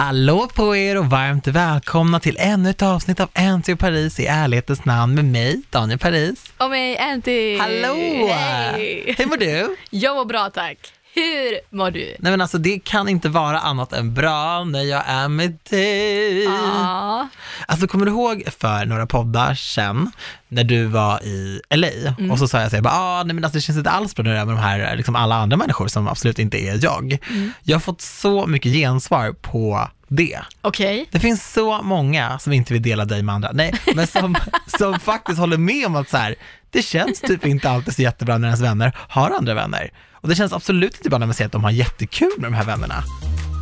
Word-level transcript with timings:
Hallå 0.00 0.48
på 0.54 0.76
er 0.76 0.98
och 0.98 1.06
varmt 1.06 1.46
välkomna 1.46 2.20
till 2.20 2.36
ännu 2.40 2.70
ett 2.70 2.82
avsnitt 2.82 3.20
av 3.20 3.28
Anty 3.34 3.76
Paris 3.76 4.20
i 4.20 4.26
ärlighetens 4.26 4.84
namn 4.84 5.14
med 5.14 5.24
mig, 5.24 5.62
Daniel 5.70 5.98
Paris. 5.98 6.52
Och 6.58 6.70
mig, 6.70 6.98
Anty. 6.98 7.58
Hallå! 7.58 7.94
Hej! 8.28 9.14
Hur 9.18 9.26
mår 9.26 9.36
du? 9.36 9.76
Jag 9.90 10.16
mår 10.16 10.24
bra 10.24 10.50
tack. 10.50 10.78
Hur 11.14 11.76
mår 11.76 11.90
du? 11.90 12.16
Nej 12.18 12.30
men 12.32 12.40
alltså 12.40 12.58
det 12.58 12.78
kan 12.84 13.08
inte 13.08 13.28
vara 13.28 13.58
annat 13.58 13.92
än 13.92 14.14
bra 14.14 14.64
när 14.64 14.82
jag 14.82 15.02
är 15.06 15.28
med 15.28 15.58
dig. 15.70 16.44
Ja. 16.44 17.28
Alltså 17.66 17.86
kommer 17.86 18.06
du 18.06 18.12
ihåg 18.12 18.42
för 18.58 18.84
några 18.84 19.06
poddar 19.06 19.54
sen 19.54 20.12
när 20.48 20.64
du 20.64 20.84
var 20.86 21.22
i 21.24 21.60
LA 21.74 21.88
Mm. 22.18 22.30
och 22.30 22.38
så 22.38 22.48
sa 22.48 22.60
jag 22.60 22.70
så 22.70 22.76
här, 22.76 22.84
ah, 22.86 23.22
nej 23.22 23.34
men 23.34 23.44
alltså 23.44 23.56
det 23.56 23.60
känns 23.62 23.78
inte 23.78 23.90
alls 23.90 24.14
bra 24.14 24.22
nu 24.22 24.30
med 24.30 24.46
de 24.46 24.56
här, 24.56 24.96
liksom 24.96 25.16
alla 25.16 25.34
andra 25.36 25.56
människor 25.56 25.88
som 25.88 26.08
absolut 26.08 26.38
inte 26.38 26.58
är 26.58 26.84
jag. 26.84 27.18
Mm. 27.30 27.52
Jag 27.62 27.74
har 27.76 27.80
fått 27.80 28.00
så 28.00 28.46
mycket 28.46 28.72
gensvar 28.72 29.32
på 29.32 29.88
det. 30.08 30.38
Okej. 30.62 31.08
Det 31.10 31.20
finns 31.20 31.52
så 31.52 31.82
många 31.82 32.38
som 32.38 32.52
inte 32.52 32.72
vill 32.72 32.82
dela 32.82 33.04
dig 33.04 33.22
med 33.22 33.34
andra, 33.34 33.50
nej, 33.52 33.74
men 33.94 34.06
som, 34.06 34.36
som 34.78 35.00
faktiskt 35.00 35.38
håller 35.38 35.56
med 35.58 35.86
om 35.86 35.96
att 35.96 36.08
så 36.10 36.16
här, 36.16 36.34
det 36.70 36.82
känns 36.82 37.20
typ 37.20 37.46
inte 37.46 37.70
alltid 37.70 37.94
så 37.94 38.02
jättebra 38.02 38.38
när 38.38 38.48
ens 38.48 38.60
vänner 38.60 38.92
har 39.08 39.30
andra 39.30 39.54
vänner. 39.54 39.90
Och 40.20 40.28
det 40.28 40.34
känns 40.34 40.52
absolut 40.52 40.96
inte 40.96 41.08
bra 41.08 41.18
när 41.18 41.26
man 41.26 41.34
säger 41.34 41.46
att 41.46 41.52
de 41.52 41.64
har 41.64 41.70
jättekul 41.70 42.30
med 42.38 42.52
de 42.52 42.54
här 42.56 42.64
vännerna. 42.64 43.04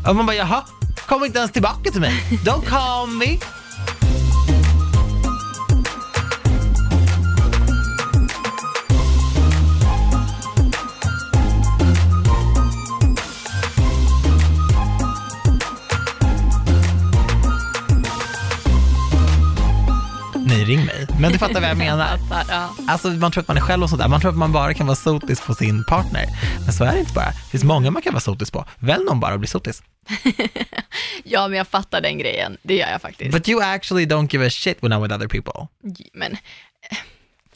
Och 0.09 0.17
man 0.17 0.27
bara, 0.27 0.37
jaha, 0.37 0.65
kom 1.09 1.25
inte 1.25 1.39
ens 1.39 1.53
tillbaka 1.53 1.91
till 1.91 2.01
mig. 2.01 2.13
Don't 2.45 2.65
call 2.65 3.09
me. 3.09 3.39
Nej, 20.49 20.65
ring 20.65 20.85
mig. 20.85 21.07
Men 21.21 21.33
du 21.33 21.39
fattar 21.39 21.61
vad 21.61 21.71
jag 21.71 21.77
menar. 21.79 22.19
Fattar, 22.29 22.55
ja. 22.55 22.75
Alltså 22.89 23.09
man 23.09 23.31
tror 23.33 23.43
att 23.43 23.49
man 23.49 23.57
är 23.57 23.61
själv 23.61 23.83
och 23.83 23.91
sådär, 23.91 24.09
man 24.09 24.21
tror 24.21 24.31
att 24.31 24.37
man 24.37 24.53
bara 24.53 24.75
kan 24.75 24.87
vara 24.87 24.97
sotis 24.97 25.41
på 25.41 25.55
sin 25.55 25.85
partner. 25.85 26.25
Men 26.65 26.73
så 26.73 26.85
är 26.85 26.93
det 26.93 27.01
inte 27.01 27.13
bara. 27.13 27.27
Det 27.27 27.51
finns 27.51 27.65
många 27.65 27.91
man 27.91 28.03
kan 28.03 28.13
vara 28.13 28.21
sotis 28.21 28.51
på. 28.51 28.65
Välj 28.79 29.05
någon 29.05 29.21
bara 29.21 29.33
och 29.35 29.39
bli 29.41 29.49
sotis. 29.49 29.83
ja, 31.25 31.49
men 31.49 31.59
jag 31.59 31.69
fattar 31.69 32.01
den 32.01 32.19
grejen. 32.19 32.57
Det 32.63 32.75
gör 32.77 32.91
jag 32.91 33.03
faktiskt. 33.03 33.31
But 33.33 33.49
you 33.49 33.63
actually 33.63 34.07
don't 34.07 34.29
give 34.33 34.47
a 34.47 34.51
shit 34.51 34.79
when 34.83 34.93
I'm 34.93 35.03
with 35.03 35.15
other 35.15 35.29
people. 35.29 35.69
Men, 36.15 36.37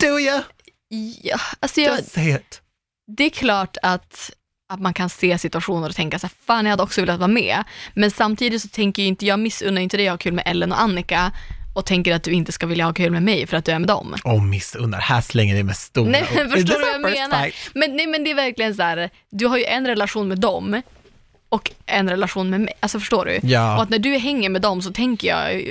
Do 0.00 0.06
you? 0.20 0.40
ja, 1.22 1.40
alltså 1.60 1.80
jag, 1.80 1.96
Just 1.98 2.12
say 2.12 2.30
it. 2.34 2.60
det 3.16 3.24
är 3.24 3.30
klart 3.30 3.76
att, 3.82 4.30
att 4.68 4.80
man 4.80 4.94
kan 4.94 5.10
se 5.10 5.38
situationer 5.38 5.88
och 5.88 5.94
tänka 5.94 6.18
så 6.18 6.26
här, 6.26 6.34
fan 6.46 6.64
jag 6.64 6.70
hade 6.70 6.82
också 6.82 7.00
velat 7.00 7.18
vara 7.18 7.28
med. 7.28 7.64
Men 7.94 8.10
samtidigt 8.10 8.62
så 8.62 8.68
tänker 8.68 9.02
ju 9.02 9.08
inte, 9.08 9.26
jag 9.26 9.40
missunnar 9.40 9.82
inte 9.82 9.96
dig 9.96 10.08
att 10.08 10.12
ha 10.12 10.18
kul 10.18 10.32
med 10.32 10.44
Ellen 10.46 10.72
och 10.72 10.80
Annika 10.80 11.32
och 11.72 11.86
tänker 11.86 12.14
att 12.14 12.22
du 12.22 12.32
inte 12.32 12.52
ska 12.52 12.66
vilja 12.66 12.84
ha 12.84 12.92
kul 12.92 13.10
med 13.10 13.22
mig 13.22 13.46
för 13.46 13.56
att 13.56 13.64
du 13.64 13.72
är 13.72 13.78
med 13.78 13.88
dem. 13.88 14.14
Åh, 14.24 14.42
missunnar. 14.42 14.98
Här 14.98 15.20
slänger 15.20 15.54
vi 15.54 15.62
med 15.62 15.76
stora 15.76 16.10
Nej, 16.10 16.24
men 16.34 16.50
förstår 16.50 16.74
du 16.74 16.80
vad 16.80 16.94
jag 16.94 17.00
menar? 17.00 17.42
fight? 17.42 17.54
Men, 17.74 17.96
nej, 17.96 18.06
men 18.06 18.24
det 18.24 18.30
är 18.30 18.34
verkligen 18.34 18.74
så 18.74 18.82
här, 18.82 19.10
du 19.30 19.46
har 19.46 19.58
ju 19.58 19.64
en 19.64 19.86
relation 19.86 20.28
med 20.28 20.40
dem 20.40 20.82
och 21.48 21.70
en 21.86 22.10
relation 22.10 22.50
med 22.50 22.60
mig. 22.60 22.74
Alltså 22.80 22.98
förstår 23.00 23.24
du? 23.24 23.40
Ja. 23.42 23.76
Och 23.76 23.82
att 23.82 23.90
när 23.90 23.98
du 23.98 24.16
hänger 24.18 24.48
med 24.48 24.62
dem 24.62 24.82
så 24.82 24.92
tänker 24.92 25.28
jag, 25.28 25.70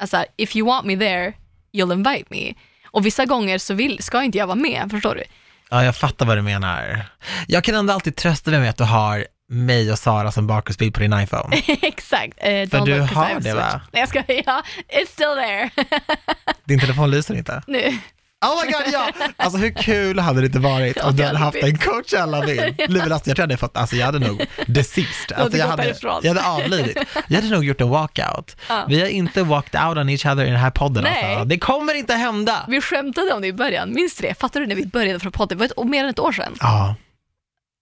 alltså, 0.00 0.24
if 0.36 0.56
you 0.56 0.66
want 0.66 0.86
me 0.86 0.96
there, 0.96 1.32
you'll 1.72 1.92
invite 1.92 2.24
me. 2.28 2.54
Och 2.86 3.06
vissa 3.06 3.24
gånger 3.24 3.58
så 3.58 3.74
vill, 3.74 4.02
ska 4.02 4.22
inte 4.22 4.38
jag 4.38 4.46
vara 4.46 4.56
med, 4.56 4.88
förstår 4.90 5.14
du? 5.14 5.22
Ja, 5.70 5.84
jag 5.84 5.96
fattar 5.96 6.26
vad 6.26 6.38
du 6.38 6.42
menar. 6.42 7.06
Jag 7.48 7.64
kan 7.64 7.74
ändå 7.74 7.92
alltid 7.92 8.16
trösta 8.16 8.50
mig 8.50 8.60
med 8.60 8.70
att 8.70 8.76
du 8.76 8.84
har 8.84 9.26
mig 9.48 9.92
och 9.92 9.98
Sara 9.98 10.32
som 10.32 10.46
bakgrundsbild 10.46 10.94
på 10.94 11.00
din 11.00 11.20
iPhone. 11.20 11.56
Exakt. 11.82 12.38
Don't 12.38 12.70
För 12.70 12.86
du 12.86 13.00
har 13.00 13.40
det, 13.40 13.54
va? 13.54 13.80
Nej 13.92 14.00
jag 14.00 14.08
ska 14.08 14.22
ja, 14.46 14.62
it's 14.88 15.06
still 15.06 15.34
there. 15.34 15.70
Din 16.64 16.80
telefon 16.80 17.10
lyser 17.10 17.34
inte. 17.34 17.62
nu. 17.66 17.98
Oh 18.44 18.64
my 18.64 18.72
god, 18.72 18.82
ja! 18.92 19.08
Alltså 19.36 19.58
hur 19.58 19.70
kul 19.70 20.18
hade 20.18 20.40
det 20.40 20.46
inte 20.46 20.58
varit 20.58 20.96
Ja, 20.96 21.08
om 21.08 21.16
du 21.16 21.24
hade 21.24 21.38
haft 21.38 21.56
en 21.56 21.78
Coachella-bild? 21.78 22.90
Livet, 22.90 23.12
alltså, 23.12 23.30
jag 23.30 23.36
tror 23.36 23.38
jag 23.38 23.40
hade 23.40 23.56
fått, 23.56 23.76
alltså 23.76 23.96
jag 23.96 24.06
hade 24.06 24.18
nog 24.18 24.46
deceased. 24.66 25.38
Alltså, 25.38 25.58
jag, 25.58 25.66
hade, 25.66 25.94
jag 26.22 26.34
hade 26.34 26.46
avlidit. 26.46 26.98
Jag 27.28 27.36
hade 27.36 27.54
nog 27.54 27.64
gjort 27.64 27.80
en 27.80 27.88
walkout. 27.88 28.56
Ja. 28.68 28.84
Vi 28.88 29.00
har 29.00 29.08
inte 29.08 29.42
walked 29.42 29.84
out 29.84 29.98
on 29.98 30.08
each 30.08 30.26
other 30.26 30.44
i 30.44 30.50
den 30.50 30.60
här 30.60 30.70
podden 30.70 31.02
Nej. 31.02 31.24
alltså. 31.24 31.44
Det 31.44 31.58
kommer 31.58 31.94
inte 31.94 32.14
hända. 32.14 32.64
Vi 32.68 32.80
skämtade 32.80 33.32
om 33.32 33.42
det 33.42 33.48
i 33.48 33.52
början, 33.52 33.94
minns 33.94 34.16
du 34.16 34.28
det? 34.28 34.34
Fattar 34.34 34.60
du 34.60 34.66
när 34.66 34.74
vi 34.74 34.86
började 34.86 35.20
från 35.20 35.32
podden? 35.32 35.58
Det 35.58 35.68
var 35.76 35.84
ett, 35.84 35.90
mer 35.90 36.04
än 36.04 36.10
ett 36.10 36.18
år 36.18 36.32
sedan. 36.32 36.54
Ja. 36.60 36.94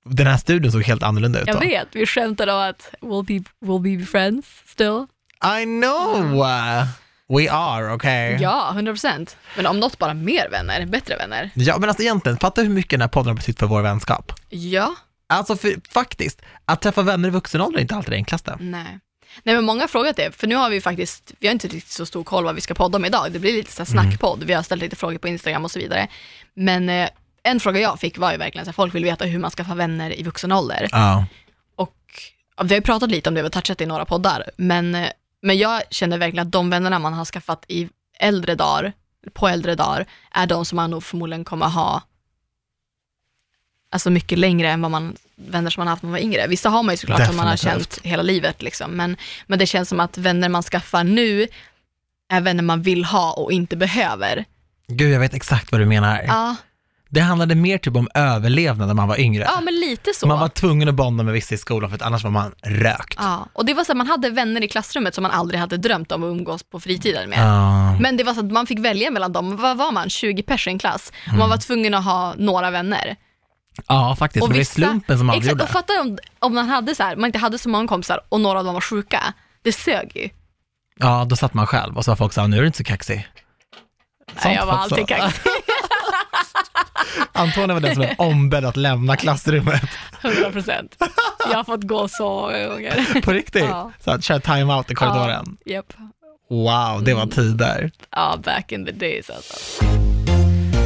Den 0.05 0.27
här 0.27 0.37
studion 0.37 0.73
såg 0.73 0.83
helt 0.83 1.03
annorlunda 1.03 1.41
ut 1.41 1.47
Jag 1.47 1.57
då. 1.57 1.61
vet, 1.61 1.89
vi 1.93 2.07
skämtade 2.07 2.53
om 2.53 2.59
att 2.61 2.91
we'll 3.01 3.25
be, 3.27 3.67
we'll 3.67 3.99
be 3.99 4.07
friends 4.07 4.47
still. 4.67 5.07
I 5.61 5.65
know! 5.65 6.47
We 7.29 7.51
are, 7.51 7.93
okay? 7.95 8.37
Ja, 8.41 8.73
100%. 8.77 9.37
Men 9.57 9.67
om 9.67 9.81
något 9.81 9.99
bara 9.99 10.15
mer 10.15 10.49
vänner, 10.51 10.87
bättre 10.87 11.17
vänner. 11.17 11.51
Ja, 11.55 11.79
men 11.79 11.89
alltså 11.89 12.03
egentligen, 12.03 12.39
fatta 12.39 12.63
hur 12.63 12.69
mycket 12.69 12.91
den 12.91 13.01
här 13.01 13.09
podden 13.09 13.29
har 13.29 13.35
betytt 13.37 13.59
för 13.59 13.67
vår 13.67 13.83
vänskap. 13.83 14.33
Ja, 14.49 14.95
Alltså 15.27 15.57
för, 15.57 15.75
faktiskt, 15.91 16.43
att 16.65 16.81
träffa 16.81 17.03
vänner 17.03 17.29
i 17.29 17.31
vuxen 17.33 17.61
ålder 17.61 17.79
är 17.79 17.83
inte 17.83 17.95
alltid 17.95 18.13
det 18.13 18.17
enklaste. 18.17 18.57
nej. 18.61 18.99
Nej 19.43 19.55
men 19.55 19.65
många 19.65 19.81
har 19.81 19.89
frågat 19.89 20.17
det, 20.17 20.37
för 20.37 20.47
nu 20.47 20.55
har 20.55 20.71
vi 20.71 20.81
faktiskt, 20.81 21.33
vi 21.41 21.47
har 21.47 21.53
inte 21.53 21.69
riktigt 21.69 21.93
så 21.93 22.07
stor 22.07 22.25
koll 22.25 22.45
vad 22.45 22.55
vi 22.55 22.61
ska 22.61 22.75
podda 22.75 22.97
om 22.99 23.05
idag. 23.05 23.33
Det 23.33 23.39
blir 23.39 23.53
lite 23.53 23.73
så 23.73 23.83
här 23.83 23.87
snackpodd, 23.87 24.45
vi 24.45 24.53
har 24.53 24.63
ställt 24.63 24.83
lite 24.83 24.97
frågor 24.97 25.19
på 25.19 25.29
Instagram 25.29 25.65
och 25.65 25.71
så 25.71 25.79
vidare. 25.79 26.09
Men 26.55 26.89
eh, 26.89 27.09
en 27.45 27.61
fråga 27.61 27.81
jag 27.81 28.01
fick 28.01 28.19
var 28.19 28.33
ju 28.33 28.39
verkligen 28.39 28.65
så 28.65 28.69
här, 28.69 28.75
folk 28.75 28.95
vill 28.95 29.05
veta 29.05 29.25
hur 29.25 29.39
man 29.39 29.51
ska 29.51 29.65
få 29.65 29.75
vänner 29.75 30.21
i 30.21 30.23
vuxen 30.23 30.53
ålder. 30.53 30.89
Ja. 30.93 31.27
Och 31.77 31.97
ja, 32.57 32.63
vi 32.63 32.69
har 32.69 32.77
ju 32.77 32.83
pratat 32.83 33.11
lite 33.11 33.29
om 33.29 33.35
det, 33.35 33.43
vi 33.43 33.47
har 33.47 33.51
touchat 33.51 33.81
i 33.81 33.87
några 33.87 34.05
poddar, 34.05 34.51
men, 34.57 34.95
eh, 34.95 35.09
men 35.43 35.59
jag 35.59 35.83
känner 35.91 36.19
verkligen 36.19 36.47
att 36.47 36.53
de 36.53 36.71
vännerna 36.71 36.99
man 36.99 37.13
har 37.13 37.25
skaffat 37.25 37.65
i 37.69 37.89
äldre 38.19 38.55
dagar, 38.55 38.93
på 39.33 39.49
äldre 39.49 39.75
dagar, 39.75 40.07
är 40.31 40.47
de 40.47 40.65
som 40.65 40.77
man 40.77 40.91
nog 40.91 41.05
förmodligen 41.05 41.45
kommer 41.45 41.67
ha 41.67 42.03
alltså 43.95 44.11
mycket 44.11 44.39
längre 44.39 44.71
än 44.71 44.83
vad 44.83 44.91
man, 44.91 45.17
vänner 45.37 45.71
som 45.71 45.81
man 45.81 45.89
haft 45.89 46.03
när 46.03 46.11
man 46.11 46.13
var 46.13 46.25
yngre. 46.25 46.47
Vissa 46.47 46.69
har 46.69 46.83
man 46.83 46.93
ju 46.93 46.97
såklart 46.97 47.27
som 47.27 47.37
man 47.37 47.47
har 47.47 47.57
känt 47.57 47.99
hela 48.03 48.23
livet, 48.23 48.63
liksom. 48.63 48.91
men, 48.91 49.17
men 49.47 49.59
det 49.59 49.67
känns 49.67 49.89
som 49.89 50.01
att 50.01 50.19
vänner 50.19 50.49
man 50.49 50.63
skaffar 50.63 51.05
nu 51.05 51.47
är 52.29 52.41
vänner 52.41 52.63
man 52.63 52.83
vill 52.83 53.05
ha 53.05 53.33
och 53.33 53.53
inte 53.53 53.77
behöver. 53.77 54.45
Gud, 54.87 55.13
jag 55.13 55.21
vet 55.21 55.35
exakt 55.35 55.73
vad 55.73 55.81
du 55.81 55.85
menar. 55.85 56.23
Ja, 56.27 56.57
Det 57.15 57.21
handlade 57.21 57.55
mer 57.55 57.79
typ 57.79 57.97
om 57.97 58.09
överlevnad 58.15 58.87
när 58.89 58.95
man 58.95 59.09
var 59.09 59.21
yngre. 59.21 59.43
ja 59.55 59.61
men 59.61 59.75
lite 59.75 60.11
så. 60.15 60.27
Man 60.27 60.41
var 60.41 60.49
tvungen 60.49 60.89
att 60.89 60.95
bonda 60.95 61.25
med 61.25 61.33
vissa 61.35 61.55
i 61.55 61.59
skolan 61.59 61.91
för 61.91 61.97
att 61.97 62.03
annars 62.03 62.25
var 62.25 62.31
man 62.31 62.55
rökt. 62.63 63.15
ja. 63.19 63.49
Och 63.53 63.65
det 63.67 63.75
var 63.75 63.85
så 63.85 63.93
att 63.93 63.99
man 63.99 64.07
hade 64.07 64.31
vänner 64.31 64.65
i 64.65 64.69
klassrummet 64.69 65.15
som 65.15 65.23
man 65.23 65.31
aldrig 65.31 65.61
hade 65.61 65.77
drömt 65.77 66.13
om 66.13 66.23
att 66.23 66.29
umgås 66.29 66.63
på 66.63 66.81
fritiden 66.81 67.31
med. 67.31 67.39
Ja. 67.39 67.99
Men 68.01 68.17
det 68.17 68.25
var 68.25 68.35
så 68.35 68.41
att 68.41 68.53
man 68.53 68.67
fick 68.67 68.79
välja 68.79 69.11
mellan 69.11 69.33
dem. 69.33 69.57
Vad 69.57 69.77
var 69.77 69.93
man? 69.93 70.11
20 70.11 70.43
pers 70.43 70.67
i 70.67 70.71
en 70.71 70.79
klass. 70.79 71.13
Mm. 71.27 71.39
man 71.39 71.49
var 71.51 71.57
tvungen 71.57 71.95
att 71.95 72.05
ha 72.05 72.35
några 72.39 72.71
vänner. 72.71 73.17
ja, 73.89 74.17
faktiskt. 74.19 74.43
Och 74.43 74.53
det 74.53 74.59
vissa- 74.59 74.73
slumpen 74.75 75.19
som 75.19 75.31
Exakt, 75.31 75.45
avgjorde. 75.45 75.65
och 75.65 75.71
fatta 75.71 75.93
om, 76.01 76.19
om 76.39 76.55
man, 76.55 76.69
hade 76.69 76.95
så 76.95 77.03
här, 77.03 77.17
man 77.17 77.27
inte 77.27 77.39
hade 77.39 77.59
så 77.59 77.69
många 77.69 77.89
kompisar 77.89 78.21
och 78.29 78.41
några 78.41 78.59
av 78.59 78.65
dem 78.65 78.75
var 78.75 78.81
sjuka. 78.81 79.35
Det 79.63 79.73
sög 79.73 80.13
ju. 80.15 80.29
Ja, 80.99 81.25
då 81.29 81.37
satt 81.37 81.55
man 81.55 81.67
själv 81.67 81.97
och 81.97 82.05
så 82.05 82.11
var 82.11 82.17
folk 82.17 82.33
så 82.33 82.47
nu 82.47 82.57
är 82.57 82.61
du 82.61 82.67
inte 82.67 82.79
så 82.79 82.85
kaxig. 82.85 83.29
Nej, 84.45 84.55
jag 84.55 84.67
var 84.67 84.73
alltid 84.73 85.09
kaxig. 85.09 85.43
Antonija 87.33 87.75
var 87.75 87.81
den 87.81 87.95
som 87.95 88.01
blev 88.05 88.15
ombedd 88.19 88.65
att 88.65 88.77
lämna 88.77 89.17
klassrummet. 89.17 89.83
100 90.23 90.51
procent. 90.51 90.97
Jag 91.51 91.57
har 91.57 91.65
fått 91.65 91.83
gå 91.83 92.09
så 92.09 92.41
många 92.41 92.69
gånger. 92.69 93.21
På 93.23 93.33
riktigt. 93.33 93.65
Ja. 93.65 93.93
Så 94.05 94.11
att 94.11 94.25
köra 94.25 94.41
time-out 94.41 94.91
i 94.91 94.95
korridoren. 94.95 95.57
Ja, 95.65 95.73
japp. 95.73 95.93
Wow, 96.51 97.05
det 97.05 97.15
var 97.15 97.27
tider. 97.27 97.91
ja, 98.11 98.39
back 98.45 98.73
in 98.73 98.87
the 98.87 98.93
days 98.93 99.31
alltså. 99.31 99.85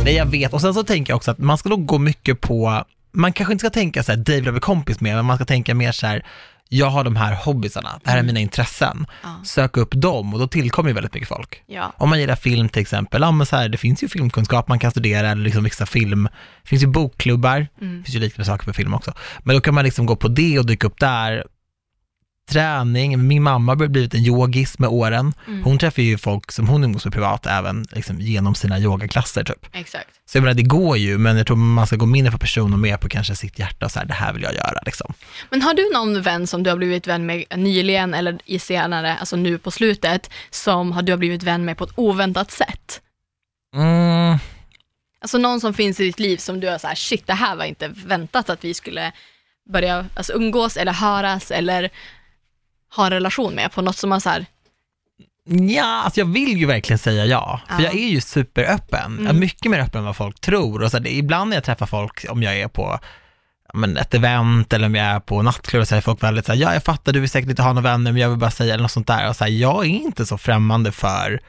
Nej, 0.04 0.14
jag 0.14 0.26
vet. 0.26 0.52
Och 0.52 0.60
sen 0.60 0.74
så 0.74 0.84
tänker 0.84 1.12
jag 1.12 1.16
också 1.16 1.30
att 1.30 1.38
man 1.38 1.58
ska 1.58 1.68
nog 1.68 1.86
gå 1.86 1.98
mycket 1.98 2.40
på, 2.40 2.84
man 3.12 3.32
kanske 3.32 3.52
inte 3.52 3.62
ska 3.62 3.70
tänka 3.70 4.02
så 4.02 4.12
här, 4.12 4.18
Dave 4.18 4.52
bli 4.52 4.60
kompis 4.60 5.00
med, 5.00 5.16
men 5.16 5.24
man 5.24 5.36
ska 5.36 5.44
tänka 5.44 5.74
mer 5.74 5.92
så 5.92 6.06
här, 6.06 6.24
jag 6.68 6.86
har 6.90 7.04
de 7.04 7.16
här 7.16 7.34
hobbysarna, 7.34 8.00
det 8.04 8.10
här 8.10 8.18
är 8.18 8.22
mina 8.22 8.40
intressen. 8.40 9.06
Ja. 9.22 9.40
Sök 9.44 9.76
upp 9.76 9.90
dem 9.94 10.34
och 10.34 10.40
då 10.40 10.48
tillkommer 10.48 10.90
ju 10.90 10.94
väldigt 10.94 11.14
mycket 11.14 11.28
folk. 11.28 11.62
Ja. 11.66 11.92
Om 11.96 12.08
man 12.10 12.20
gillar 12.20 12.36
film 12.36 12.68
till 12.68 12.82
exempel, 12.82 13.22
ja 13.22 13.30
men 13.30 13.46
så 13.46 13.56
här, 13.56 13.68
det 13.68 13.78
finns 13.78 14.02
ju 14.02 14.08
filmkunskap 14.08 14.68
man 14.68 14.78
kan 14.78 14.90
studera, 14.90 15.30
eller 15.30 15.42
liksom 15.42 15.64
vissa 15.64 15.86
film, 15.86 16.28
det 16.62 16.68
finns 16.68 16.82
ju 16.82 16.86
bokklubbar, 16.86 17.66
Mm. 17.80 17.98
det 17.98 18.04
finns 18.04 18.16
ju 18.16 18.20
liknande 18.20 18.44
saker 18.44 18.64
för 18.64 18.72
film 18.72 18.94
också. 18.94 19.12
Men 19.38 19.54
då 19.56 19.60
kan 19.60 19.74
man 19.74 19.84
liksom 19.84 20.06
gå 20.06 20.16
på 20.16 20.28
det 20.28 20.58
och 20.58 20.66
dyka 20.66 20.86
upp 20.86 21.00
där. 21.00 21.44
Träning, 22.48 23.26
min 23.28 23.42
mamma 23.42 23.72
har 23.72 23.86
blivit 23.88 24.14
en 24.14 24.24
yogis 24.24 24.78
med 24.78 24.88
åren. 24.88 25.32
Mm. 25.46 25.64
Hon 25.64 25.78
träffar 25.78 26.02
ju 26.02 26.18
folk 26.18 26.52
som 26.52 26.68
hon 26.68 26.84
umgås 26.84 27.04
med 27.04 27.12
privat 27.14 27.46
även 27.46 27.86
liksom 27.90 28.20
genom 28.20 28.54
sina 28.54 28.78
yogaklasser 28.78 29.44
typ. 29.44 29.66
Exakt. 29.72 30.08
Så 30.26 30.36
jag 30.38 30.42
menar, 30.42 30.54
det 30.54 30.62
går 30.62 30.96
ju, 30.96 31.18
men 31.18 31.36
jag 31.36 31.46
tror 31.46 31.56
man 31.56 31.86
ska 31.86 31.96
gå 31.96 32.06
mindre 32.06 32.32
på 32.32 32.38
person 32.38 32.72
och 32.72 32.78
mer 32.78 32.96
på 32.96 33.08
kanske 33.08 33.36
sitt 33.36 33.58
hjärta 33.58 33.86
och 33.86 33.92
så 33.92 33.98
här, 33.98 34.06
det 34.06 34.14
här 34.14 34.32
vill 34.32 34.42
jag 34.42 34.54
göra 34.54 34.80
liksom. 34.86 35.12
Men 35.50 35.62
har 35.62 35.74
du 35.74 35.90
någon 35.94 36.22
vän 36.22 36.46
som 36.46 36.62
du 36.62 36.70
har 36.70 36.76
blivit 36.76 37.06
vän 37.06 37.26
med 37.26 37.44
nyligen 37.56 38.14
eller 38.14 38.38
i 38.44 38.58
senare, 38.58 39.16
alltså 39.16 39.36
nu 39.36 39.58
på 39.58 39.70
slutet, 39.70 40.30
som 40.50 40.92
har- 40.92 41.02
du 41.02 41.12
har 41.12 41.16
blivit 41.18 41.42
vän 41.42 41.64
med 41.64 41.76
på 41.78 41.84
ett 41.84 41.92
oväntat 41.94 42.50
sätt? 42.50 43.00
Mm, 43.76 44.38
Alltså 45.20 45.38
någon 45.38 45.60
som 45.60 45.74
finns 45.74 46.00
i 46.00 46.04
ditt 46.04 46.18
liv 46.20 46.36
som 46.36 46.60
du 46.60 46.68
har 46.68 46.78
så 46.78 46.86
här, 46.86 46.94
shit 46.94 47.26
det 47.26 47.32
här 47.34 47.56
var 47.56 47.64
inte 47.64 47.88
väntat 48.06 48.50
att 48.50 48.64
vi 48.64 48.74
skulle 48.74 49.12
börja 49.72 50.06
alltså, 50.14 50.32
umgås 50.32 50.76
eller 50.76 50.92
höras 50.92 51.50
eller 51.50 51.90
ha 52.96 53.04
en 53.04 53.10
relation 53.10 53.54
med 53.54 53.72
på 53.72 53.82
något 53.82 53.96
som 53.96 54.10
man 54.10 54.20
så 54.20 54.30
här, 54.30 54.46
Ja, 55.50 55.84
alltså 56.04 56.20
jag 56.20 56.26
vill 56.26 56.58
ju 56.58 56.66
verkligen 56.66 56.98
säga 56.98 57.26
ja, 57.26 57.60
för 57.68 57.74
Ja. 57.82 57.82
jag 57.82 57.94
är 57.94 58.08
ju 58.08 58.20
superöppen. 58.20 59.12
Jag 59.18 59.24
är 59.24 59.30
Mm. 59.30 59.40
mycket 59.40 59.70
mer 59.70 59.78
öppen 59.78 59.98
än 59.98 60.04
vad 60.04 60.16
folk 60.16 60.40
tror. 60.40 60.82
Och 60.82 60.90
så 60.90 60.96
här, 60.96 61.04
det, 61.04 61.10
ibland 61.10 61.50
när 61.50 61.56
jag 61.56 61.64
träffar 61.64 61.86
folk, 61.86 62.26
om 62.28 62.42
jag 62.42 62.56
är 62.60 62.68
på 62.68 62.98
men 63.74 63.96
ett 63.96 64.14
event 64.14 64.72
eller 64.72 64.86
om 64.86 64.94
jag 64.94 65.06
är 65.06 65.20
på 65.20 65.42
nattklubb, 65.42 65.86
så 65.86 65.94
är 65.94 66.00
folk 66.00 66.22
väldigt 66.22 66.46
så 66.46 66.52
här, 66.52 66.58
ja 66.58 66.72
jag 66.74 66.84
fattar, 66.84 67.12
du 67.12 67.20
vill 67.20 67.30
säkert 67.30 67.50
inte 67.50 67.62
ha 67.62 67.72
några 67.72 67.90
vänner, 67.90 68.12
men 68.12 68.22
jag 68.22 68.28
vill 68.28 68.38
bara 68.38 68.50
säga 68.50 68.74
eller 68.74 68.82
något 68.82 68.90
sånt 68.90 69.06
där. 69.06 69.28
Och 69.28 69.36
så 69.36 69.44
här, 69.44 69.50
jag 69.50 69.84
är 69.84 69.88
inte 69.88 70.26
så 70.26 70.38
främmande 70.38 70.92
för 70.92 71.40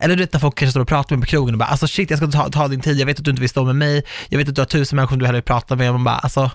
eller 0.00 0.16
du 0.16 0.22
vet 0.22 0.32
när 0.32 0.40
folk 0.40 0.58
kanske 0.58 0.70
står 0.70 0.80
och 0.80 0.88
pratar 0.88 1.10
med 1.16 1.18
mig 1.18 1.26
på 1.26 1.30
krogen 1.30 1.54
och 1.54 1.58
bara, 1.58 1.68
alltså 1.68 1.86
shit 1.86 2.10
jag 2.10 2.18
ska 2.18 2.26
ta, 2.30 2.48
ta 2.50 2.68
din 2.68 2.80
tid, 2.80 2.98
jag 3.00 3.06
vet 3.06 3.18
att 3.18 3.24
du 3.24 3.30
inte 3.30 3.40
vill 3.40 3.50
stå 3.50 3.64
med 3.64 3.76
mig, 3.76 4.04
jag 4.28 4.38
vet 4.38 4.48
att 4.48 4.54
du 4.54 4.60
har 4.60 4.66
tusen 4.66 4.96
människor 4.96 5.12
som 5.12 5.18
du 5.18 5.26
hellre 5.26 5.36
vill 5.36 5.42
prata 5.44 5.76
med, 5.76 5.88
och 5.88 5.94
man 5.94 6.04
bara, 6.04 6.18
alltså, 6.18 6.50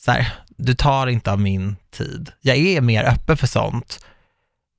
så 0.00 0.10
här, 0.10 0.32
du 0.62 0.74
tar 0.74 1.06
inte 1.06 1.32
av 1.32 1.40
min 1.40 1.76
tid. 1.96 2.30
Jag 2.40 2.56
är 2.56 2.80
mer 2.80 3.04
öppen 3.04 3.36
för 3.36 3.46
sånt. 3.46 4.04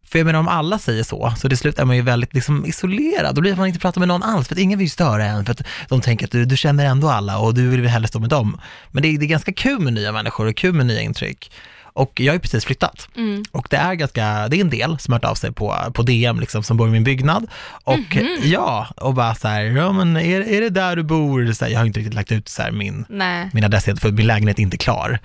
För 0.06 0.20
jag 0.20 0.26
menar 0.26 0.40
om 0.40 0.48
alla 0.48 0.80
säger 0.80 1.04
så, 1.04 1.34
så 1.38 1.50
till 1.50 1.58
slut 1.58 1.80
är 1.80 1.86
man 1.86 1.96
ju 1.96 2.02
väldigt 2.02 2.34
liksom 2.34 2.66
isolerad, 2.66 3.36
då 3.36 3.42
blir 3.42 3.56
man 3.56 3.68
inte 3.68 3.80
pratar 3.80 4.00
med 4.00 4.08
någon 4.08 4.24
alls, 4.24 4.48
för 4.48 4.56
att 4.56 4.60
ingen 4.60 4.80
vill 4.80 4.92
störa 4.92 5.26
en, 5.26 5.46
för 5.46 5.52
att 5.52 5.62
de 5.90 6.02
tänker 6.02 6.26
att 6.26 6.32
du, 6.32 6.46
du 6.46 6.58
känner 6.58 6.86
ändå 6.86 7.10
alla 7.10 7.38
och 7.38 7.54
du 7.54 7.70
vill 7.70 7.82
väl 7.82 7.90
hellre 7.90 8.08
stå 8.08 8.20
med 8.20 8.30
dem. 8.30 8.60
Men 8.92 9.04
det 9.04 9.08
är, 9.10 9.18
det 9.18 9.26
är 9.26 9.28
ganska 9.28 9.54
kul 9.54 9.80
med 9.80 9.94
nya 9.94 10.12
människor 10.12 10.48
och 10.48 10.56
kul 10.56 10.74
med 10.74 10.86
nya 10.86 11.02
intryck. 11.02 11.52
Och 11.96 12.20
jag 12.20 12.32
har 12.32 12.34
ju 12.34 12.40
precis 12.40 12.66
flyttat. 12.66 13.08
mm, 13.16 13.44
Och 13.52 13.68
det 13.70 13.78
är 13.78 13.94
ganska, 13.94 14.48
det 14.48 14.58
är 14.58 14.62
en 14.62 14.70
del 14.70 15.00
som 15.00 15.12
har 15.12 15.20
hört 15.20 15.26
av 15.32 15.36
sig 15.36 15.52
på, 15.52 15.76
på 15.94 16.02
DM 16.04 16.40
liksom, 16.40 16.64
som 16.64 16.78
bor 16.78 16.88
i 16.88 16.92
min 16.92 17.04
byggnad. 17.04 17.48
Och 17.84 18.16
Mhm. 18.16 18.38
ja, 18.44 18.88
och 18.98 19.14
bara 19.14 19.36
så 19.36 19.48
här, 19.48 19.64
ja 19.64 19.92
men 19.92 20.18
är, 20.18 20.42
är 20.42 20.62
det 20.62 20.70
där 20.70 20.96
du 20.96 21.04
bor? 21.04 21.52
Så 21.54 21.66
här, 21.66 21.72
jag 21.72 21.80
har 21.80 21.86
inte 21.86 22.00
riktigt 22.00 22.14
lagt 22.14 22.32
ut 22.32 22.50
så 22.50 22.62
här 22.62 22.72
min, 22.72 23.06
nej. 23.10 23.50
min 23.54 23.64
adress 23.64 23.86
för 24.00 24.12
min 24.12 24.28
lägenhet 24.28 24.60
är 24.60 24.64
inte 24.64 24.78
klar. 24.78 25.20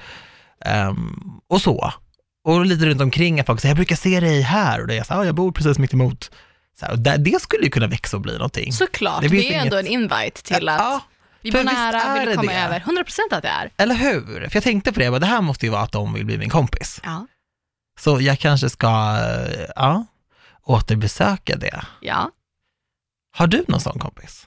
Ehm, 0.64 1.40
och 1.49 1.60
så. 1.62 1.93
Och 2.44 2.66
lite 2.66 2.87
runt 2.87 3.00
omkring 3.00 3.40
att 3.40 3.46
folk 3.46 3.60
säger, 3.60 3.70
jag 3.70 3.76
brukar 3.76 3.96
se 3.96 4.20
dig 4.20 4.40
här, 4.43 4.81
och 4.81 4.87
det 4.87 4.99
är 4.99 5.02
så 5.05 5.14
här, 5.14 5.20
"Ja, 5.20 5.26
jag 5.26 5.34
bor 5.34 5.52
precis 5.52 5.78
mitt 5.78 5.93
emot. 5.94 6.31
Så 6.81 6.87
här, 6.87 6.96
det, 6.96 7.16
det 7.16 7.43
skulle 7.43 7.64
ju 7.64 7.70
kunna 7.70 7.87
växa 7.87 8.16
och 8.16 8.20
bli 8.20 8.32
någonting. 8.32 8.72
Såklart, 8.72 9.22
Det 9.22 9.28
det, 9.28 9.37
är 9.49 9.50
ju 9.50 9.55
ändå 9.55 9.76
en 9.76 9.87
inget- 9.87 10.00
invite 10.12 10.43
till 10.43 10.69
att 10.69 10.78
Ja, 10.81 11.00
vi 11.43 11.52
bor 11.52 11.62
nära, 11.64 12.00
är 12.02 12.26
vill 12.26 12.37
komma 12.37 12.52
det. 12.52 12.58
över. 12.58 12.81
100% 12.81 13.32
att 13.32 13.43
det 13.43 13.49
är. 13.49 13.70
eller 13.76 13.94
hur? 13.94 14.49
För 14.49 14.56
jag 14.56 14.62
tänkte 14.64 14.93
på 14.93 15.00
det, 15.00 15.10
bara, 15.10 15.19
det 15.19 15.26
här 15.26 15.40
måste 15.40 15.66
ju 15.66 15.72
vara 15.72 15.82
att 15.82 15.93
de 15.93 16.12
vill 16.14 16.25
bli 16.26 16.38
min 16.38 16.50
kompis. 16.50 17.00
Ja, 17.05 17.26
Så 18.00 18.20
jag 18.20 18.38
kanske 18.38 18.70
ska, 18.70 18.88
eh, 18.88 19.64
ja, 19.76 20.06
återbesöka 20.62 21.56
det. 21.56 21.84
ja. 22.00 22.31
Har 23.37 23.46
du 23.46 23.64
någon 23.69 23.81
sån 23.81 23.99
kompis? 23.99 24.46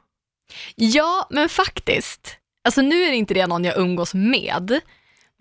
Ja, 0.75 1.28
men 1.30 1.50
faktiskt. 1.50 2.38
Alltså 2.63 2.81
nu 2.81 3.04
är 3.04 3.10
det 3.10 3.16
inte 3.16 3.34
det 3.34 3.48
någon 3.48 3.63
jag 3.63 3.78
umgås 3.78 4.13
med, 4.13 4.80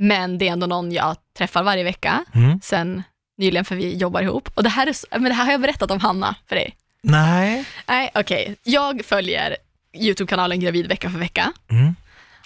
men 0.03 0.39
det 0.39 0.49
är 0.49 0.53
ändå 0.53 0.67
någon 0.67 0.93
jag 0.93 1.17
träffar 1.39 1.63
varje 1.63 1.85
vecka 1.85 2.25
Mm. 2.35 2.61
sen 2.63 3.03
nyligen 3.39 3.65
för 3.65 3.77
vi 3.77 3.97
jobbar 3.97 4.23
ihop. 4.23 4.51
Och 4.55 4.63
det 4.63 4.69
här, 4.69 4.87
är, 4.87 4.95
men 5.19 5.25
det 5.25 5.33
här 5.35 5.45
har 5.45 5.53
jag 5.53 5.61
berättat 5.61 5.91
om 5.91 6.01
Hanna 6.01 6.35
för 6.49 6.57
dig. 6.57 6.77
Nej. 7.03 7.65
Nej, 7.89 8.11
okej. 8.15 8.57
Jag 8.63 9.05
följer 9.05 9.57
YouTube-kanalen 9.95 10.61
Gravid 10.61 10.87
vecka 10.87 11.11
för 11.11 11.19
vecka. 11.19 11.53
Mm. 11.71 11.95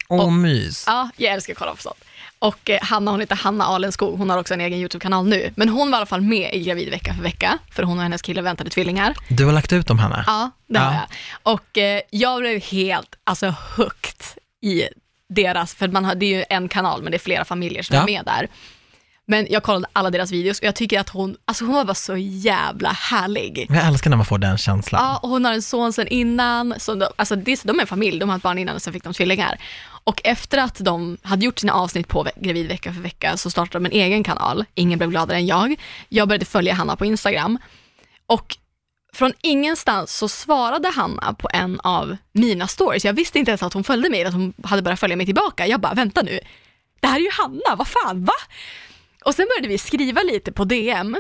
Åh, 0.09 0.25
Och- 0.25 0.33
mys. 0.33 0.85
Ja, 0.87 1.11
jag 1.17 1.33
älskar 1.33 1.53
att 1.53 1.59
kolla 1.59 1.75
på 1.75 1.83
sånt. 1.83 2.05
Och 2.39 2.71
eh, 2.71 2.83
Hanna, 2.83 3.11
hon 3.11 3.21
heter 3.21 3.37
Hanna 3.37 3.65
Alenskog, 3.65 4.19
hon 4.19 4.31
har 4.31 4.39
också 4.39 4.55
en 4.55 4.61
egen 4.61 4.79
YouTube-kanal 4.79 5.27
nu. 5.29 5.51
Men 5.57 5.69
hon 5.69 5.91
var 5.91 5.97
i 5.97 5.99
alla 5.99 6.07
fall 6.07 6.21
med 6.21 6.55
i 6.55 6.65
Gravid 6.65 6.91
vecka 6.91 7.15
för 7.15 7.23
vecka, 7.23 7.59
för 7.71 7.83
hon 7.83 7.97
och 7.99 8.03
hennes 8.03 8.23
kille 8.23 8.43
väntade 8.43 8.71
tvillingar. 8.71 9.15
Du 9.29 9.45
har 9.45 9.53
lagt 9.53 9.73
ut 9.73 9.87
dem, 9.87 9.99
Hanna. 9.99 10.25
Ja, 10.27 10.51
det 10.67 10.79
har 10.79 10.93
Ja. 10.93 11.01
jag. 11.43 11.53
Och 11.55 11.79
eh, 11.79 12.01
jag 12.11 12.41
blev 12.41 12.63
helt, 12.63 13.17
alltså 13.25 13.55
hooked 13.77 14.23
i 14.63 14.83
deras, 15.35 15.75
för 15.75 15.89
man 15.89 16.05
har, 16.05 16.15
det 16.15 16.27
är 16.27 16.39
ju 16.39 16.45
en 16.51 16.69
kanal 16.69 17.03
men 17.03 17.11
det 17.11 17.17
är 17.17 17.19
flera 17.19 17.45
familjer 17.45 17.83
som 17.83 17.97
Ja. 17.97 18.03
är 18.03 18.07
med 18.07 18.25
där. 18.25 18.49
Men 19.27 19.47
jag 19.51 19.63
kollade 19.63 19.87
alla 19.93 20.11
deras 20.11 20.33
videos 20.33 20.59
och 20.59 20.65
jag 20.65 20.75
tycker 20.75 21.01
att 21.01 21.09
hon, 21.09 21.37
alltså 21.45 21.65
hon 21.65 21.75
var 21.75 21.85
bara 21.85 21.95
så 21.95 22.17
jävla 22.17 22.89
härlig. 22.93 23.67
Jag 23.71 23.87
älskar 23.87 24.11
när 24.11 24.17
man 24.17 24.27
får 24.27 24.39
den 24.39 24.59
känslan. 24.59 25.03
Ja, 25.05 25.19
och 25.23 25.29
hon 25.29 25.45
har 25.45 25.53
en 25.53 25.63
son 25.63 25.93
sen 25.93 26.09
innan, 26.09 26.75
så 26.79 26.95
de, 26.95 27.07
alltså 27.17 27.37
de 27.37 27.53
är 27.53 27.81
en 27.81 27.87
familj, 27.87 28.19
de 28.19 28.29
har 28.29 28.37
ett 28.37 28.43
barn 28.43 28.59
innan 28.59 28.75
och 28.75 28.83
sen 28.83 28.93
fick 28.93 29.05
de 29.05 29.13
tvillingar. 29.13 29.59
Och 30.05 30.21
efter 30.25 30.59
att 30.59 30.77
de 30.81 31.17
hade 31.23 31.45
gjort 31.45 31.59
sina 31.59 31.73
avsnitt 31.73 32.09
på 32.09 32.27
Gravid 32.37 32.69
vecka 32.69 32.93
för 32.93 33.01
vecka 33.01 33.37
så 33.37 33.51
startade 33.51 33.85
de 33.85 33.87
en 33.97 34.03
egen 34.05 34.25
kanal, 34.25 34.65
Ingen 34.75 34.99
blev 34.99 35.11
gladare 35.11 35.39
än 35.39 35.47
jag. 35.47 35.75
Jag 36.09 36.29
började 36.29 36.45
följa 36.45 36.75
Hanna 36.75 36.97
på 36.97 37.05
Instagram 37.05 37.59
och 38.27 38.57
från 39.15 39.33
ingenstans 39.43 40.17
så 40.17 40.29
svarade 40.29 40.89
Hanna 40.89 41.35
på 41.35 41.49
en 41.53 41.81
av 41.81 42.17
mina 42.33 42.69
stories. 42.69 43.05
Jag 43.05 43.13
visste 43.13 43.39
inte 43.39 43.51
ens 43.51 43.63
att 43.63 43.73
hon 43.73 43.85
följde 43.85 44.11
mig, 44.11 44.25
att 44.25 44.33
hon 44.33 44.53
hade 44.65 44.83
börjat 44.83 45.01
följa 45.01 45.17
mig 45.17 45.27
tillbaka. 45.27 45.67
Jag 45.67 45.81
bara, 45.81 45.95
vänta 45.95 46.23
nu, 46.23 46.41
det 47.01 47.07
här 47.07 47.17
är 47.17 47.21
ju 47.21 47.31
Hanna, 47.31 47.77
vad 47.77 47.89
fan, 47.89 48.25
va? 48.25 48.35
Och 49.25 49.35
sen 49.35 49.47
började 49.47 49.69
vi 49.69 49.79
skriva 49.79 50.23
lite 50.23 50.53
på 50.53 50.65
DM 50.65 51.17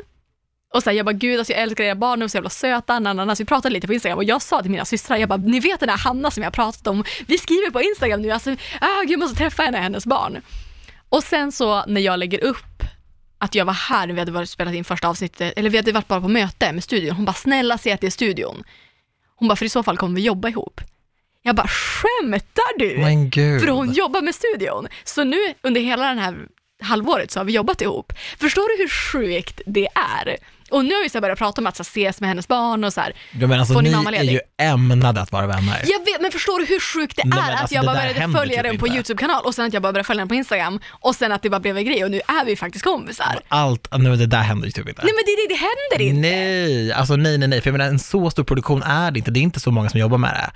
och 0.74 0.82
så 0.82 0.90
här, 0.90 0.96
jag 0.96 1.06
bara, 1.06 1.12
gud 1.12 1.38
alltså 1.38 1.52
jag 1.52 1.62
älskar 1.62 1.84
era 1.84 1.94
barn, 1.94 2.18
de 2.18 2.24
är 2.24 2.28
så 2.28 2.36
jävla 2.36 2.50
söta, 2.50 2.98
nanana. 2.98 3.36
Så 3.36 3.42
vi 3.42 3.46
pratade 3.46 3.72
lite 3.72 3.86
på 3.86 3.92
Instagram 3.92 4.18
och 4.18 4.24
jag 4.24 4.42
sa 4.42 4.62
till 4.62 4.70
mina 4.70 4.84
systrar, 4.84 5.16
jag 5.16 5.28
bara, 5.28 5.36
ni 5.36 5.60
vet 5.60 5.80
den 5.80 5.88
här 5.88 5.98
Hanna 5.98 6.30
som 6.30 6.42
jag 6.42 6.46
har 6.46 6.52
pratat 6.52 6.86
om, 6.86 7.04
vi 7.26 7.38
skriver 7.38 7.70
på 7.70 7.82
Instagram 7.82 8.22
nu, 8.22 8.30
alltså, 8.30 8.50
ah, 8.80 9.00
gud 9.00 9.10
jag 9.10 9.18
måste 9.18 9.36
träffa 9.36 9.62
henne, 9.62 9.78
hennes 9.78 10.06
barn. 10.06 10.40
Och 11.08 11.22
sen 11.22 11.52
så 11.52 11.84
när 11.86 12.00
jag 12.00 12.18
lägger 12.18 12.44
upp 12.44 12.82
att 13.44 13.54
jag 13.54 13.64
var 13.64 13.72
här, 13.72 14.08
vi 14.08 14.18
hade 14.18 14.32
varit 14.32 14.50
spelat 14.50 14.74
in 14.74 14.84
första 14.84 15.08
avsnittet, 15.08 15.52
eller 15.56 15.70
vi 15.70 15.76
hade 15.76 15.92
varit 15.92 16.08
bara 16.08 16.20
på 16.20 16.28
möte 16.28 16.72
med 16.72 16.84
studion, 16.84 17.16
hon 17.16 17.24
bara, 17.24 17.32
snälla 17.32 17.78
säg 17.78 17.92
att 17.92 18.00
det 18.00 18.06
är 18.06 18.10
studion. 18.10 18.64
Hon 19.36 19.48
bara, 19.48 19.56
för 19.56 19.66
i 19.66 19.68
så 19.68 19.82
fall 19.82 19.96
kommer 19.96 20.16
vi 20.16 20.22
jobba 20.22 20.48
ihop. 20.48 20.80
Jag 21.42 21.56
bara, 21.56 21.68
skämtar 21.68 22.78
du? 22.78 22.98
Men 22.98 23.30
gud. 23.30 23.60
För 23.60 23.68
hon 23.68 23.92
jobbar 23.92 24.22
med 24.22 24.34
studion. 24.34 24.88
Så 25.04 25.24
nu 25.24 25.54
under 25.62 25.80
hela 25.80 26.08
den 26.08 26.18
här 26.18 26.36
halvåret 26.82 27.30
så 27.30 27.40
har 27.40 27.44
vi 27.44 27.52
jobbat 27.52 27.80
ihop. 27.80 28.12
Förstår 28.38 28.76
du 28.76 28.82
hur 28.82 28.88
sjukt 28.88 29.60
det 29.66 29.88
är? 29.94 30.36
Och 30.70 30.84
nu 30.84 30.94
har 30.94 31.02
vi 31.02 31.08
så 31.08 31.20
börjat 31.20 31.38
prata 31.38 31.60
om 31.60 31.66
att 31.66 31.76
så 31.76 31.82
här, 31.82 31.84
ses 31.84 32.20
med 32.20 32.28
hennes 32.28 32.48
barn 32.48 32.84
och 32.84 32.92
så 32.92 33.00
här. 33.00 33.16
Jag 33.32 33.40
menar, 33.40 33.58
alltså, 33.58 33.74
Får 33.74 33.82
ni 33.82 33.92
är 34.16 34.22
ju 34.22 34.40
ämnade 34.58 35.20
att 35.20 35.32
vara 35.32 35.46
vänner. 35.46 35.82
Jag 35.86 35.98
vet, 35.98 36.20
men 36.20 36.30
förstår 36.30 36.58
du 36.58 36.64
hur 36.64 36.80
sjukt 36.80 37.16
det 37.16 37.22
är 37.22 37.26
Nej, 37.26 37.38
att 37.38 37.60
alltså, 37.60 37.74
jag 37.74 37.82
det 37.84 37.86
bara 37.86 37.96
började 37.96 38.38
följa 38.38 38.62
typ 38.62 38.70
den 38.70 38.78
på. 38.78 38.88
YouTube-kanal 38.88 39.44
och 39.44 39.54
sen 39.54 39.66
att 39.66 39.72
jag 39.72 39.82
bara 39.82 39.92
började 39.92 40.06
följa 40.06 40.20
den 40.20 40.28
på 40.28 40.34
Instagram 40.34 40.80
och 40.90 41.14
sen 41.14 41.32
att 41.32 41.42
det 41.42 41.50
bara 41.50 41.60
blev 41.60 41.76
en 41.76 41.84
grej 41.84 42.04
och 42.04 42.10
nu 42.10 42.20
är 42.26 42.44
vi 42.44 42.56
faktiskt 42.56 42.84
kompisar. 42.84 43.38
Allt, 43.48 43.88
nu 43.98 44.16
det 44.16 44.26
där 44.26 44.40
händer 44.40 44.66
ju 44.66 44.72
typ 44.72 44.88
inte. 44.88 45.02
Nej 45.04 45.12
men 45.14 45.24
det, 45.26 45.42
det, 45.42 45.54
det 45.54 45.60
händer 45.60 46.10
inte. 46.10 46.28
Nej, 46.28 46.92
alltså 46.92 47.16
nej, 47.16 47.38
nej, 47.38 47.48
nej, 47.48 47.60
för 47.60 47.70
jag 47.70 47.78
menar 47.78 47.90
en 47.90 47.98
så 47.98 48.30
stor 48.30 48.44
produktion 48.44 48.82
är 48.82 49.10
det 49.10 49.18
inte, 49.18 49.30
det 49.30 49.40
är 49.40 49.42
inte 49.42 49.60
så 49.60 49.70
många 49.70 49.90
som 49.90 50.00
jobbar 50.00 50.18
med 50.18 50.30
det. 50.30 50.50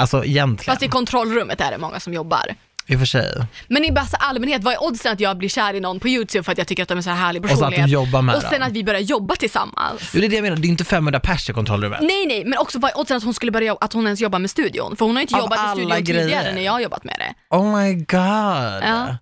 Alltså 0.00 0.24
egentligen, 0.24 0.72
Fast 0.74 0.82
i 0.82 0.88
kontrollrummet 0.88 1.60
är 1.60 1.70
det 1.70 1.78
många 1.78 2.00
som 2.00 2.14
jobbar. 2.14 2.54
I 2.86 2.94
och 2.94 2.98
för 2.98 3.06
sig. 3.06 3.46
Men 3.68 3.84
i 3.84 3.92
bästa 3.92 4.16
allmänhet, 4.16 4.62
vad 4.64 4.74
är 4.74 4.82
oddsen 4.82 5.12
att 5.12 5.20
jag 5.20 5.38
blir 5.38 5.48
kär 5.48 5.74
i 5.74 5.80
någon 5.80 6.00
på 6.00 6.08
YouTube 6.08 6.42
för 6.42 6.52
att 6.52 6.58
jag 6.58 6.66
tycker 6.66 6.82
att 6.82 6.88
de 6.88 6.98
är 6.98 7.02
så 7.02 7.10
här 7.10 7.16
härlig 7.16 7.44
Och 7.44 7.48
så 7.48 7.54
att 7.54 7.60
personlighet? 7.60 7.86
de 7.86 7.92
jobbar 7.92 8.22
med 8.22 8.34
och 8.36 8.42
sen 8.42 8.62
att 8.62 8.72
vi 8.72 8.84
börjar 8.84 9.00
jobba 9.00 9.36
tillsammans. 9.36 10.10
Jo, 10.14 10.20
det 10.20 10.26
är 10.26 10.28
det 10.30 10.36
jag 10.36 10.42
menar, 10.42 10.56
det 10.56 10.66
är 10.66 10.70
inte 10.70 10.84
500 10.84 11.20
pers 11.20 11.50
i 11.50 11.52
kontrollrummet. 11.52 12.00
Nej, 12.02 12.26
nej, 12.26 12.44
men 12.44 12.58
också 12.58 12.78
vad 12.78 12.90
är 12.90 12.98
oddsen 12.98 13.16
att 13.16 13.24
hon 13.24 13.34
skulle 13.34 13.52
börja 13.52 13.66
jobba, 13.68 13.84
att 13.84 13.92
hon 13.92 14.04
ens 14.04 14.20
jobbar 14.20 14.38
med 14.38 14.50
studion? 14.50 14.96
För 14.96 15.04
hon 15.06 15.16
har 15.16 15.20
ju 15.20 15.22
inte 15.22 15.34
Av 15.34 15.40
jobbat 15.40 15.58
i 15.58 15.80
studion 15.80 15.96
tidigare 15.96 16.24
grejer. 16.42 16.54
när 16.54 16.62
jag 16.62 16.72
har 16.72 16.80
jobbat 16.80 17.04
med 17.04 17.14
det. 17.18 17.56
Oh 17.56 17.78
my 17.78 17.94
god. 17.94 18.82
Ja. 18.90 19.16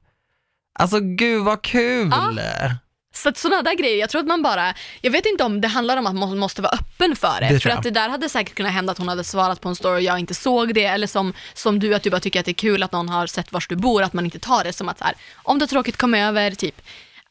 Alltså 0.78 1.00
gud 1.00 1.44
vad 1.44 1.62
kul. 1.62 2.08
Ja. 2.36 2.70
Så 3.12 3.28
att 3.28 3.38
sådana 3.38 3.62
där 3.62 3.74
grejer, 3.74 3.98
jag 3.98 4.10
tror 4.10 4.20
att 4.20 4.26
man 4.26 4.42
bara, 4.42 4.74
jag 5.00 5.10
vet 5.10 5.26
inte 5.26 5.44
om 5.44 5.60
det 5.60 5.68
handlar 5.68 5.96
om 5.96 6.06
att 6.06 6.14
man 6.14 6.38
måste 6.38 6.62
vara 6.62 6.72
öppen 6.72 7.16
för 7.16 7.40
det. 7.40 7.48
Det 7.48 7.60
för 7.60 7.70
att 7.70 7.82
det 7.82 7.90
där 7.90 8.08
hade 8.08 8.28
säkert 8.28 8.54
kunnat 8.54 8.72
hända 8.72 8.92
att 8.92 8.98
hon 8.98 9.08
hade 9.08 9.24
svarat 9.24 9.60
på 9.60 9.68
en 9.68 9.76
story 9.76 9.96
och 9.96 10.02
jag 10.02 10.18
inte 10.18 10.34
såg 10.34 10.74
det. 10.74 10.84
Eller 10.84 11.06
som, 11.06 11.32
som 11.54 11.78
du, 11.78 11.94
att 11.94 12.02
du 12.02 12.10
bara 12.10 12.20
tycker 12.20 12.40
att 12.40 12.46
det 12.46 12.50
är 12.50 12.54
kul 12.54 12.82
att 12.82 12.92
någon 12.92 13.08
har 13.08 13.26
sett 13.26 13.52
var 13.52 13.64
du 13.68 13.76
bor, 13.76 14.02
att 14.02 14.12
man 14.12 14.24
inte 14.24 14.38
tar 14.38 14.64
det 14.64 14.72
som 14.72 14.88
att 14.88 14.98
så 14.98 15.04
här, 15.04 15.14
om 15.34 15.58
det 15.58 15.64
är 15.64 15.66
tråkigt, 15.66 15.96
kom 15.96 16.14
över, 16.14 16.50
typ. 16.50 16.82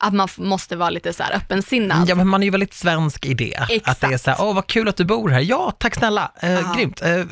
Att 0.04 0.14
man 0.14 0.28
måste 0.38 0.76
vara 0.76 0.90
lite 0.90 1.14
så 1.14 1.24
här 1.24 1.36
öppensinnad. 1.36 2.10
Ja 2.10 2.16
men 2.16 2.28
man 2.28 2.42
är 2.44 2.46
ju 2.46 2.52
väldigt 2.52 2.74
svensk 2.74 3.26
i 3.26 3.34
det. 3.34 3.56
Att 3.56 3.68
det 3.68 3.74
är 3.74 3.78
Exakt. 3.78 4.24
så 4.24 4.32
här, 4.32 4.42
åh 4.42 4.56
vad 4.56 4.68
kul 4.68 4.88
att 4.88 4.98
du 4.98 5.06
bor 5.06 5.30
här. 5.30 5.40
Ja, 5.40 5.72
tack 5.78 5.96
snälla. 5.96 6.32
Eh, 6.42 6.52
Ja. 6.52 6.74
Grymt. 6.78 7.02
Eh, 7.02 7.24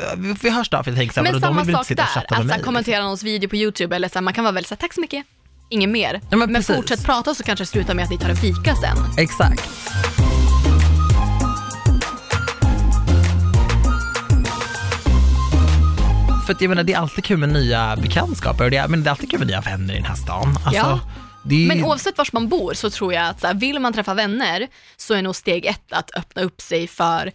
vi, 0.41 0.49
hörs 0.49 0.69
då, 0.69 0.83
för 0.83 0.91
jag 0.91 0.97
tänker 0.97 1.13
så 1.13 1.23
här, 1.23 1.31
Men 1.31 1.41
samma 1.41 1.65
sak 1.65 1.87
där, 1.87 2.03
att 2.03 2.47
så 2.47 2.53
här, 2.53 2.61
kommentera 2.61 3.03
någons 3.03 3.23
video 3.23 3.49
på 3.49 3.55
YouTube 3.55 3.95
eller 3.95 4.09
så 4.09 4.13
här, 4.13 4.21
man 4.21 4.33
kan 4.33 4.43
vara 4.43 4.51
väldigt 4.51 4.67
såhär, 4.69 4.79
tack 4.79 4.93
så 4.93 5.01
mycket, 5.01 5.25
inget 5.69 5.89
mer. 5.89 6.21
Ja, 6.29 6.37
men 6.37 6.51
men 6.51 6.63
fortsätt 6.63 7.05
prata 7.05 7.35
så 7.35 7.43
kanske 7.43 7.63
det 7.63 7.67
slutar 7.67 7.93
med 7.93 8.03
att 8.03 8.11
ni 8.11 8.17
tar 8.17 8.29
en 8.29 8.35
fika 8.35 8.75
sen. 8.75 8.97
Exakt. 9.17 9.69
För 16.45 16.53
att 16.53 16.61
jag 16.61 16.69
menar, 16.69 16.83
det 16.83 16.93
är 16.93 16.97
alltid 16.97 17.23
kul 17.23 17.37
med 17.37 17.49
nya 17.49 17.95
bekantskaper 17.95 18.63
och 18.63 18.71
det 18.71 18.77
är, 18.77 18.87
men 18.87 19.03
det 19.03 19.07
är 19.07 19.11
alltid 19.11 19.29
kul 19.31 19.39
med 19.39 19.47
nya 19.47 19.61
vänner 19.61 19.93
i 19.93 19.97
den 19.97 20.05
här 20.05 20.15
stan. 20.15 20.47
Alltså, 20.47 20.71
Ja. 20.75 20.99
det 21.43 21.65
Men 21.67 21.83
oavsett 21.83 22.17
var 22.17 22.27
man 22.33 22.47
bor 22.49 22.73
så 22.73 22.89
tror 22.89 23.13
jag 23.13 23.27
att 23.27 23.41
så 23.41 23.47
här, 23.47 23.53
vill 23.53 23.79
man 23.79 23.93
träffa 23.93 24.13
vänner 24.13 24.67
så 24.97 25.13
är 25.13 25.21
nog 25.21 25.35
steg 25.35 25.65
ett 25.65 25.91
att 25.91 26.17
öppna 26.17 26.41
upp 26.41 26.61
sig 26.61 26.87
för 26.87 27.31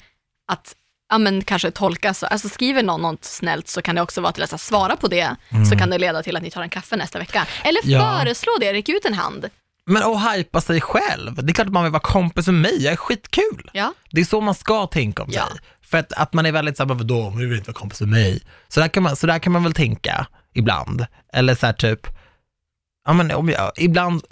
att 0.53 0.75
ja, 1.15 1.19
men 1.19 1.45
kanske 1.45 1.71
tolka, 1.71 2.15
så, 2.15 2.27
alltså 2.27 2.49
skriver 2.49 2.83
någon 2.83 3.03
något 3.03 3.25
snällt 3.25 3.69
så 3.69 3.83
kan 3.83 3.95
det 3.95 4.03
också 4.03 4.21
vara 4.21 4.33
till 4.33 4.43
att 4.43 4.51
så 4.51 4.55
här, 4.57 4.59
svara 4.59 4.97
på 4.97 5.09
det, 5.09 5.37
så 5.71 5.79
kan 5.79 5.91
det 5.91 5.99
leda 5.99 6.23
till 6.23 6.37
att 6.37 6.43
ni 6.43 6.51
tar 6.51 6.63
en 6.63 6.69
kaffe 6.71 6.97
nästa 6.97 7.19
vecka. 7.19 7.47
Eller 7.65 7.81
Mm. 7.85 7.93
Ja. 8.01 8.19
föreslå 8.19 8.53
det, 8.61 8.73
räck 8.73 8.89
ut 8.89 9.05
en 9.05 9.15
hand. 9.15 9.49
men 9.87 10.03
att 10.03 10.35
hypa 10.37 10.61
sig 10.61 10.81
själv. 10.81 11.35
Det 11.45 11.51
är 11.53 11.55
klart 11.55 11.67
att 11.67 11.73
man 11.73 11.83
vill 11.83 11.93
vara 11.93 12.03
kompis 12.03 12.47
med 12.47 12.55
mig, 12.55 12.83
jag 12.83 12.93
är 12.93 12.97
skitkul. 12.97 13.71
Ja. 13.73 13.93
Det 14.11 14.21
är 14.21 14.25
så 14.25 14.41
man 14.41 14.55
ska 14.55 14.87
tänka 14.87 15.23
om 15.23 15.29
Ja. 15.33 15.47
sig. 15.47 15.57
För 15.83 15.99
att, 15.99 16.13
att 16.13 16.33
man 16.33 16.47
är 16.47 16.53
väldigt 16.53 16.77
såhär, 16.77 16.95
vadå, 16.95 17.31
nu 17.37 17.47
vill 17.47 17.59
inte 17.59 17.71
vara 17.71 17.79
kompis 17.79 18.01
med 18.01 18.11
mig. 18.11 18.43
Så 18.69 18.81
där, 18.81 18.89
kan 18.89 19.03
man, 19.03 19.17
så 19.17 19.27
där 19.27 19.39
kan 19.39 19.53
man 19.53 19.63
väl 19.63 19.73
tänka 19.75 20.27
ibland. 20.55 21.07
Eller 21.33 21.55
så 21.55 21.67
här 21.67 21.73
typ, 21.73 22.07
ja 23.07 23.13
men 23.13 23.31
om 23.31 23.49
jag, 23.49 23.73
ibland 23.77 24.23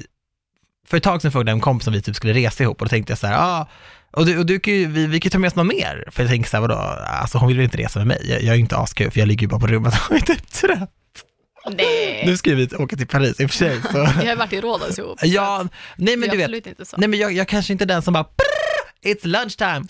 för 0.88 0.96
ett 0.96 1.02
tag 1.02 1.22
sedan 1.22 1.32
frågade 1.32 1.50
jag 1.50 1.56
en 1.56 1.60
kompis 1.60 1.86
om 1.86 1.92
vi 1.92 2.02
typ 2.02 2.16
skulle 2.16 2.32
resa 2.32 2.62
ihop 2.62 2.80
och 2.80 2.86
då 2.86 2.90
tänkte 2.90 3.10
jag 3.10 3.18
så 3.18 3.26
här, 3.26 3.36
ah, 3.38 3.66
och 4.12 4.26
du, 4.26 4.38
och 4.38 4.46
du 4.46 4.60
kan 4.60 4.74
ju, 4.74 4.86
vi, 4.86 5.06
vi 5.06 5.20
kan 5.20 5.26
ju 5.28 5.30
ta 5.30 5.38
med 5.38 5.48
oss 5.48 5.54
någon 5.56 5.66
mer. 5.68 6.04
För 6.10 6.22
jag 6.22 6.30
tänker 6.30 6.50
så 6.50 6.56
här, 6.56 6.60
vadå, 6.60 6.74
alltså 7.20 7.38
hon 7.38 7.48
vill 7.48 7.56
väl 7.56 7.64
inte 7.64 7.76
resa 7.78 7.98
med 7.98 8.06
mig? 8.08 8.20
Jag, 8.30 8.42
jag 8.42 8.48
är 8.48 8.54
ju 8.54 8.60
inte 8.60 8.76
askul 8.76 9.10
för 9.10 9.18
jag 9.18 9.28
ligger 9.28 9.42
ju 9.42 9.48
bara 9.48 9.60
på 9.60 9.66
rummet 9.66 9.94
och 10.10 10.16
är 10.16 10.20
typ 10.20 10.50
trött. 10.52 10.90
Nej. 11.76 12.22
Nu 12.26 12.36
ska 12.36 12.54
vi 12.54 12.68
åka 12.78 12.96
till 12.96 13.06
Paris 13.06 13.40
i 13.40 13.46
och 13.46 13.50
för 13.50 13.56
sig. 13.56 13.80
Så. 13.92 13.98
Vi 14.20 14.28
har 14.28 14.36
varit 14.36 14.52
i 14.52 14.60
Rhodos 14.60 14.98
ihop. 14.98 15.18
Ja, 15.22 15.66
nej 15.96 16.16
men 16.16 16.28
du 16.28 16.36
vet, 16.36 16.44
absolut 16.44 16.66
inte 16.66 16.84
så. 16.84 16.96
nej 16.96 17.08
men 17.08 17.18
jag, 17.18 17.32
jag 17.32 17.48
kanske 17.48 17.72
inte 17.72 17.84
är 17.84 17.86
den 17.86 18.02
som 18.02 18.12
bara 18.14 18.26
It's 19.04 19.26
lunchtime, 19.26 19.86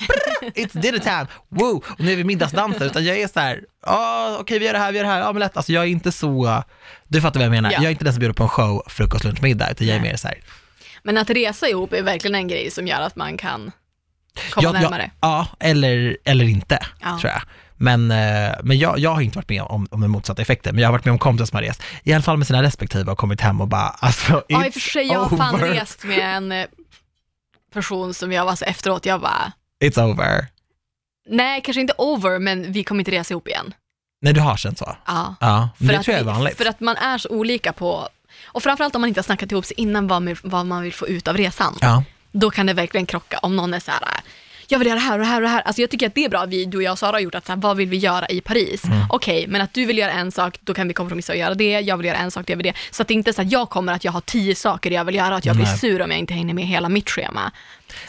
it's 0.55 0.81
dinner 0.81 0.99
time, 0.99 1.27
woo, 1.49 1.83
och 1.89 2.01
nu 2.01 2.13
är 2.13 2.17
vi 2.17 2.25
middagsdansare, 2.25 2.87
utan 2.87 3.05
jag 3.05 3.19
är 3.21 3.29
så 3.29 3.41
här, 3.41 3.61
ja 3.87 4.37
okej 4.41 4.59
vi 4.59 4.67
gör 4.67 4.73
det 4.73 4.79
här, 4.79 4.93
vi 4.93 4.99
gör 4.99 5.05
det 5.05 5.11
här, 5.11 5.21
ja 5.21 5.33
men 5.33 5.41
lätt, 5.41 5.57
alltså 5.57 5.73
jag 5.73 5.83
är 5.83 5.89
inte 5.89 6.13
så, 6.13 6.63
du 7.09 7.21
fattar 7.21 7.41
vad 7.41 7.45
jag 7.45 7.51
menar, 7.51 7.71
Ja. 7.71 7.77
jag 7.77 7.85
är 7.85 7.91
inte 7.91 8.05
den 8.05 8.13
som 8.13 8.21
bjuder 8.21 8.35
på 8.35 8.43
en 8.43 8.49
show, 8.49 8.83
frukost, 8.87 9.25
lunch, 9.25 9.43
middag, 9.43 9.71
utan 9.71 9.87
jag 9.87 9.97
är 9.97 10.01
mer 10.01 10.17
så 10.17 10.29
här, 10.29 10.39
Men 11.03 11.19
att 11.19 11.31
resa 11.31 11.69
ihop 11.69 11.93
är 11.93 12.03
verkligen 12.03 12.35
en 12.35 12.49
grej 12.49 12.71
som 12.71 12.87
gör 12.87 13.01
att 13.01 13.17
man 13.17 13.37
kan 13.37 13.73
komma 14.51 14.65
ja, 14.69 14.73
närmare. 14.73 15.11
Ja, 15.21 15.47
ja, 15.61 15.67
eller, 15.67 16.17
eller 16.25 16.45
inte, 16.45 16.79
Ja. 17.01 17.19
tror 17.21 17.33
jag. 17.33 17.43
Men, 17.77 18.11
eh, 18.11 18.53
men 18.63 18.79
jag, 18.79 18.99
jag 18.99 19.11
har 19.15 19.21
inte 19.21 19.39
varit 19.39 19.49
med 19.49 19.63
om, 19.63 19.87
om 19.91 20.01
den 20.01 20.11
motsatta 20.11 20.43
effekten, 20.43 20.75
men 20.75 20.83
jag 20.83 20.89
har 20.89 20.93
varit 20.93 21.05
med 21.05 21.13
om 21.13 21.19
kompisar 21.19 21.47
som 21.47 21.57
har 21.57 21.63
rest, 21.63 21.83
i 22.03 22.13
alla 22.13 22.23
fall 22.23 22.37
med 22.37 22.47
sina 22.47 22.63
respektive 22.63 23.13
och 23.13 23.19
kommit 23.19 23.41
hem 23.41 23.61
och 23.61 23.69
bara, 23.69 23.89
alltså 23.89 24.45
Ja, 24.49 24.67
i 24.67 24.69
och 24.69 24.73
för 24.73 24.81
sig, 24.81 25.07
jag 25.07 25.21
har 25.21 25.37
fan 25.37 25.61
rest 25.61 26.05
med 26.05 26.37
en 26.37 26.53
eh, 26.53 26.67
person 27.75 28.15
som 28.15 28.33
jag 28.33 28.45
var 28.45 28.57
så 28.57 28.65
efteråt, 28.65 29.07
jag 29.07 29.21
bara, 29.21 29.53
It's 29.85 30.03
over. 30.13 30.47
nej 31.29 31.61
kanske 31.65 31.81
inte 31.81 31.95
over, 31.99 32.39
men 32.39 32.73
vi 32.73 32.85
kommer 32.85 33.01
inte 33.01 33.11
resa 33.11 33.35
ihop 33.35 33.49
igen. 33.49 33.75
Nej, 34.23 34.33
du 34.33 34.41
har 34.41 34.57
känt 34.57 34.79
så? 34.79 34.97
Ja. 35.07 35.35
Ja, 35.41 35.69
men 35.79 35.89
det 35.89 35.99
att 35.99 36.05
tror 36.05 36.13
jag 36.13 36.21
är 36.21 36.25
vanligt. 36.27 36.57
För 36.57 36.67
att 36.67 36.81
man 36.81 36.97
är 36.97 37.19
så 37.19 37.29
olika 37.29 37.73
på, 37.73 38.09
och 38.45 38.63
framförallt 38.63 38.95
om 38.95 39.01
man 39.01 39.09
inte 39.09 39.19
har 39.19 39.25
snackat 39.25 39.53
ihop 39.53 39.65
sig 39.67 39.75
innan 39.81 40.07
vad 40.09 40.23
man, 40.23 40.37
vad 40.43 40.67
man 40.67 40.83
vill 40.83 40.93
få 40.95 41.09
ut 41.09 41.29
av 41.29 41.37
resan. 41.37 41.79
Ja. 41.81 42.05
Då 42.33 42.51
kan 42.51 42.67
det 42.67 42.73
verkligen 42.73 43.07
krocka 43.07 43.39
om 43.39 43.57
någon 43.57 43.75
är 43.75 43.81
så 43.81 43.91
här, 43.91 44.01
jag 44.69 44.79
vill 44.79 44.89
göra 44.89 44.99
det 44.99 45.05
här 45.05 45.13
och 45.13 45.19
det 45.19 45.25
här 45.27 45.37
och 45.37 45.43
det 45.43 45.49
här. 45.49 45.61
Alltså 45.63 45.81
jag 45.83 45.91
tycker 45.91 46.07
att 46.07 46.15
det 46.15 46.25
är 46.25 46.29
bra, 46.29 46.45
vi, 46.45 46.65
du 46.65 46.77
och 46.77 46.83
jag 46.83 46.93
och 46.93 46.99
Sara 46.99 47.13
har 47.13 47.21
gjort 47.21 47.35
att 47.35 47.47
så 47.47 47.53
här, 47.53 47.61
vad 47.61 47.77
vill 47.77 47.89
vi 47.89 47.97
göra 47.97 48.27
i 48.27 48.41
Paris? 48.41 48.85
Mm. 48.85 48.99
Okej, 49.09 49.47
men 49.49 49.61
att 49.61 49.75
du 49.75 49.85
vill 49.87 49.99
göra 49.99 50.13
en 50.13 50.33
sak, 50.33 50.59
då 50.61 50.75
kan 50.75 50.89
vi 50.89 50.95
kompromissa 50.95 51.33
och 51.33 51.39
göra 51.39 51.55
det. 51.55 51.81
Jag 51.81 51.97
vill 51.97 52.07
göra 52.07 52.17
en 52.17 52.31
sak, 52.31 52.47
då 52.47 52.51
gör 52.51 52.57
vi 52.57 52.63
det. 52.63 52.75
Så 52.91 53.03
att 53.03 53.09
det 53.09 53.15
inte 53.15 53.31
är 53.31 53.33
så 53.33 53.43
att 53.43 53.53
jag 53.53 53.71
kommer 53.71 53.93
att 53.93 54.05
jag 54.05 54.13
har 54.13 54.21
tio 54.21 54.55
saker 54.55 54.91
jag 54.91 55.05
vill 55.05 55.15
göra 55.15 55.29
och 55.29 55.37
att 55.39 55.45
jag 55.45 55.57
blir 55.57 55.67
Nej. 55.67 55.79
sur 55.79 56.03
om 56.03 56.11
jag 56.11 56.19
inte 56.19 56.35
hänger 56.35 56.55
med 56.55 56.65
hela 56.67 56.89
mitt 56.89 57.11
schema. 57.11 57.53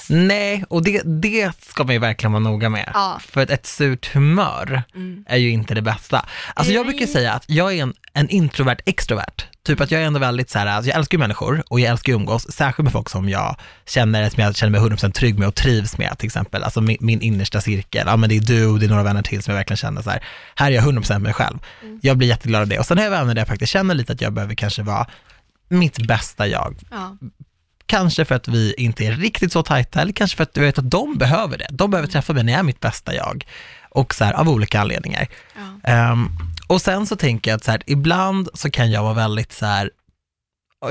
Nej, 0.10 0.66
och 0.70 0.84
det, 0.84 1.02
det 1.06 1.52
ska 1.70 1.84
man 1.84 1.94
ju 1.94 2.00
verkligen 2.00 2.32
vara 2.32 2.44
noga 2.44 2.70
med. 2.70 2.92
Ja. 2.94 3.20
För 3.28 3.52
ett 3.52 3.66
surt 3.66 4.14
humör 4.14 4.84
Mm. 4.96 5.26
är 5.28 5.38
ju 5.38 5.50
inte 5.50 5.74
det 5.74 5.82
bästa. 5.82 6.26
Alltså 6.54 6.74
jag 6.74 6.86
brukar 6.86 7.06
säga 7.06 7.34
att 7.34 7.44
jag 7.48 7.74
är 7.74 7.84
en, 7.84 7.94
en 8.14 8.30
introvert 8.30 8.78
extrovert. 8.86 9.46
Typ 9.66 9.82
att 9.82 9.92
jag 9.92 10.02
är 10.02 10.06
ändå 10.06 10.20
väldigt 10.20 10.50
så 10.50 10.60
här, 10.60 10.66
alltså 10.66 10.90
jag 10.90 10.98
älskar 10.98 11.18
ju 11.18 11.20
människor 11.20 11.64
och 11.70 11.80
jag 11.80 11.92
älskar 11.92 12.14
att 12.14 12.16
umgås, 12.16 12.52
särskilt 12.52 12.84
med 12.84 12.94
folk 12.94 13.10
som 13.10 13.30
jag 13.30 13.56
känner, 13.86 14.30
som 14.30 14.44
jag 14.44 14.56
känner 14.56 14.80
mig 14.80 14.90
100% 14.90 15.12
trygg 15.12 15.40
med 15.40 15.48
och 15.48 15.56
trivs 15.56 15.98
med 15.98 16.18
till 16.18 16.26
exempel. 16.26 16.64
Alltså 16.64 16.82
min, 16.82 16.98
min 17.00 17.22
innersta 17.22 17.62
cirkel, 17.62 18.04
ja 18.08 18.18
men 18.18 18.30
det 18.30 18.38
är 18.38 18.42
du 18.42 18.68
och 18.68 18.80
det 18.80 18.86
är 18.86 18.90
några 18.90 19.04
vänner 19.04 19.22
till 19.22 19.44
som 19.44 19.52
jag 19.52 19.58
verkligen 19.58 19.78
känner 19.78 20.02
så 20.02 20.10
här, 20.10 20.24
här 20.56 20.72
är 20.72 20.76
jag 20.76 20.84
100% 20.84 21.20
mig 21.20 21.34
själv. 21.34 21.58
Mm. 21.84 22.00
Jag 22.02 22.18
blir 22.18 22.28
jätteglad 22.28 22.62
av 22.62 22.68
det. 22.68 22.80
Och 22.80 22.86
sen 22.86 22.98
har 22.98 23.04
jag 23.04 23.12
vänner 23.12 23.34
där 23.34 23.42
jag 23.42 23.48
faktiskt 23.48 23.72
känner 23.72 23.96
lite 23.96 24.14
att 24.14 24.22
jag 24.22 24.34
behöver 24.34 24.56
kanske 24.56 24.84
vara 24.84 25.08
mitt 25.70 26.08
bästa 26.08 26.48
jag. 26.48 26.76
Ja. 26.92 27.18
Kanske 27.86 28.26
för 28.26 28.36
att 28.36 28.48
vi 28.48 28.74
inte 28.78 29.06
är 29.06 29.12
riktigt 29.12 29.52
så 29.52 29.64
tajta, 29.64 30.02
eller 30.02 30.14
kanske 30.14 30.38
för 30.38 30.44
att 30.44 30.54
du 30.54 30.62
vet 30.62 30.78
att 30.78 30.92
de 30.92 31.18
behöver 31.18 31.58
det. 31.58 31.68
De 31.70 31.92
behöver 31.92 32.10
träffa 32.10 32.34
mig 32.34 32.44
när 32.44 32.54
jag 32.54 32.60
är 32.60 32.64
mitt 32.64 32.80
bästa 32.80 33.16
jag. 33.16 33.46
Och 33.90 34.16
så 34.16 34.24
här, 34.24 34.34
av 34.34 34.50
olika 34.50 34.82
anledningar. 34.82 35.28
Ja. 35.56 35.90
Ehm, 35.92 36.30
och 36.68 36.82
sen 36.82 37.08
så 37.08 37.16
tänker 37.16 37.52
jag 37.52 37.58
att 37.58 37.64
så 37.64 37.72
här, 37.72 37.82
ibland 37.86 38.50
så 38.54 38.70
kan 38.70 38.92
jag 38.92 39.04
vara 39.04 39.14
väldigt 39.14 39.52
så 39.54 39.66
här, 39.66 39.90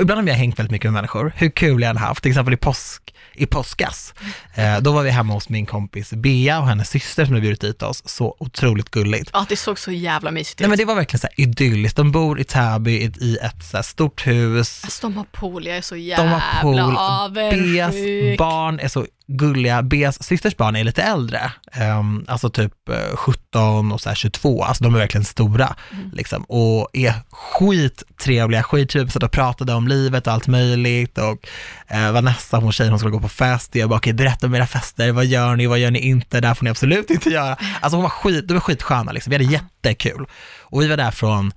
ibland 0.01 0.21
har 0.21 0.27
jag 0.27 0.35
hängt 0.35 0.59
väldigt 0.59 0.71
mycket 0.71 0.91
med 0.91 0.93
människor, 0.93 1.33
hur 1.35 1.49
kul 1.49 1.81
jag 1.81 1.89
än 1.89 1.97
haft, 1.97 2.21
till 2.21 2.31
exempel 2.31 2.53
i, 2.53 2.57
påsk, 2.57 3.15
i 3.33 3.45
påskas. 3.45 4.13
Eh, 4.55 4.79
då 4.79 4.91
var 4.91 5.03
vi 5.03 5.09
hemma 5.09 5.33
hos 5.33 5.49
min 5.49 5.65
kompis 5.65 6.13
Bea 6.13 6.59
och 6.59 6.67
hennes 6.67 6.89
syster 6.89 7.25
som 7.25 7.33
hade 7.33 7.41
bjudit 7.41 7.61
dit 7.61 7.81
oss, 7.81 8.03
så 8.05 8.35
otroligt 8.39 8.89
gulligt. 8.89 9.29
ja, 9.33 9.45
det 9.49 9.55
såg 9.55 9.79
så 9.79 9.91
jävla 9.91 10.31
mysigt 10.31 10.53
ut. 10.53 10.59
Nej 10.59 10.69
men 10.69 10.77
det 10.77 10.85
var 10.85 10.95
verkligen 10.95 11.19
så 11.19 11.27
här 11.27 11.43
idylliskt, 11.43 11.97
de 11.97 12.11
bor 12.11 12.39
i 12.39 12.43
Täby 12.43 12.91
i 12.91 13.37
ett, 13.41 13.63
så 13.71 13.83
stort 13.83 14.27
hus, 14.27 14.81
Alltså 14.83 15.07
de 15.07 15.17
har 15.17 15.25
pool, 15.31 15.67
jag 15.67 15.77
är 15.77 15.81
så 15.81 15.95
de 15.95 16.01
jävla 16.01 16.39
har 16.39 16.61
pool, 16.61 17.31
Beas 17.33 17.95
barn 18.37 18.79
är 18.79 18.87
så 18.87 19.05
gulliga, 19.27 19.83
Beas 19.83 20.23
systers 20.23 20.57
barn 20.57 20.75
är 20.75 20.83
lite 20.83 21.01
äldre, 21.03 21.51
Ehm, 21.71 22.25
alltså 22.27 22.49
typ 22.49 22.89
eh, 22.89 23.15
17 23.15 23.91
och 23.91 24.01
så 24.01 24.09
här 24.09 24.15
22, 24.15 24.63
alltså 24.63 24.83
de 24.83 24.95
är 24.95 24.99
verkligen 24.99 25.25
stora 25.25 25.75
Mm. 25.91 26.11
liksom, 26.13 26.43
och 26.43 26.89
är 26.93 27.13
skittrevliga, 27.31 28.63
skittrevliga, 28.63 29.11
satt 29.11 29.23
och 29.23 29.31
pratade 29.31 29.73
om 29.73 29.87
livet 29.87 30.27
och 30.27 30.33
allt 30.33 30.47
möjligt 30.47 31.17
och 31.17 31.47
eh, 31.87 32.11
Vanessa, 32.11 32.57
hon 32.57 32.71
tjejen, 32.71 32.91
hon 32.91 32.99
skulle 32.99 33.11
gå 33.11 33.19
på 33.19 33.29
fest, 33.29 33.75
jag 33.75 33.89
bara 33.89 33.97
okej 33.97 34.13
berätta 34.13 34.47
om 34.47 34.55
era 34.55 34.67
fester, 34.67 35.11
vad 35.11 35.25
gör 35.25 35.55
ni, 35.55 35.67
vad 35.67 35.79
gör 35.79 35.91
ni 35.91 35.99
inte, 35.99 36.41
det 36.41 36.47
här 36.47 36.55
får 36.55 36.63
ni 36.63 36.69
absolut 36.71 37.09
inte 37.09 37.29
göra. 37.29 37.57
Alltså 37.81 37.95
hon 37.97 38.03
var 38.03 38.09
skit, 38.09 38.47
de 38.47 38.53
var 38.53 38.61
skitsköna 38.61 39.11
liksom, 39.11 39.31
vi 39.31 39.35
hade 39.35 39.51
jättekul. 39.51 40.25
Och 40.61 40.81
vi 40.81 40.87
var 40.87 40.97
där 40.97 41.11
från 41.11 41.51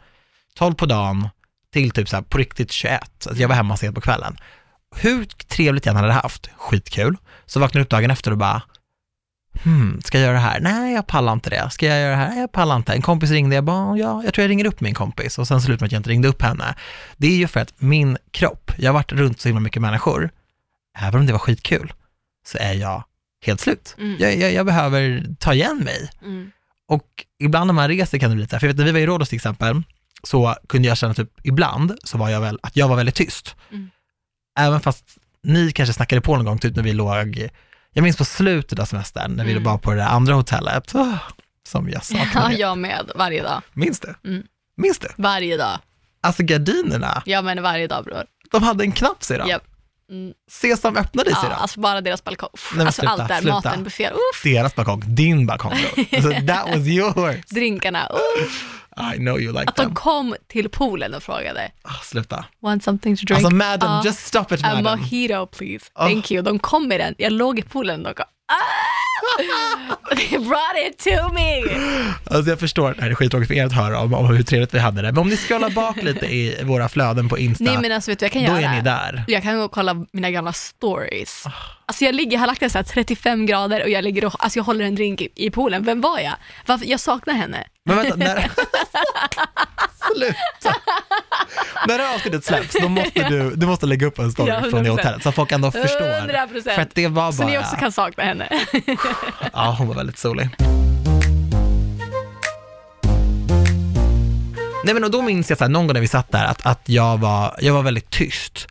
12 0.58 0.74
på 0.74 0.86
dagen 0.86 1.28
till 1.72 1.90
typ 1.90 2.08
så 2.08 2.16
här 2.16 2.22
på 2.22 2.38
riktigt 2.38 2.72
21, 2.72 3.00
så 3.18 3.30
att 3.30 3.38
jag 3.38 3.48
var 3.48 3.54
hemma 3.54 3.76
sent 3.76 3.94
på 3.94 4.00
kvällen. 4.00 4.36
Hur 4.96 5.24
trevligt 5.24 5.86
jag 5.86 5.90
än 5.90 6.00
hade 6.00 6.12
haft, 6.12 6.50
skitkul, 6.56 7.16
så 7.46 7.60
vaknade 7.60 7.80
jag 7.80 7.84
upp 7.84 7.90
dagen 7.90 8.10
efter 8.10 8.30
och 8.30 8.38
bara, 8.38 8.62
hmm, 9.62 10.00
ska 10.04 10.18
jag 10.18 10.24
göra 10.24 10.34
det 10.34 10.40
här? 10.40 10.60
Nej, 10.60 10.94
jag 10.94 11.06
pallar 11.06 11.32
inte 11.32 11.50
det. 11.50 11.70
Ska 11.70 11.86
jag 11.86 12.00
göra 12.00 12.10
det 12.10 12.16
här? 12.16 12.28
Nej, 12.28 12.40
jag 12.40 12.52
pallar 12.52 12.76
inte. 12.76 12.92
En 12.92 13.02
kompis 13.02 13.30
ringde, 13.30 13.54
jag 13.54 13.64
bara, 13.64 13.98
ja, 13.98 14.24
jag 14.24 14.34
tror 14.34 14.42
jag 14.42 14.50
ringer 14.50 14.64
upp 14.64 14.80
min 14.80 14.94
kompis 14.94 15.38
och 15.38 15.48
sen 15.48 15.60
slutade 15.60 15.82
med 15.82 15.86
att 15.86 15.92
jag 15.92 15.98
inte 15.98 16.10
ringde 16.10 16.28
upp 16.28 16.42
henne. 16.42 16.74
Det 17.16 17.26
är 17.26 17.36
ju 17.36 17.46
för 17.46 17.60
att 17.60 17.72
min 17.78 18.18
kropp, 18.30 18.72
jag 18.78 18.88
har 18.88 18.94
varit 18.94 19.12
runt 19.12 19.40
så 19.40 19.48
himla 19.48 19.60
mycket 19.60 19.82
människor, 19.82 20.30
även 20.98 21.20
om 21.20 21.26
det 21.26 21.32
var 21.32 21.38
skitkul, 21.40 21.92
så 22.46 22.58
är 22.60 22.74
jag 22.74 23.04
helt 23.46 23.60
slut. 23.60 23.94
Mm. 23.98 24.16
Jag, 24.18 24.36
jag, 24.36 24.52
jag 24.52 24.66
behöver 24.66 25.24
ta 25.38 25.54
igen 25.54 25.78
mig. 25.84 26.10
Mm. 26.22 26.50
Och 26.88 27.06
ibland 27.38 27.66
när 27.66 27.74
man 27.74 27.88
reser 27.88 28.18
kan 28.18 28.30
det 28.30 28.36
bli 28.36 28.46
så 28.46 28.52
här, 28.52 28.60
för 28.60 28.66
jag 28.66 28.74
vet, 28.74 28.78
när 28.78 28.84
vi 28.84 28.92
var 28.92 28.98
i 28.98 29.06
Rhodos 29.06 29.28
till 29.28 29.36
exempel, 29.36 29.82
så 30.22 30.56
kunde 30.68 30.88
jag 30.88 30.96
känna 30.98 31.14
typ, 31.14 31.30
ibland 31.42 31.94
så 32.04 32.18
var 32.18 32.28
jag 32.28 32.40
väl, 32.40 32.58
att 32.62 32.76
jag 32.76 32.88
var 32.88 32.96
väldigt 32.96 33.14
tyst. 33.14 33.56
Mm. 33.70 33.90
Även 34.58 34.80
fast 34.80 35.04
ni 35.42 35.72
kanske 35.72 35.92
snackade 35.92 36.20
på 36.20 36.36
någon 36.36 36.44
gång, 36.44 36.58
typ 36.58 36.76
när 36.76 36.82
vi 36.82 36.92
låg, 36.92 37.48
jag 37.92 38.02
minns 38.02 38.16
på 38.16 38.24
slutet 38.24 38.78
av 38.78 38.84
semestern, 38.84 39.32
när 39.32 39.44
vi 39.44 39.50
Mm. 39.52 39.64
var 39.64 39.78
på 39.78 39.90
det 39.90 39.96
där 39.96 40.06
andra 40.06 40.34
hotellet, 40.34 40.94
åh, 40.94 41.14
som 41.68 41.88
jag 41.88 41.94
Ja, 41.94 42.00
saknade. 42.24 42.54
jag 42.58 42.78
med, 42.78 43.10
varje 43.14 43.42
dag. 43.42 43.62
Minns 43.72 44.00
du? 44.00 44.14
Mm. 44.24 44.42
Minns 44.76 44.98
du? 44.98 45.08
Varje 45.16 45.56
dag. 45.56 45.78
Alltså 46.20 46.42
gardinerna, 46.42 47.22
Ja 47.26 47.42
men 47.42 47.62
varje 47.62 47.86
dag 47.86 48.04
bror. 48.04 48.24
de 48.50 48.62
hade 48.62 48.84
en 48.84 48.92
knapp 48.92 49.24
de. 49.28 49.48
Japp. 49.48 49.62
Mm. 50.10 50.32
Sesam 50.50 50.96
öppnade 50.96 51.30
Ja, 51.30 51.36
sig 51.40 51.48
då. 51.50 51.54
alltså 51.56 51.80
bara 51.80 52.00
deras 52.00 52.24
balkong. 52.24 52.48
Nej, 52.74 52.86
alltså 52.86 53.00
sluta, 53.02 53.12
allt 53.12 53.28
där, 53.28 53.40
sluta. 53.40 53.54
maten, 53.54 53.84
bufféer, 53.84 54.12
uff, 54.12 54.42
Deras 54.44 54.74
balkong, 54.74 55.02
din 55.06 55.46
balkong. 55.46 55.72
Alltså, 56.12 56.30
that 56.30 56.68
was 56.68 56.86
yours. 56.86 57.44
drinkarna. 57.50 58.08
Uff. 58.42 58.75
I 59.14 59.16
know 59.18 59.40
you 59.40 59.52
like 59.52 59.64
Att 59.66 59.76
de 59.76 59.82
them. 59.82 59.94
kom 59.94 60.36
till 60.48 60.68
poolen 60.68 61.14
och 61.14 61.22
frågade, 61.22 61.70
Ah, 61.82 61.92
sluta. 62.02 62.44
want 62.62 62.84
something 62.84 63.16
to 63.16 63.24
drink? 63.26 63.38
Alltså 63.44 63.54
madam, 63.56 63.90
Ja. 63.90 64.02
just 64.04 64.26
stop 64.26 64.44
it 64.54 64.64
A 64.64 64.74
madam. 64.82 64.98
mojito 65.00 65.46
please, 65.46 65.84
Oh. 65.94 66.06
thank 66.06 66.30
you. 66.30 66.42
De 66.42 66.58
kom 66.58 66.88
med 66.88 67.00
den, 67.00 67.14
jag 67.18 67.32
låg 67.32 67.58
i 67.58 67.62
poolen 67.62 68.06
och 68.06 68.14
de 68.16 68.22
ah! 68.22 68.56
They 70.16 70.38
brought 70.38 70.76
it 70.88 70.98
to 70.98 71.32
me! 71.34 71.62
Alltså 72.30 72.50
jag 72.50 72.60
förstår 72.60 72.94
det 72.94 73.02
här 73.02 73.10
är 73.10 73.14
skittråkigt 73.14 73.48
för 73.48 73.54
er 73.54 73.64
att 73.66 73.72
höra 73.72 74.00
om, 74.00 74.14
om 74.14 74.26
hur 74.26 74.42
trevligt 74.42 74.74
vi 74.74 74.78
hade 74.78 75.02
det, 75.02 75.12
men 75.12 75.18
om 75.18 75.28
ni 75.28 75.36
scrollar 75.36 75.70
bak 75.70 75.96
lite 76.02 76.26
i 76.26 76.60
våra 76.64 76.88
flöden 76.88 77.28
på 77.28 77.38
Insta, 77.38 77.64
Nej 77.64 77.78
men 77.78 77.92
alltså 77.92 78.10
vet 78.10 78.18
du 78.18 78.24
jag 78.24 78.32
kan 78.32 78.42
då 78.44 78.48
göra? 78.60 78.60
är 78.70 78.76
ni 78.76 78.82
där. 78.82 79.24
Jag 79.28 79.42
kan 79.42 79.56
gå 79.56 79.62
och 79.64 79.72
kolla 79.72 80.06
mina 80.12 80.30
gamla 80.30 80.52
stories. 80.52 81.46
Ah. 81.46 81.52
Alltså 81.86 82.04
jag 82.04 82.14
ligger, 82.14 82.32
jag 82.32 82.40
har 82.40 82.46
lagt 82.46 82.60
det 82.60 82.70
så 82.70 82.78
här 82.78 82.82
35 82.84 83.46
grader 83.46 83.82
och 83.82 83.88
jag 83.90 84.04
ligger 84.04 84.24
och, 84.24 84.44
alltså 84.44 84.58
jag 84.58 84.64
håller 84.64 84.84
en 84.84 84.94
drink 84.94 85.20
i, 85.20 85.28
i 85.34 85.50
poolen. 85.50 85.84
Vem 85.84 86.00
var 86.00 86.18
jag? 86.18 86.34
Varför, 86.66 86.86
jag 86.86 87.00
saknar 87.00 87.34
henne. 87.34 87.64
Men 87.86 87.96
vänta, 87.96 88.16
när... 88.16 88.36
Sluta! 90.14 90.76
När 91.86 91.98
det 91.98 92.04
här 92.04 92.14
avsnittet 92.14 92.44
släpps, 92.44 92.76
då 92.80 92.88
måste 92.88 93.28
du, 93.28 93.50
du 93.56 93.66
måste 93.66 93.86
lägga 93.86 94.06
upp 94.06 94.18
en 94.18 94.32
story 94.32 94.50
Ja, 94.50 94.60
från 94.60 94.84
det 94.84 94.90
100%. 94.90 94.92
hotellet, 94.92 95.22
så 95.22 95.28
att 95.28 95.34
folk 95.34 95.52
ändå 95.52 95.70
förstår. 95.70 96.06
100%. 96.06 96.74
För 96.74 96.82
att 96.82 96.94
det 96.94 97.08
var 97.08 97.32
Så 97.32 97.44
ni 97.44 97.52
bara, 97.52 97.60
också 97.60 97.76
kan 97.76 97.92
sakna 97.92 98.24
henne. 98.24 98.48
ja 99.52 99.74
hon 99.78 99.88
var 99.88 99.94
väldigt 99.94 100.18
solig. 100.18 100.48
Nej 104.84 104.94
men 104.94 105.04
och 105.04 105.10
då 105.10 105.22
minns 105.22 105.48
jag 105.50 105.58
så 105.58 105.64
här, 105.64 105.68
någon 105.70 105.86
gång 105.86 105.94
när 105.94 106.00
vi 106.00 106.08
satt 106.08 106.32
där, 106.32 106.44
att, 106.44 106.66
att 106.66 106.80
jag, 106.88 107.18
var, 107.18 107.56
jag 107.60 107.74
var 107.74 107.82
väldigt 107.82 108.10
tyst. 108.10 108.66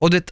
Och 0.00 0.10
det, 0.10 0.30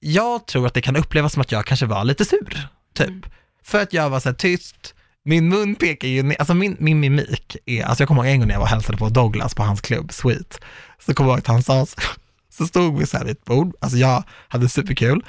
jag 0.00 0.46
tror 0.46 0.66
att 0.66 0.74
det 0.74 0.80
kan 0.82 0.96
upplevas 0.96 1.32
som 1.32 1.40
att 1.42 1.52
jag 1.52 1.66
kanske 1.66 1.86
var 1.86 2.04
lite 2.04 2.24
sur, 2.24 2.68
typ. 2.94 3.08
Mm. 3.08 3.22
För 3.64 3.82
att 3.82 3.92
jag 3.92 4.10
var 4.10 4.20
så 4.20 4.28
här 4.28 4.36
tyst, 4.36 4.94
min 5.24 5.48
mun 5.48 5.74
pekar 5.74 6.08
ju 6.08 6.22
ner, 6.22 6.36
alltså 6.38 6.54
min, 6.54 6.76
min 6.80 7.00
mimik 7.00 7.56
är, 7.66 7.84
alltså 7.84 8.02
jag 8.02 8.08
kommer 8.08 8.24
ihåg 8.24 8.32
en 8.32 8.40
gång 8.40 8.48
när 8.48 8.54
jag 8.54 8.60
var 8.60 8.66
och 8.66 8.70
hälsade 8.70 8.98
på 8.98 9.08
Douglas 9.08 9.54
på 9.54 9.62
hans 9.62 9.80
klubb, 9.80 10.12
Sweet, 10.12 10.60
så 10.98 11.14
kommer 11.14 11.30
jag 11.30 11.34
ihåg 11.34 11.38
att 11.38 11.46
han 11.46 11.62
sa, 11.62 11.86
så, 11.86 12.00
så 12.48 12.66
stod 12.66 12.98
vi 12.98 13.06
så 13.06 13.16
här 13.16 13.24
vid 13.24 13.32
ett 13.32 13.44
bord, 13.44 13.74
alltså 13.80 13.98
jag 13.98 14.22
hade 14.48 14.68
superkul, 14.68 15.24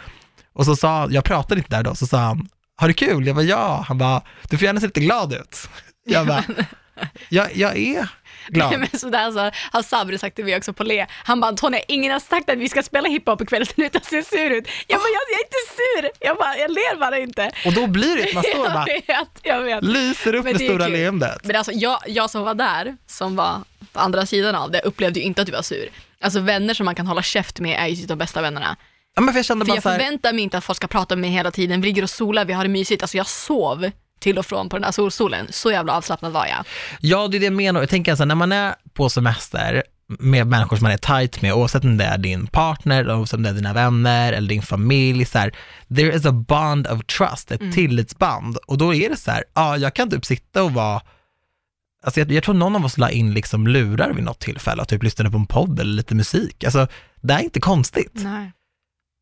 och 0.54 0.66
så 0.66 0.76
sa, 0.76 1.08
jag 1.10 1.24
pratade 1.24 1.60
inte 1.60 1.76
där 1.76 1.84
då, 1.84 1.96
så 1.96 2.08
sa 2.08 2.18
han, 2.18 2.48
har 2.76 2.88
du 2.88 2.94
kul? 2.94 3.28
Jag 3.28 3.36
bara 3.36 3.46
ja, 3.46 3.86
han 3.88 3.98
bara, 3.98 4.22
du 4.50 4.58
får 4.58 4.66
gärna 4.66 4.80
se 4.80 4.86
lite 4.86 5.00
glad 5.00 5.34
ut. 5.34 5.70
Jag 6.06 6.28
bara, 6.28 6.44
jag, 7.30 7.56
jag 7.56 7.78
är 7.78 8.08
glad. 8.48 8.72
Men 8.80 9.00
sådär 9.00 9.32
så 9.32 9.52
har 9.72 9.82
Sabri 9.84 10.18
sagt 10.18 10.36
till 10.36 10.46
mig 10.46 10.56
också 10.58 10.74
på 10.74 10.84
le. 10.84 11.06
Han 11.24 11.40
bara, 11.40 11.48
Antonija, 11.48 11.84
ingen 11.88 12.12
har 12.12 12.20
sagt 12.20 12.50
att 12.50 12.58
vi 12.58 12.70
ska 12.70 12.84
spela 12.84 13.10
hiphop 13.10 13.42
ikväll, 13.42 13.66
sluta 13.68 14.00
se 14.04 14.24
sur 14.24 14.50
ut. 14.52 14.68
Jag 14.88 15.00
bara, 15.00 15.10
jag, 15.10 15.22
jag 15.32 15.40
är 15.40 15.44
inte 15.46 15.74
sur, 15.76 16.26
jag, 16.28 16.38
bara, 16.38 16.58
jag 16.58 16.72
ler 16.72 17.00
bara 17.00 17.18
inte. 17.20 17.52
Och 17.66 17.74
då 17.74 17.88
blir 17.88 18.16
det 18.16 18.24
att 18.24 18.34
man 18.34 18.44
står 18.54 18.64
bara 18.70 18.86
Jag 18.88 19.18
vet, 19.18 19.30
jag 19.44 19.62
vet. 19.62 19.84
lyser 19.84 20.36
upp 20.36 20.46
det 20.46 20.54
det 20.54 20.60
stora 20.66 20.84
kul. 20.86 20.94
leendet. 20.94 21.40
Men 21.44 21.56
alltså, 21.56 21.72
jag, 21.72 22.00
jag 22.08 22.30
som 22.30 22.44
var 22.44 22.54
där, 22.54 22.98
som 23.08 23.36
var 23.36 23.62
på 23.94 24.00
andra 24.00 24.26
sidan 24.26 24.56
av 24.56 24.72
det, 24.72 24.80
upplevde 24.82 25.20
ju 25.20 25.26
inte 25.26 25.42
att 25.42 25.46
du 25.48 25.52
var 25.54 25.62
sur. 25.62 25.90
Alltså 26.22 26.40
vänner 26.40 26.74
som 26.74 26.86
man 26.86 26.96
kan 26.96 27.08
hålla 27.08 27.22
käft 27.22 27.60
med 27.60 27.80
är 27.80 27.88
ju 27.88 27.96
typ 27.96 28.08
de 28.08 28.18
bästa 28.18 28.42
vännerna. 28.42 28.76
Ja, 29.16 29.22
men 29.22 29.34
för 29.34 29.40
jag 29.40 29.46
kände 29.46 29.66
För 29.66 29.70
bara 29.72 29.76
jag 29.76 29.84
så 29.84 29.90
här, 29.90 29.98
förväntar 30.00 30.34
mig 30.34 30.44
inte 30.44 30.58
att 30.58 30.64
folk 30.64 30.78
ska 30.78 30.88
prata 30.88 31.16
med 31.16 31.22
mig 31.22 31.30
hela 31.30 31.52
tiden. 31.52 31.82
Vi 31.82 31.88
ligger 31.88 32.04
och 32.04 32.10
solar, 32.10 32.46
vi 32.46 32.54
har 32.54 32.64
det 32.64 32.70
mysigt. 32.70 33.02
Alltså 33.02 33.18
jag 33.18 33.28
sov 33.28 33.92
till 34.22 34.38
och 34.38 34.46
från 34.46 34.70
på 34.70 34.76
den 34.78 34.84
här 34.84 34.92
solsolen. 34.92 35.48
Så 35.50 35.72
jävla 35.72 35.94
avslappnad 35.94 36.32
var 36.32 36.46
jag. 36.46 36.66
ja 37.00 37.28
det 37.28 37.38
är 37.38 37.40
det 37.40 37.46
jag 37.46 37.54
menar. 37.54 37.80
Jag 37.80 37.90
tänker 37.90 38.16
så 38.16 38.24
här, 38.24 38.28
när 38.28 38.36
man 38.36 38.52
är 38.52 38.76
på 38.94 39.10
semester 39.10 39.84
med 40.20 40.48
människor 40.48 40.78
som 40.78 40.84
man 40.84 40.92
är 40.92 40.98
tight 40.98 41.42
med, 41.42 41.54
oavsett 41.54 41.84
om 41.84 41.98
det 41.98 42.04
är 42.06 42.18
din 42.18 42.48
partner, 42.48 43.12
oavsett 43.12 43.38
om 43.38 43.44
det 43.44 43.50
är 43.50 43.54
dina 43.54 43.74
vänner 43.74 44.34
eller 44.34 44.50
din 44.50 44.62
familj, 44.62 45.26
så 45.26 45.38
här, 45.38 45.56
there 45.96 46.16
is 46.16 46.26
a 46.26 46.32
bond 46.32 46.88
of 46.88 47.06
trust, 47.06 47.52
ett 47.52 47.74
tillitsband. 47.74 48.58
Och 48.58 48.78
då 48.78 48.94
är 48.94 49.10
det 49.10 49.18
så 49.18 49.32
här, 49.32 49.44
ja, 49.54 49.78
jag 49.78 49.94
kan 49.94 50.10
typ 50.10 50.26
sitta 50.26 50.64
och 50.64 50.74
vara 50.74 51.02
Alltså 52.04 52.20
jag, 52.20 52.32
jag 52.32 52.44
tror 52.44 52.56
någon 52.56 52.76
av 52.76 52.86
oss 52.86 52.98
la 52.98 53.10
in 53.10 53.34
liksom 53.34 53.68
lurar 53.68 54.14
vid 54.14 54.24
något 54.24 54.40
tillfälle 54.40 54.82
och 54.82 54.88
typ 54.88 55.04
lyssnade 55.04 55.32
på 55.32 55.38
en 55.38 55.46
podd 55.46 55.80
eller 55.80 55.94
lite 55.94 56.16
musik. 56.16 56.64
Alltså, 56.64 56.88
det 57.22 57.34
är 57.34 57.40
inte 57.40 57.60
konstigt. 57.60 58.12
Nej. 58.14 58.52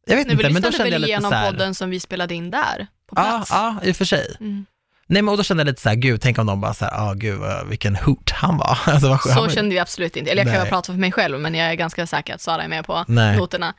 Jag 0.08 0.16
vet 0.16 0.28
Nej, 0.28 0.36
vi 0.36 0.42
inte, 0.44 0.54
men 0.54 0.62
då 0.62 0.70
lyssnade 0.70 0.78
kände 0.78 0.90
jag 0.90 0.92
väl 0.92 1.02
lite 1.02 1.10
igenom 1.12 1.32
så 1.32 1.38
här, 1.38 1.52
podden 1.52 1.76
som 1.76 1.90
vi 1.90 2.00
spelade 2.00 2.36
in 2.36 2.52
där, 2.52 2.88
på 3.10 3.14
Ja, 3.16 3.24
plats. 3.24 3.50
ja, 3.52 3.76
i 3.84 3.92
och 3.92 3.96
för 3.96 4.06
sig. 4.06 4.36
Mm. 4.40 4.66
Nej 5.10 5.22
men 5.22 5.30
och 5.32 5.38
då 5.38 5.44
kände 5.44 5.62
jag 5.62 5.66
lite 5.68 5.82
så 5.82 5.90
här, 5.90 5.96
gud, 5.96 6.22
tänk 6.22 6.38
om 6.38 6.46
de 6.46 6.62
bara 6.62 6.74
så 6.74 6.86
här, 6.86 6.92
ja 6.92 7.14
gud 7.14 7.40
vilken 7.70 7.96
hoot 7.96 8.30
han 8.32 8.58
var. 8.58 8.80
Alltså, 8.86 9.10
vad, 9.10 9.20
han 9.20 9.34
Så 9.34 9.42
var- 9.42 9.50
kände 9.50 9.74
vi 9.76 9.80
absolut 9.80 10.16
inte. 10.16 10.32
Eller 10.32 10.42
jag 10.42 10.48
kan 10.54 10.54
Nej. 10.62 10.72
bara 10.72 10.76
prata 10.76 10.94
för 10.94 11.00
mig 11.00 11.12
själv, 11.12 11.40
men 11.40 11.56
jag 11.56 11.70
är 11.72 11.76
ganska 11.76 12.08
säker 12.08 12.36
att 12.36 12.42
Sara 12.42 12.64
är 12.64 12.68
med 12.68 12.86
på 12.86 13.06
Nej. 13.08 13.38
noterna. 13.38 13.74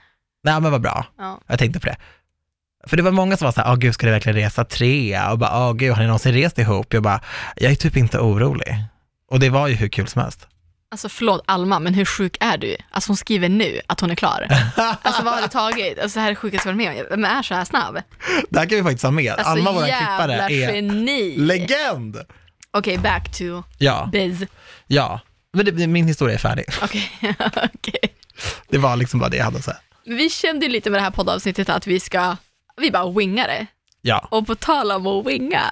Nej 0.44 0.60
men 0.60 0.72
vad 0.72 0.80
bra, 0.80 1.06
Ja. 1.18 1.40
jag 1.46 1.58
tänkte 1.58 1.80
på 1.80 1.86
det. 1.86 1.96
För 2.86 2.96
det 2.96 3.02
var 3.02 3.10
många 3.10 3.36
som 3.36 3.44
var 3.44 3.52
så 3.52 3.60
här, 3.60 3.70
åh 3.72 3.76
gud, 3.76 3.94
ska 3.94 4.06
ni 4.06 4.12
verkligen 4.12 4.36
resa 4.36 4.64
tre? 4.64 5.20
Och 5.30 5.38
bara, 5.38 5.68
åh 5.68 5.72
gud, 5.74 5.92
har 5.92 6.00
ni 6.00 6.06
någonsin 6.06 6.32
rest 6.34 6.58
ihop? 6.58 6.94
Jag 6.94 7.02
bara, 7.02 7.20
jag 7.56 7.72
är 7.72 7.76
typ 7.76 7.96
inte 7.96 8.18
orolig. 8.18 8.84
Och 9.30 9.40
det 9.40 9.50
var 9.50 9.68
ju 9.68 9.74
hur 9.74 9.88
kul 9.88 10.06
som 10.08 10.22
helst. 10.22 10.46
Alltså 10.92 11.08
förlåt 11.08 11.42
Alma, 11.46 11.78
men 11.78 11.94
hur 11.94 12.04
sjuk 12.04 12.36
är 12.40 12.56
du? 12.58 12.76
Alltså 12.90 13.10
hon 13.10 13.16
skriver 13.16 13.48
nu 13.48 13.80
att 13.86 14.00
hon 14.00 14.10
är 14.10 14.14
klar. 14.14 14.46
Alltså 15.02 15.22
vad 15.22 15.34
har 15.34 15.42
det 15.42 15.48
tagit? 15.48 15.98
Alltså 15.98 16.18
det 16.18 16.22
här 16.22 16.30
är 16.30 16.34
sjukaste 16.34 16.68
jag 16.68 16.74
varit 16.74 16.86
med 16.88 17.00
om. 17.00 17.06
Vem 17.10 17.24
är 17.24 17.42
så 17.42 17.54
här 17.54 17.64
snabb? 17.64 17.98
Det 18.50 18.58
här 18.58 18.66
kan 18.66 18.76
vi 18.76 18.82
faktiskt 18.82 19.04
ha 19.04 19.10
med. 19.10 19.32
Alltså 19.32 19.50
Alma, 19.52 19.88
jävla 19.88 20.46
klippare, 20.46 20.54
är 20.54 20.74
geni. 20.74 21.36
legend. 21.36 22.16
Okej, 22.70 22.98
back 22.98 23.38
to 23.38 23.62
Ja, 23.78 24.08
biz. 24.12 24.42
ja. 24.86 25.20
Men 25.52 25.64
det, 25.64 25.86
min 25.86 26.06
historia 26.06 26.34
är 26.34 26.38
färdig. 26.38 26.64
Okej, 26.82 27.10
okej. 27.74 28.14
Det 28.68 28.78
var 28.78 28.96
liksom 28.96 29.20
bara 29.20 29.30
det 29.30 29.36
jag 29.36 29.44
hade 29.44 29.58
att 29.58 29.64
säga. 29.64 29.76
Vi 30.04 30.30
kände 30.30 30.66
ju 30.66 30.72
lite 30.72 30.90
med 30.90 31.00
det 31.00 31.04
här 31.04 31.10
poddavsnittet 31.10 31.68
att 31.68 31.86
vi 31.86 32.00
ska, 32.00 32.36
vi 32.76 32.90
bara 32.90 33.10
winga 33.10 33.46
det. 33.46 33.66
Ja, 34.02 34.28
Och 34.30 34.46
på 34.46 34.54
tal 34.54 34.92
om 34.92 35.06
att 35.06 35.26
winga, 35.26 35.62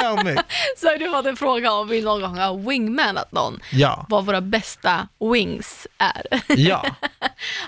tell 0.00 0.24
me. 0.24 0.42
så 0.76 0.88
du 0.98 1.10
fått 1.10 1.26
en 1.26 1.36
fråga 1.36 1.72
om 1.72 1.88
vi 1.88 2.02
någon 2.02 2.20
gång 2.20 2.38
har 2.38 2.56
wingmanat 2.68 3.32
någon. 3.32 3.60
Ja, 3.72 4.06
Vad 4.08 4.26
våra 4.26 4.40
bästa 4.40 5.08
wings 5.32 5.86
är. 5.98 6.42
ja, 6.56 6.86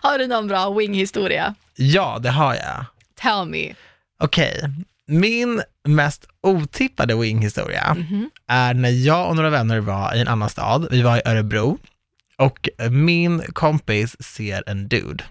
Har 0.02 0.18
du 0.18 0.26
någon 0.26 0.46
bra 0.48 0.70
wing-historia? 0.70 1.54
ja, 1.76 2.18
det 2.20 2.30
har 2.30 2.54
jag. 2.54 2.84
Tell 3.20 3.44
me. 3.48 3.74
Okej, 4.20 4.62
min 5.06 5.62
mest 5.84 6.26
otippade 6.42 7.14
wing-historia 7.14 7.94
Mhm. 7.94 8.30
är 8.48 8.74
när 8.74 8.90
jag 9.06 9.28
och 9.28 9.36
några 9.36 9.50
vänner 9.50 9.80
var 9.80 10.14
i 10.14 10.20
en 10.20 10.28
annan 10.28 10.50
stad. 10.50 10.88
Vi 10.90 11.02
var 11.02 11.16
i 11.16 11.22
Örebro 11.24 11.78
och 12.38 12.68
min 12.90 13.42
kompis 13.52 14.16
ser 14.22 14.62
en 14.66 14.88
dude. 14.88 15.24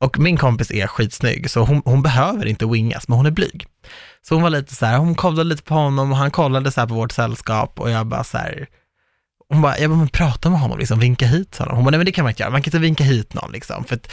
Och 0.00 0.18
min 0.18 0.36
kompis 0.36 0.70
är 0.70 0.86
skitsnygg, 0.86 1.50
så 1.50 1.60
hon, 1.64 1.82
hon 1.84 2.02
behöver 2.02 2.46
inte 2.46 2.66
wingas, 2.66 3.08
men 3.08 3.16
hon 3.16 3.26
är 3.26 3.30
blyg. 3.30 3.66
Så 4.28 4.34
hon 4.34 4.42
var 4.42 4.50
lite 4.50 4.74
så 4.74 4.86
här, 4.86 4.98
hon 4.98 5.14
kollade 5.14 5.44
lite 5.44 5.62
på 5.62 5.74
honom 5.74 6.10
och 6.12 6.18
han 6.18 6.30
kollade 6.30 6.72
så 6.72 6.80
här 6.80 6.88
på 6.88 6.94
vårt 6.94 7.12
sällskap 7.12 7.80
och 7.80 7.90
jag 7.90 8.06
bara 8.06 8.24
så 8.24 8.38
här, 8.38 8.66
hon 9.48 9.62
bara, 9.62 9.78
jag 9.78 9.90
bara, 9.90 9.96
men 9.96 10.08
prata 10.08 10.50
med 10.50 10.60
honom, 10.60 10.78
liksom, 10.78 11.00
vinka 11.00 11.26
hit 11.26 11.58
honom. 11.58 11.74
Hon 11.76 11.84
bara, 11.84 11.90
nej 11.90 11.98
men 11.98 12.04
det 12.06 12.12
kan 12.12 12.22
man 12.24 12.30
inte 12.30 12.42
göra, 12.42 12.50
man 12.52 12.62
kan 12.62 12.68
inte 12.68 12.78
vinka 12.78 13.04
hit 13.04 13.34
någon 13.34 13.52
liksom, 13.52 13.84
för 13.84 13.94
att 13.96 14.08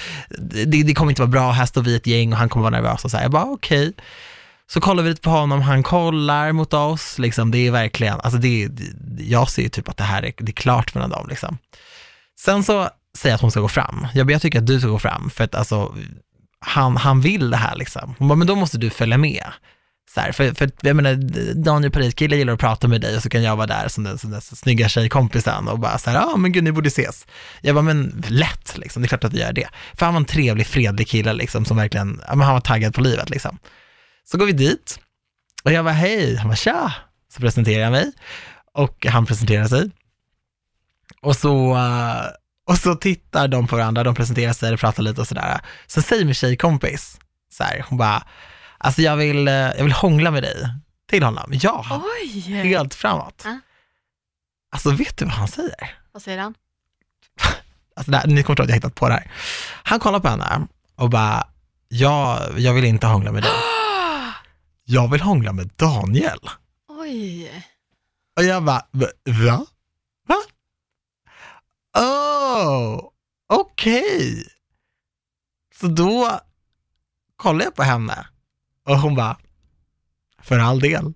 det, 0.65 0.83
det 0.83 0.93
kommer 0.93 1.11
inte 1.11 1.21
vara 1.21 1.31
bra, 1.31 1.51
här 1.51 1.65
står 1.65 1.81
vi 1.81 1.95
ett 1.95 2.07
gäng 2.07 2.33
och 2.33 2.39
han 2.39 2.49
kommer 2.49 2.69
vara 2.69 2.81
nervös 2.81 3.05
och 3.05 3.11
så 3.11 3.17
här. 3.17 3.23
Jag 3.23 3.31
bara, 3.31 3.43
okej. 3.45 3.93
Så 4.67 4.81
kollar 4.81 5.03
vi 5.03 5.09
lite 5.09 5.21
på 5.21 5.29
honom, 5.29 5.61
han 5.61 5.83
kollar 5.83 6.51
mot 6.51 6.73
oss, 6.73 7.19
liksom, 7.19 7.51
det 7.51 7.57
är 7.67 7.71
verkligen, 7.71 8.19
alltså 8.19 8.39
det, 8.39 8.63
är- 8.63 8.69
det 8.69 9.23
jag 9.23 9.49
ser 9.49 9.61
ju 9.61 9.69
typ 9.69 9.89
att 9.89 9.97
det 9.97 10.03
här 10.03 10.23
är, 10.25 10.33
det 10.37 10.51
är 10.51 10.53
klart 10.53 10.93
mellan 10.95 11.09
dem 11.09 11.27
liksom. 11.29 11.57
Sen 12.39 12.63
så 12.63 12.89
säga 13.17 13.35
att 13.35 13.41
hon 13.41 13.51
ska 13.51 13.59
gå 13.59 13.67
fram. 13.67 14.07
Jag, 14.13 14.27
bara, 14.27 14.31
jag 14.31 14.41
tycker 14.41 14.59
att 14.59 14.67
du 14.67 14.79
ska 14.79 14.89
gå 14.89 14.99
fram, 14.99 15.29
för 15.29 15.43
att 15.43 15.55
alltså, 15.55 15.95
han, 16.59 16.97
han 16.97 17.21
vill 17.21 17.49
det 17.49 17.57
här 17.57 17.75
liksom. 17.75 18.15
Hon 18.17 18.27
bara, 18.27 18.35
men 18.35 18.47
då 18.47 18.55
måste 18.55 18.77
du 18.77 18.89
följa 18.89 19.17
med. 19.17 19.45
Så 20.13 20.19
här, 20.19 20.31
för, 20.31 20.53
för 20.53 20.71
jag 20.81 20.95
menar, 20.95 21.15
Daniel 21.53 21.91
Paris-kille 21.91 22.35
gillar 22.35 22.53
att 22.53 22.59
prata 22.59 22.87
med 22.87 23.01
dig 23.01 23.15
och 23.17 23.23
så 23.23 23.29
kan 23.29 23.43
jag 23.43 23.55
vara 23.55 23.67
där 23.67 23.87
som 23.87 24.03
den, 24.03 24.17
som 24.17 24.31
den 24.31 24.41
snygga 24.41 24.89
tjejkompisen 24.89 25.67
och 25.67 25.79
bara 25.79 25.97
så 25.97 26.09
här, 26.09 26.17
ja 26.17 26.31
ah, 26.33 26.37
men 26.37 26.51
gud 26.51 26.63
ni 26.63 26.71
borde 26.71 26.87
ses. 26.87 27.27
Jag 27.61 27.75
bara, 27.75 27.81
men 27.81 28.23
lätt 28.27 28.77
liksom, 28.77 29.01
det 29.01 29.05
är 29.05 29.07
klart 29.07 29.23
att 29.23 29.33
vi 29.33 29.39
gör 29.39 29.53
det. 29.53 29.67
För 29.93 30.05
han 30.05 30.13
var 30.13 30.21
en 30.21 30.25
trevlig, 30.25 30.67
fredlig 30.67 31.07
kille 31.07 31.33
liksom 31.33 31.65
som 31.65 31.77
verkligen, 31.77 32.21
ja 32.27 32.35
men 32.35 32.45
han 32.45 32.53
var 32.53 32.61
taggad 32.61 32.93
på 32.93 33.01
livet 33.01 33.29
liksom. 33.29 33.57
Så 34.23 34.37
går 34.37 34.45
vi 34.45 34.51
dit 34.51 34.99
och 35.63 35.71
jag 35.71 35.85
bara, 35.85 35.93
hej, 35.93 36.35
han 36.35 36.47
bara, 36.47 36.55
tja. 36.55 36.93
Så 37.33 37.41
presenterar 37.41 37.83
jag 37.83 37.91
mig 37.91 38.11
och 38.73 39.05
han 39.05 39.25
presenterar 39.25 39.67
sig. 39.67 39.91
Och 41.21 41.35
så, 41.35 41.73
uh, 41.73 42.23
och 42.65 42.77
så 42.77 42.95
tittar 42.95 43.47
de 43.47 43.67
på 43.67 43.75
varandra, 43.75 44.03
de 44.03 44.15
presenterar 44.15 44.53
sig 44.53 44.77
pratar 44.77 45.03
lite 45.03 45.21
och 45.21 45.27
sådär. 45.27 45.61
Så 45.87 46.01
säger 46.01 46.25
min 46.25 46.33
tjejkompis, 46.33 47.19
så 47.51 47.63
här, 47.63 47.85
hon 47.89 47.97
bara, 47.97 48.27
alltså 48.77 49.01
jag 49.01 49.15
vill, 49.17 49.47
eh, 49.47 49.53
jag 49.53 49.83
vill 49.83 49.91
hångla 49.93 50.31
med 50.31 50.43
dig 50.43 50.67
till 51.09 51.23
honom. 51.23 51.49
Ja, 51.53 52.01
Oj! 52.21 52.39
helt 52.41 52.93
framåt. 52.93 53.41
Ja. 53.45 53.59
Alltså 54.71 54.91
vet 54.91 55.17
du 55.17 55.25
vad 55.25 55.33
han 55.33 55.47
säger? 55.47 55.97
Vad 56.11 56.21
säger 56.21 56.37
han? 56.39 56.53
Alltså 57.95 58.11
här, 58.11 58.27
ni 58.27 58.43
kommer 58.43 58.55
tro 58.55 58.63
att 58.63 58.69
jag 58.69 58.75
hittat 58.75 58.95
på 58.95 59.07
det 59.07 59.13
här. 59.13 59.31
Han 59.83 59.99
kollar 59.99 60.19
på 60.19 60.27
henne 60.27 60.67
och 60.95 61.09
bara, 61.09 61.47
ja, 61.87 62.41
jag 62.57 62.73
vill 62.73 62.83
inte 62.83 63.07
hångla 63.07 63.31
med 63.31 63.43
dig. 63.43 63.51
Jag 64.85 65.11
vill 65.11 65.21
hångla 65.21 65.53
med 65.53 65.69
Daniel. 65.75 66.39
Oj. 66.87 67.51
Och 68.37 68.43
jag 68.43 68.63
bara, 68.63 68.85
"Va? 68.91 69.07
va? 69.25 69.65
Va? 70.27 70.35
Oh, 72.53 73.09
okej. 73.53 74.43
Så 75.79 75.87
då 75.87 76.39
kollar 77.35 77.65
jag 77.65 77.75
på 77.75 77.83
henne 77.83 78.27
och 78.87 78.97
hon 78.99 79.15
bara, 79.15 79.37
för 80.41 80.59
all 80.59 80.79
del. 80.79 81.13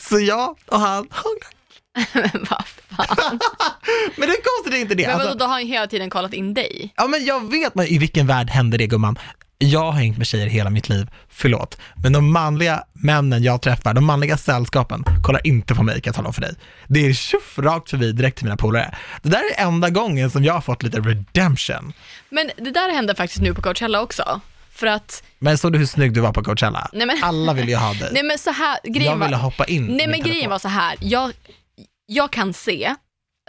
Så 0.00 0.20
jag 0.20 0.58
och 0.66 0.80
han. 0.80 1.08
Men 2.14 2.46
vad 2.50 2.64
fan. 2.66 3.38
Men 4.16 4.28
det 4.28 4.34
är 4.34 4.42
konstigt 4.42 4.74
är 4.74 4.80
inte 4.80 4.94
det. 4.94 5.06
Men 5.06 5.12
vadå, 5.18 5.24
Alltså, 5.30 5.38
då 5.38 5.44
har 5.44 5.52
han 5.52 5.66
hela 5.66 5.86
tiden 5.86 6.10
kollat 6.10 6.32
in 6.34 6.54
dig? 6.54 6.92
ja 6.96 7.06
men 7.06 7.24
jag 7.24 7.50
vet, 7.50 7.74
men 7.74 7.86
i 7.86 7.98
vilken 7.98 8.26
värld 8.26 8.50
händer 8.50 8.78
det 8.78 8.86
gumman? 8.86 9.18
Jag 9.62 9.80
har 9.84 9.92
hängt 9.92 10.18
med 10.18 10.26
tjejer 10.26 10.46
hela 10.46 10.70
mitt 10.70 10.88
liv, 10.88 11.10
förlåt. 11.28 11.78
Men 12.02 12.12
de 12.12 12.32
manliga 12.32 12.84
männen 12.92 13.42
jag 13.42 13.62
träffar, 13.62 13.94
de 13.94 14.04
manliga 14.04 14.36
sällskapen, 14.36 15.04
kollar 15.24 15.46
inte 15.46 15.74
på 15.74 15.82
mig 15.82 15.94
kan 16.00 16.08
jag 16.10 16.14
tala 16.14 16.28
om 16.28 16.34
för 16.34 16.40
dig. 16.40 16.54
Det 16.88 17.06
är 17.06 17.12
tjoff 17.12 17.58
rakt 17.58 17.90
förbi 17.90 18.12
direkt 18.12 18.36
till 18.38 18.44
mina 18.46 18.56
polare. 18.56 18.94
Det 19.22 19.28
där 19.28 19.42
är 19.56 19.62
enda 19.66 19.90
gången 19.90 20.30
som 20.30 20.44
jag 20.44 20.54
har 20.54 20.60
fått 20.60 20.82
lite 20.82 21.00
redemption. 21.00 21.92
Men 22.30 22.50
det 22.56 22.70
där 22.70 22.94
hände 22.94 23.14
faktiskt 23.14 23.40
nu 23.42 23.54
på 23.54 23.62
Coachella 23.62 24.00
också. 24.00 24.40
För 24.72 24.86
att, 24.86 25.22
Men 25.38 25.58
såg 25.58 25.72
du 25.72 25.78
hur 25.78 25.86
snygg 25.86 26.12
du 26.12 26.20
var 26.20 26.32
på 26.32 26.44
Coachella? 26.44 26.90
Nej, 26.92 27.06
men- 27.06 27.18
Alla 27.24 27.52
ville 27.52 27.70
ju 27.70 27.76
ha 27.76 27.92
dig. 27.94 28.10
nej 28.12 28.22
men 28.22 28.38
så 28.38 28.50
här, 28.50 28.78
grejen 28.84 29.10
jag 29.10 29.16
ville 29.18 29.36
var, 29.36 29.42
hoppa 29.42 29.64
in 29.64 29.84
nej 29.86 30.06
men 30.06 30.20
grejen 30.20 30.22
telefon. 30.24 30.50
var 30.50 30.58
så 30.58 30.68
här, 30.68 30.96
jag, 31.00 31.32
jag 32.06 32.32
kan 32.32 32.52
se, 32.52 32.94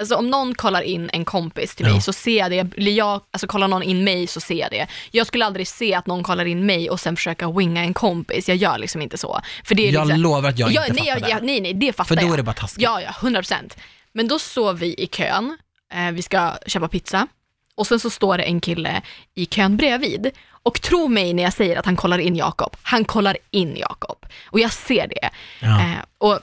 alltså 0.01 0.15
om 0.15 0.29
någon 0.29 0.55
kollar 0.55 0.81
in 0.81 1.09
en 1.13 1.25
kompis 1.25 1.75
till 1.75 1.85
Ja. 1.85 1.91
mig 1.93 2.01
så 2.01 2.13
ser 2.13 2.37
jag 2.37 2.51
det, 2.51 2.77
eller 2.77 2.91
jag, 2.91 3.21
alltså 3.31 3.47
kollar 3.47 3.67
någon 3.67 3.83
in 3.83 4.03
mig 4.03 4.27
så 4.27 4.39
ser 4.39 4.55
jag 4.55 4.71
det. 4.71 4.87
Jag 5.11 5.27
skulle 5.27 5.45
aldrig 5.45 5.67
se 5.67 5.93
att 5.93 6.07
någon 6.07 6.23
kollar 6.23 6.45
in 6.45 6.65
mig 6.65 6.89
och 6.89 6.99
sen 6.99 7.15
försöka 7.15 7.51
winga 7.51 7.81
en 7.83 7.93
kompis, 7.93 8.47
jag 8.49 8.57
gör 8.57 8.77
liksom 8.77 9.01
inte 9.01 9.17
så. 9.17 9.41
För 9.63 9.75
det 9.75 9.87
är 9.87 9.93
Jag 9.93 10.07
liksom, 10.07 10.21
lovar 10.21 10.49
att 10.49 10.59
jag 10.59 10.71
Ja, 10.71 10.85
inte 10.85 10.93
nej, 10.93 11.03
fattar 11.11 11.19
jag, 11.21 11.27
det. 11.27 11.29
jag, 11.29 11.43
nej, 11.43 11.61
nej, 11.61 11.73
det 11.73 11.93
fattar 11.93 12.07
För 12.07 12.15
då 12.15 12.21
jag. 12.27 12.33
är 12.33 12.37
det 12.37 12.43
bara 12.43 12.53
taskigt. 12.53 12.83
Ja, 12.83 13.01
ja, 13.01 13.11
100%. 13.19 13.77
Men 14.13 14.27
då 14.27 14.39
står 14.39 14.73
vi 14.73 14.93
i 14.97 15.07
kön, 15.07 15.57
eh, 15.93 16.11
vi 16.11 16.21
ska 16.21 16.51
köpa 16.67 16.87
pizza 16.87 17.27
och 17.75 17.87
sen 17.87 17.99
så 17.99 18.09
står 18.09 18.37
det 18.37 18.43
en 18.43 18.61
kille 18.61 19.01
i 19.35 19.45
kön 19.45 19.77
bredvid. 19.77 20.31
Och 20.63 20.81
tro 20.81 21.07
mig 21.07 21.33
när 21.33 21.43
jag 21.43 21.53
säger 21.53 21.77
att 21.77 21.85
han 21.85 21.95
kollar 21.95 22.17
in 22.19 22.35
Jakob, 22.35 22.75
han 22.81 23.05
kollar 23.05 23.37
in 23.51 23.75
Jakob. 23.77 24.25
Och 24.45 24.59
jag 24.59 24.71
ser 24.73 25.07
det. 25.07 25.29
Ja. 25.59 25.79
Eh, 25.81 25.97
och 26.17 26.39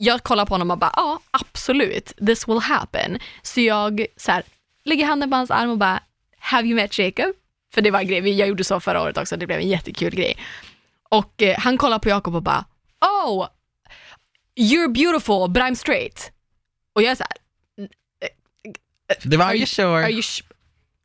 jag 0.00 0.22
kollar 0.22 0.46
på 0.46 0.54
honom 0.54 0.70
och 0.70 0.78
bara, 0.78 0.92
ja 0.96 1.20
absolut, 1.30 2.12
this 2.26 2.48
will 2.48 2.58
happen. 2.58 3.18
Så 3.42 3.60
jag 3.60 4.06
så 4.16 4.32
här, 4.32 4.42
lägger 4.84 5.06
handen 5.06 5.30
på 5.30 5.36
hans 5.36 5.50
arm 5.50 5.70
och 5.70 5.78
bara, 5.78 6.02
have 6.38 6.68
you 6.68 6.74
met 6.76 6.98
Jacob? 6.98 7.32
För 7.74 7.80
det 7.80 7.90
var 7.90 8.00
en 8.00 8.06
grej, 8.06 8.30
jag 8.30 8.48
gjorde 8.48 8.64
så 8.64 8.80
förra 8.80 9.02
året 9.02 9.18
också, 9.18 9.36
det 9.36 9.46
blev 9.46 9.58
en 9.58 9.68
jättekul 9.68 10.14
grej. 10.14 10.36
Och 11.10 11.42
eh, 11.42 11.58
han 11.58 11.78
kollar 11.78 11.98
på 11.98 12.08
Jakob 12.08 12.34
och 12.34 12.42
bara, 12.42 12.64
oh, 13.00 13.48
you're 14.56 14.92
beautiful 14.92 15.50
but 15.50 15.62
I'm 15.62 15.74
straight. 15.74 16.32
Och 16.92 17.02
jag 17.02 17.10
är 17.10 17.14
så 17.14 17.24
här, 17.24 17.38
Det 19.22 19.36
var 19.36 19.44
Are 19.44 19.56
you 19.56 19.66
sure? 19.66 20.04
are 20.04 20.10
you 20.10 20.22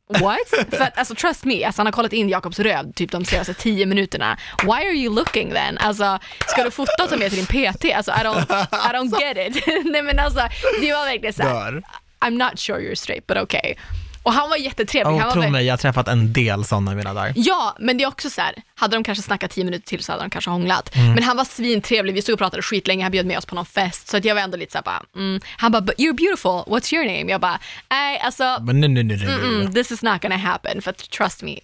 What? 0.08 0.50
För 0.70 0.82
att, 0.82 0.98
alltså 0.98 1.16
trust 1.16 1.46
me, 1.46 1.64
alltså, 1.64 1.80
han 1.80 1.88
har 1.88 1.92
kollat 1.92 2.14
in 2.14 2.30
Jakobs 2.30 2.60
röv 2.60 2.94
typ 2.94 3.12
de 3.12 3.26
senaste 3.26 3.54
tio 3.54 3.86
minuterna. 3.86 4.38
Why 4.64 4.70
are 4.72 4.94
you 4.94 5.16
looking 5.16 5.52
then? 5.52 5.78
Alltså, 5.78 6.20
ska 6.48 6.64
du 6.64 6.72
fota 6.72 7.04
och 7.04 7.10
ta 7.10 7.18
med 7.18 7.32
till 7.32 7.46
din 7.46 7.74
PT? 7.74 7.86
Alltså 7.96 8.12
I 8.12 8.16
don't, 8.16 8.68
I 8.72 8.94
don't 8.94 9.20
get 9.22 9.38
it. 9.48 9.64
Nej 9.86 10.02
men 10.02 10.20
alltså, 10.20 10.40
det 10.82 10.94
var 10.94 11.06
verkligen 11.06 11.34
såhär. 11.34 11.82
I'm 12.20 12.38
not 12.50 12.60
sure 12.60 12.80
you're 12.80 12.96
straight 12.96 13.28
but 13.28 13.38
okay. 13.38 13.76
Och 14.24 14.34
han 14.34 14.50
var 14.50 14.58
jättetrevlig. 14.58 15.14
Oh, 15.16 15.20
han 15.20 15.28
var 15.28 15.44
tro 15.44 15.52
mig, 15.52 15.66
jag 15.66 15.74
har 15.74 15.78
träffat 15.78 16.08
en 16.08 16.34
del 16.34 16.66
sådana 16.66 16.92
i 16.92 16.96
mina 16.96 17.14
dagar. 17.14 17.34
Ja, 17.36 17.76
men 17.80 17.98
det 17.98 18.04
är 18.04 18.08
också 18.08 18.30
så 18.30 18.42
här, 18.42 18.56
hade 18.76 18.96
de 18.96 19.04
kanske 19.04 19.22
snackat 19.22 19.52
tio 19.52 19.64
minuter 19.64 19.88
till 19.88 20.04
så 20.04 20.12
hade 20.12 20.24
de 20.24 20.30
kanske 20.30 20.52
hånglat. 20.52 20.96
Mm. 20.96 21.14
Men 21.14 21.24
han 21.24 21.38
var 21.38 21.46
svintrevlig, 21.46 22.14
vi 22.14 22.22
stod 22.22 22.34
och 22.34 22.40
pratade 22.40 22.62
skitlänge, 22.64 23.04
han 23.04 23.12
bjöd 23.12 23.26
med 23.26 23.38
oss 23.38 23.46
på 23.46 23.56
någon 23.56 23.66
fest. 23.66 24.08
Så 24.08 24.18
att 24.18 24.26
jag 24.26 24.36
var 24.36 24.42
ändå 24.42 24.58
lite 24.58 24.72
såhär 24.72 24.84
bara, 24.84 25.04
mm. 25.16 25.42
han 25.58 25.72
bara, 25.72 25.82
"But 25.82 25.96
you're 25.98 26.16
beautiful, 26.16 26.52
what's 26.52 26.94
your 26.94 27.06
name? 27.06 27.32
Jag 27.32 27.42
bara, 27.42 27.60
nej 27.92 28.20
alltså, 28.20 28.58
Men 28.62 28.80
nej, 28.82 28.90
nej, 28.90 29.04
nej, 29.04 29.18
nej. 29.18 29.36
mm, 29.36 29.74
this 29.74 29.92
is 29.92 30.02
not 30.04 30.22
gonna 30.22 30.38
happen, 30.38 30.82
för 30.82 30.92
att 30.92 31.10
trust 31.10 31.42
me, 31.44 31.60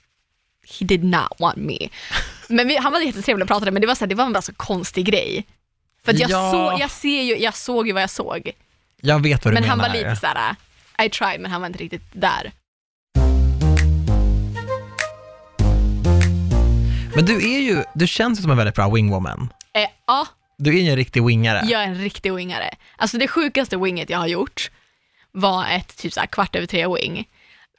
he 0.79 0.85
did 0.85 1.03
not 1.03 1.29
want 1.39 1.57
me. 1.57 1.77
Men 2.49 2.67
vi, 2.67 2.77
han 2.77 2.91
var 2.93 2.99
jättetrevlig 2.99 3.43
och 3.43 3.47
pratade, 3.47 3.71
men 3.71 3.81
det 3.81 3.87
var, 3.87 3.95
så 3.95 3.99
här, 3.99 4.07
det 4.07 4.15
var 4.15 4.25
en 4.25 4.33
bara 4.33 4.41
så 4.41 4.53
konstig 4.53 5.05
grej. 5.05 5.45
För 6.05 6.11
att 6.13 6.19
jag, 6.19 6.29
Ja. 6.31 6.51
såg, 6.51 6.79
jag, 6.81 6.91
ser 6.91 7.21
ju, 7.21 7.37
jag 7.37 7.55
såg 7.55 7.87
ju 7.87 7.93
vad 7.93 8.01
jag 8.03 8.09
såg, 8.09 8.51
Jag 9.01 9.23
vet 9.23 9.45
vad 9.45 9.51
du 9.51 9.55
men 9.55 9.63
menar. 9.63 9.67
han 9.83 9.91
var 9.91 9.97
lite 9.97 10.15
såhär, 10.15 10.55
I 11.05 11.09
tried, 11.09 11.39
men 11.41 11.51
han 11.51 11.61
var 11.61 11.67
inte 11.67 11.79
riktigt 11.79 12.03
där. 12.11 12.51
Men 17.15 17.25
du 17.25 17.53
är 17.55 17.59
ju, 17.59 17.83
du 17.95 18.07
känns 18.07 18.39
ju 18.39 18.41
som 18.41 18.51
en 18.51 18.57
väldigt 18.57 18.75
bra 18.75 18.89
wingwoman. 18.89 19.53
Eh, 19.73 19.89
ja, 20.07 20.27
Du 20.57 20.77
är 20.77 20.81
ju 20.81 20.89
en 20.89 20.95
riktig 20.95 21.23
wingare. 21.25 21.61
Jag 21.65 21.83
är 21.83 21.87
en 21.87 21.95
riktig 21.95 22.33
wingare. 22.33 22.69
Alltså 22.97 23.17
det 23.17 23.27
sjukaste 23.27 23.77
winget 23.77 24.09
jag 24.09 24.17
har 24.17 24.27
gjort 24.27 24.71
var 25.31 25.65
ett 25.67 25.97
typ 25.97 26.13
så 26.13 26.19
här 26.19 26.27
kvart 26.27 26.55
över 26.55 26.67
tre 26.67 26.87
wing. 26.87 27.27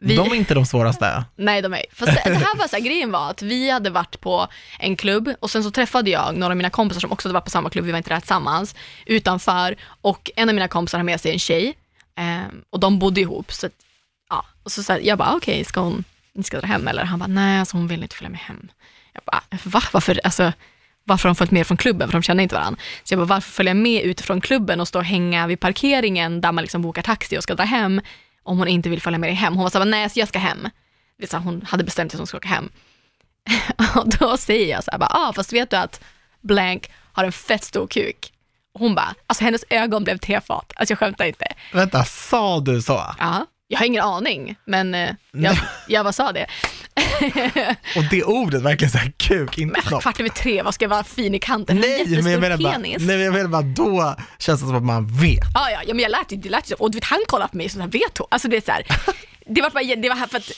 Vi, 0.03 0.17
De 0.17 0.31
är 0.33 0.35
inte 0.35 0.55
de 0.55 0.67
svåraste. 0.67 1.25
Nej, 1.37 1.63
de 1.63 1.75
är 1.75 1.85
Fast 1.93 2.13
det, 2.25 2.31
det 2.31 2.37
här 2.37 2.59
var 2.59 2.69
så 2.69 2.77
här, 2.77 2.83
grejen 2.83 3.11
var 3.13 3.31
att 3.31 3.43
vi 3.43 3.71
hade 3.71 3.91
varit 3.91 4.21
på 4.21 4.47
en 4.79 4.97
klubb 4.97 5.35
och 5.41 5.51
sen 5.51 5.65
så 5.65 5.71
träffade 5.71 6.11
jag 6.11 6.37
några 6.37 6.53
av 6.53 6.57
mina 6.57 6.71
kompisar 6.71 7.01
som 7.01 7.13
också 7.13 7.29
hade 7.29 7.35
varit 7.35 7.45
på 7.45 7.51
samma 7.51 7.71
klubb, 7.71 7.85
vi 7.85 7.91
var 7.91 7.99
inte 7.99 8.11
där 8.11 8.21
tillsammans, 8.21 8.75
utanför 9.07 9.77
och 10.01 10.31
en 10.37 10.49
av 10.49 10.55
mina 10.55 10.69
kompisar 10.69 10.99
har 10.99 11.05
med 11.05 11.21
sig 11.21 11.33
en 11.33 11.39
tjej 11.39 11.75
ehm, 12.21 12.63
och 12.71 12.81
de 12.81 12.99
bodde 12.99 13.21
ihop. 13.21 13.53
Så, 13.53 13.67
att, 13.67 13.73
ja. 14.29 14.45
och 14.63 14.73
så, 14.73 14.83
så 14.83 14.93
här, 14.93 15.01
jag 15.01 15.19
bara, 15.19 15.29
ah, 15.29 15.37
okej, 15.37 15.65
ska 15.65 15.81
hon, 15.81 16.05
ni 16.35 16.43
ska 16.43 16.61
dra 16.61 16.67
hem 16.67 16.89
eller? 16.89 17.05
Han 17.05 17.19
bara, 17.19 17.27
nej, 17.27 17.59
alltså 17.59 17.77
hon 17.77 17.89
vill 17.89 18.03
inte 18.03 18.17
följa 18.17 18.31
med 18.31 18.41
hem. 18.41 18.69
Jag 19.13 19.23
bara, 19.27 19.43
ah, 19.51 19.57
va? 19.65 19.83
Varför? 19.93 20.21
Alltså, 20.25 20.53
varför 21.05 21.29
har 21.29 21.35
de 21.35 21.39
följt 21.39 21.51
med 21.51 21.67
från 21.67 21.77
klubben? 21.77 22.09
För 22.09 22.13
de 22.13 22.23
känner 22.23 22.43
inte 22.43 22.55
varandra. 22.55 22.81
Så 23.05 23.15
jag 23.15 23.19
bara, 23.19 23.35
varför 23.35 23.51
följa 23.51 23.75
med 23.75 24.03
utifrån 24.03 24.41
klubben 24.41 24.81
och 24.81 24.89
stå 24.89 24.99
och 24.99 25.05
hänga 25.05 25.47
vid 25.47 25.61
parkeringen 25.61 26.41
där 26.41 26.53
man 26.53 26.63
liksom 26.63 26.83
bokar 26.83 27.03
taxi 27.03 27.39
och 27.39 27.43
ska 27.43 27.55
dra 27.55 27.65
hem 27.65 28.01
om 28.43 28.59
hon 28.59 28.69
inte 28.69 28.89
vill 28.89 29.03
följa 29.03 29.19
med 29.19 29.29
dig 29.29 29.35
hem? 29.35 29.55
Hon 29.55 29.63
var 29.63 29.71
såhär, 29.71 29.87
nej, 29.87 30.03
alltså, 30.03 30.19
jag 30.19 30.29
ska 30.29 30.39
hem. 30.39 30.69
Det 31.19 31.31
så 31.31 31.37
här, 31.37 31.45
hon 31.45 31.63
hade 31.63 31.85
bestämt 31.85 32.13
sig 32.13 32.17
att 32.17 32.21
hon 32.21 32.27
skulle 32.27 32.39
åka 32.39 32.49
hem. 32.49 32.69
och 33.97 34.09
då 34.19 34.37
säger 34.37 34.71
jag 34.71 34.85
så 34.85 34.91
här, 34.91 35.01
ah, 35.01 35.33
fast 35.33 35.53
vet 35.53 35.71
du 35.71 35.77
att 35.77 36.01
blank 36.41 36.91
har 37.13 37.25
en 37.25 37.33
fett 37.33 37.65
stor 37.65 37.87
kuk? 37.87 38.33
Hon 38.79 38.95
bara, 38.95 39.15
alltså 39.27 39.45
hennes 39.45 39.65
ögon 39.71 40.05
blev 40.05 40.19
tefat. 40.19 40.73
Alltså 40.77 40.93
jag 40.93 40.99
skämtar 40.99 41.25
inte. 41.25 41.47
Vänta, 41.73 42.05
sa 42.05 42.61
du 42.61 42.83
så? 42.83 43.15
Ja, 43.19 43.47
jag 43.69 43.79
har 43.79 43.87
ingen 43.87 44.05
aning, 44.05 44.57
men 44.65 44.95
eh, 44.95 45.11
jag, 45.33 45.57
jag 45.89 46.05
bara 46.05 46.13
sa 46.13 46.33
det. 46.33 46.47
Och 47.97 48.05
det 48.11 48.25
ordet, 48.25 48.63
verkligen 48.63 48.91
såhär 48.91 49.13
kuk, 49.17 49.59
inte 49.59 49.81
Men 49.91 50.01
kvart 50.01 50.21
över 50.21 50.31
tre, 50.31 50.63
vad 50.63 50.75
ska 50.75 50.85
jag 50.85 50.91
vara 50.91 51.05
fin 51.05 51.35
i 51.35 51.39
kanten? 51.39 51.77
En 51.77 51.81
Nej, 51.81 52.23
men 52.23 52.33
jag 52.33 52.41
menar 52.41 52.57
bara, 52.57 52.79
nej, 52.79 52.97
men 53.01 53.21
jag 53.21 53.33
menar 53.35 53.49
bara 53.49 53.63
då 53.63 54.17
känns 54.39 54.61
det 54.61 54.67
som 54.67 54.77
att 54.77 54.83
man 54.83 55.07
vet. 55.21 55.45
Ja, 55.55 55.71
ja, 55.71 55.83
ja, 55.87 55.95
men 55.95 56.03
jag 56.03 56.11
lät 56.11 56.33
ju, 56.33 56.37
det 56.37 56.49
lät 56.49 56.71
ju 56.71 56.77
så. 56.77 56.83
Och 56.83 56.91
du 56.91 56.97
vet, 56.97 57.05
han 57.05 57.19
kollade 57.27 57.51
på 57.51 57.57
mig 57.57 57.69
så 57.69 57.81
här, 57.81 57.87
vet 57.89 58.19
hon? 58.19 58.27
Alltså 58.31 58.49
det 58.49 58.57
är 58.57 58.61
så 58.61 58.73
här, 58.73 58.87
det 59.47 59.63
var 59.63 59.71
bara, 59.71 59.97
det 59.97 60.09
var 60.09 60.17
här 60.17 60.27
för 60.27 60.37
att, 60.39 60.51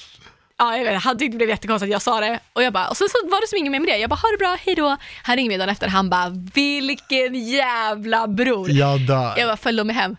ja 0.58 0.76
jag 0.76 0.84
vet, 0.84 1.02
han 1.02 1.18
tyckte 1.18 1.32
det 1.34 1.36
blev 1.36 1.48
jättekonstigt 1.48 1.88
att 1.88 1.92
jag 1.92 2.02
sa 2.02 2.20
det. 2.20 2.40
Och 2.52 2.62
jag 2.62 2.72
bara, 2.72 2.88
och 2.88 2.96
sen 2.96 3.08
så 3.08 3.28
var 3.30 3.40
det 3.40 3.46
som 3.48 3.58
inget 3.58 3.72
mer 3.72 3.80
med 3.80 3.88
det. 3.88 3.96
Jag 3.96 4.10
bara, 4.10 4.16
ha 4.16 4.28
det 4.30 4.38
bra, 4.38 4.56
hej 4.64 4.74
då. 4.74 4.96
Han 5.22 5.36
ringde 5.36 5.48
mig 5.48 5.58
dagen 5.58 5.68
efter, 5.68 5.88
han 5.88 6.10
bara, 6.10 6.28
vilken 6.54 7.34
jävla 7.48 8.28
bror. 8.28 8.70
Jag 8.70 9.00
dör. 9.06 9.34
Jag 9.36 9.48
bara, 9.48 9.56
följ 9.56 9.76
dem 9.78 9.86
med 9.86 9.96
hem, 9.96 10.16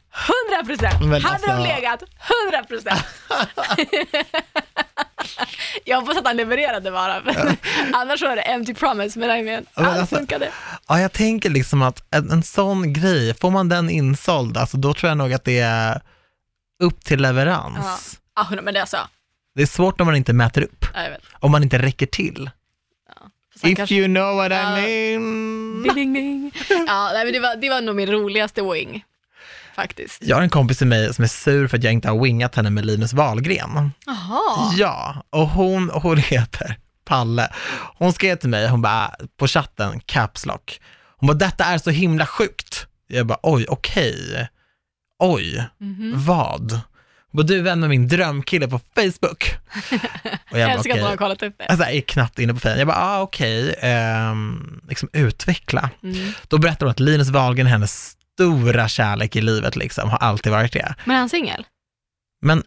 100 0.62 0.66
procent. 0.66 1.24
Hade 1.24 1.28
alltså- 1.34 1.48
de 1.52 1.64
legat, 1.64 2.04
100 2.52 2.64
procent. 2.68 3.06
jag 5.86 6.02
hoppas 6.02 6.18
att 6.18 6.26
han 6.28 6.38
levererade 6.38 6.92
bara, 6.92 7.14
annars 7.94 8.22
var 8.22 8.36
det 8.36 8.42
empty 8.42 8.74
promise, 8.74 9.20
men 9.20 9.40
I 9.40 9.44
mean, 9.44 9.66
Men 9.76 9.86
allt 9.86 9.98
alltså- 9.98 10.16
funkade. 10.16 10.50
Ja, 10.88 11.00
jag 11.00 11.12
tänker 11.14 11.50
liksom 11.50 11.82
att 11.82 12.04
en, 12.16 12.32
en 12.32 12.44
sån 12.44 12.94
grej, 12.94 13.34
får 13.34 13.52
man 13.52 13.70
den 13.70 13.90
insåld, 13.90 14.58
alltså 14.58 14.78
då 14.78 14.94
tror 14.94 15.08
jag 15.10 15.18
nog 15.18 15.34
att 15.34 15.44
det 15.44 15.60
är 15.60 16.02
upp 16.84 17.06
till 17.06 17.22
leverans. 17.22 18.20
Ja, 18.36 18.48
men 18.64 18.74
det 18.74 18.80
är 18.80 18.86
så. 18.86 18.98
Det 19.56 19.62
är 19.62 19.66
svårt 19.66 20.02
om 20.02 20.08
man 20.08 20.16
inte 20.16 20.34
mäter 20.34 20.62
upp, 20.62 20.86
Ja, 20.94 21.04
jag 21.04 21.10
vet. 21.10 21.22
om 21.40 21.52
man 21.52 21.64
inte 21.64 21.78
räcker 21.82 22.06
till. 22.06 22.50
Fast 23.54 23.64
han 23.64 23.72
If 23.72 23.78
kanske- 23.78 23.96
you 23.96 24.08
know 24.08 24.36
what 24.36 24.52
Ja. 24.52 24.80
I 24.80 25.18
mean. 25.18 25.84
Ding, 25.84 25.94
ding, 25.96 26.14
ding. 26.14 26.52
Ja, 26.88 27.10
nej, 27.14 27.24
men 27.26 27.34
det, 27.34 27.40
var, 27.40 27.56
det 27.56 27.70
var 27.70 27.82
nog 27.82 27.96
min 27.96 28.12
roligaste 28.12 28.62
wing, 28.62 29.04
faktiskt. 29.76 30.24
Jag 30.24 30.36
har 30.36 30.44
en 30.44 30.50
kompis 30.50 30.78
till 30.78 30.88
mig 30.88 31.14
som 31.14 31.24
är 31.24 31.28
sur 31.28 31.68
för 31.68 31.78
att 31.78 31.84
jag 31.84 31.94
inte 31.94 32.10
har 32.10 32.24
wingat 32.24 32.56
henne 32.56 32.70
med 32.70 32.86
Linus 32.86 33.14
Wahlgren. 33.14 33.92
Jaha. 34.06 34.74
Ja, 34.78 35.24
och 35.30 35.48
hon, 35.48 35.90
hon 35.94 36.18
heter 36.18 36.78
Palle. 37.06 37.54
Hon 37.98 38.14
skrev 38.14 38.36
till 38.36 38.50
mig, 38.50 38.68
hon 38.68 38.82
bara, 38.82 39.16
på 39.38 39.48
chatten, 39.48 40.00
caps 40.06 40.46
lock. 40.46 40.82
Hon 41.18 41.28
bara, 41.28 41.34
detta 41.38 41.66
är 41.66 41.78
så 41.78 41.90
himla 41.90 42.26
sjukt. 42.26 42.88
Jag 43.08 43.26
bara, 43.28 43.40
oj, 43.44 43.66
okej. 43.70 44.48
Oj, 45.20 45.64
Mhm. 45.80 46.14
vad? 46.26 46.80
Bara, 47.34 47.44
du 47.44 47.62
vän 47.62 47.80
med 47.80 47.90
min 47.90 48.08
drömkille 48.08 48.68
på 48.68 48.80
Facebook. 48.96 49.44
Och 50.52 50.60
Jag 50.60 50.68
bara, 50.68 50.74
älskar 50.74 50.94
att 50.94 51.00
hon 51.00 51.10
har 51.10 51.18
kollat 51.18 51.44
upp 51.44 51.56
det. 51.58 51.66
Alltså, 51.66 51.86
jag 51.86 51.96
är 51.96 52.02
knappt 52.02 52.40
inne 52.40 52.54
på 52.54 52.60
fejden. 52.60 52.80
Jag 52.80 52.88
bara, 52.88 52.98
ah, 52.98 53.22
okej, 53.22 53.76
ehm, 53.82 54.82
liksom 54.90 55.10
utveckla. 55.14 55.90
Mm. 56.04 56.32
Då 56.48 56.58
berättar 56.58 56.86
hon 56.86 56.92
att 56.92 57.00
Linus 57.00 57.30
Wahlgren 57.30 57.68
är 57.68 57.72
hennes 57.72 58.16
stora 58.36 58.88
kärlek 58.88 59.36
i 59.36 59.42
livet, 59.42 59.76
liksom, 59.76 60.10
har 60.10 60.18
alltid 60.18 60.52
varit 60.52 60.74
det. 60.74 60.96
Men 61.06 61.16
är 61.16 61.20
han 61.20 61.30
singel? 61.30 61.66
Men 62.42 62.64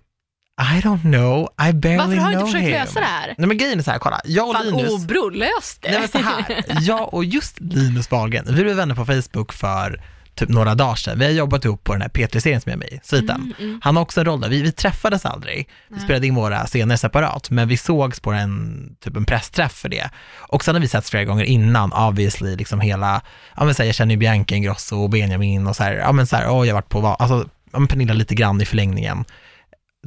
I 0.61 0.81
don't 0.81 1.03
know, 1.03 1.49
I 1.69 1.73
barely 1.73 1.97
Varför 1.97 2.17
har 2.17 2.31
du 2.31 2.35
know 2.37 2.41
inte 2.41 2.45
försökt 2.47 2.65
him. 2.65 2.71
lösa 2.73 3.01
det 3.01 3.07
här? 3.07 3.35
Nej 3.39 3.49
men 3.49 3.59
grejen 3.59 3.79
är 3.79 3.83
så 3.83 3.91
här, 3.91 3.99
kolla, 3.99 4.21
jag 4.25 4.49
och 4.49 4.55
Fan, 4.55 4.67
Linus, 4.67 4.91
oh 4.91 5.07
bror, 5.07 5.31
lös 5.31 5.79
det. 5.81 5.91
nej 5.91 6.01
men 6.01 6.09
så 6.09 6.19
här, 6.19 6.65
jag 6.81 7.15
och 7.15 7.25
just 7.25 7.61
Linus 7.61 8.11
Wahlgren, 8.11 8.45
vi 8.49 8.63
blev 8.63 8.77
vänner 8.77 8.95
på 8.95 9.07
Facebook 9.07 9.53
för 9.53 10.01
typ 10.37 10.49
några 10.49 10.75
dagar 10.75 10.95
sedan. 10.95 11.19
Vi 11.19 11.25
har 11.25 11.33
jobbat 11.33 11.65
ihop 11.65 11.85
på 11.85 11.93
den 11.93 12.03
här 12.03 12.09
P3-serien 12.09 12.61
som 12.61 12.71
jag 12.71 12.77
är 12.77 12.79
med 12.79 12.89
i, 12.93 13.01
Sviten. 13.03 13.37
Mm, 13.37 13.55
mm. 13.59 13.81
Han 13.83 13.97
har 13.97 14.03
också 14.03 14.21
en 14.21 14.27
roll 14.27 14.41
där, 14.41 14.49
vi, 14.49 14.63
vi 14.63 14.73
träffades 14.73 15.27
aldrig, 15.27 15.69
vi 15.89 16.01
spelade 16.01 16.27
in 16.27 16.35
våra 16.35 16.67
scener 16.67 16.97
separat, 16.97 17.51
men 17.51 17.69
vi 17.69 17.77
sågs 17.77 18.21
på 18.21 18.33
en, 18.33 18.97
typ 19.01 19.17
en 19.17 19.25
pressträff 19.25 19.73
för 19.73 19.89
det. 19.89 20.11
Och 20.37 20.65
sen 20.65 20.75
har 20.75 20.81
vi 20.81 20.89
setts 20.89 21.11
flera 21.11 21.25
gånger 21.25 21.45
innan, 21.45 21.93
obviously, 21.93 22.57
liksom 22.57 22.81
hela, 22.81 23.23
ja 23.57 23.65
men 23.65 23.75
så 23.75 23.83
här, 23.83 23.89
jag 23.89 23.95
känner 23.95 24.15
ju 24.15 24.19
Bianca 24.19 24.55
Ingrosso 24.55 24.97
och 24.97 25.11
Benjamin 25.11 25.67
och 25.67 25.77
så 25.77 25.83
här, 25.83 25.95
ja 25.95 26.13
men 26.13 26.27
så 26.27 26.37
här, 26.37 26.51
åh 26.51 26.67
jag 26.67 26.75
har 26.75 26.83
varit 26.83 26.89
på, 26.89 27.07
alltså, 27.07 27.49
ja, 27.73 27.79
men 27.79 27.89
Pernilla 27.89 28.15
lite 28.15 28.35
grann 28.35 28.61
i 28.61 28.65
förlängningen. 28.65 29.25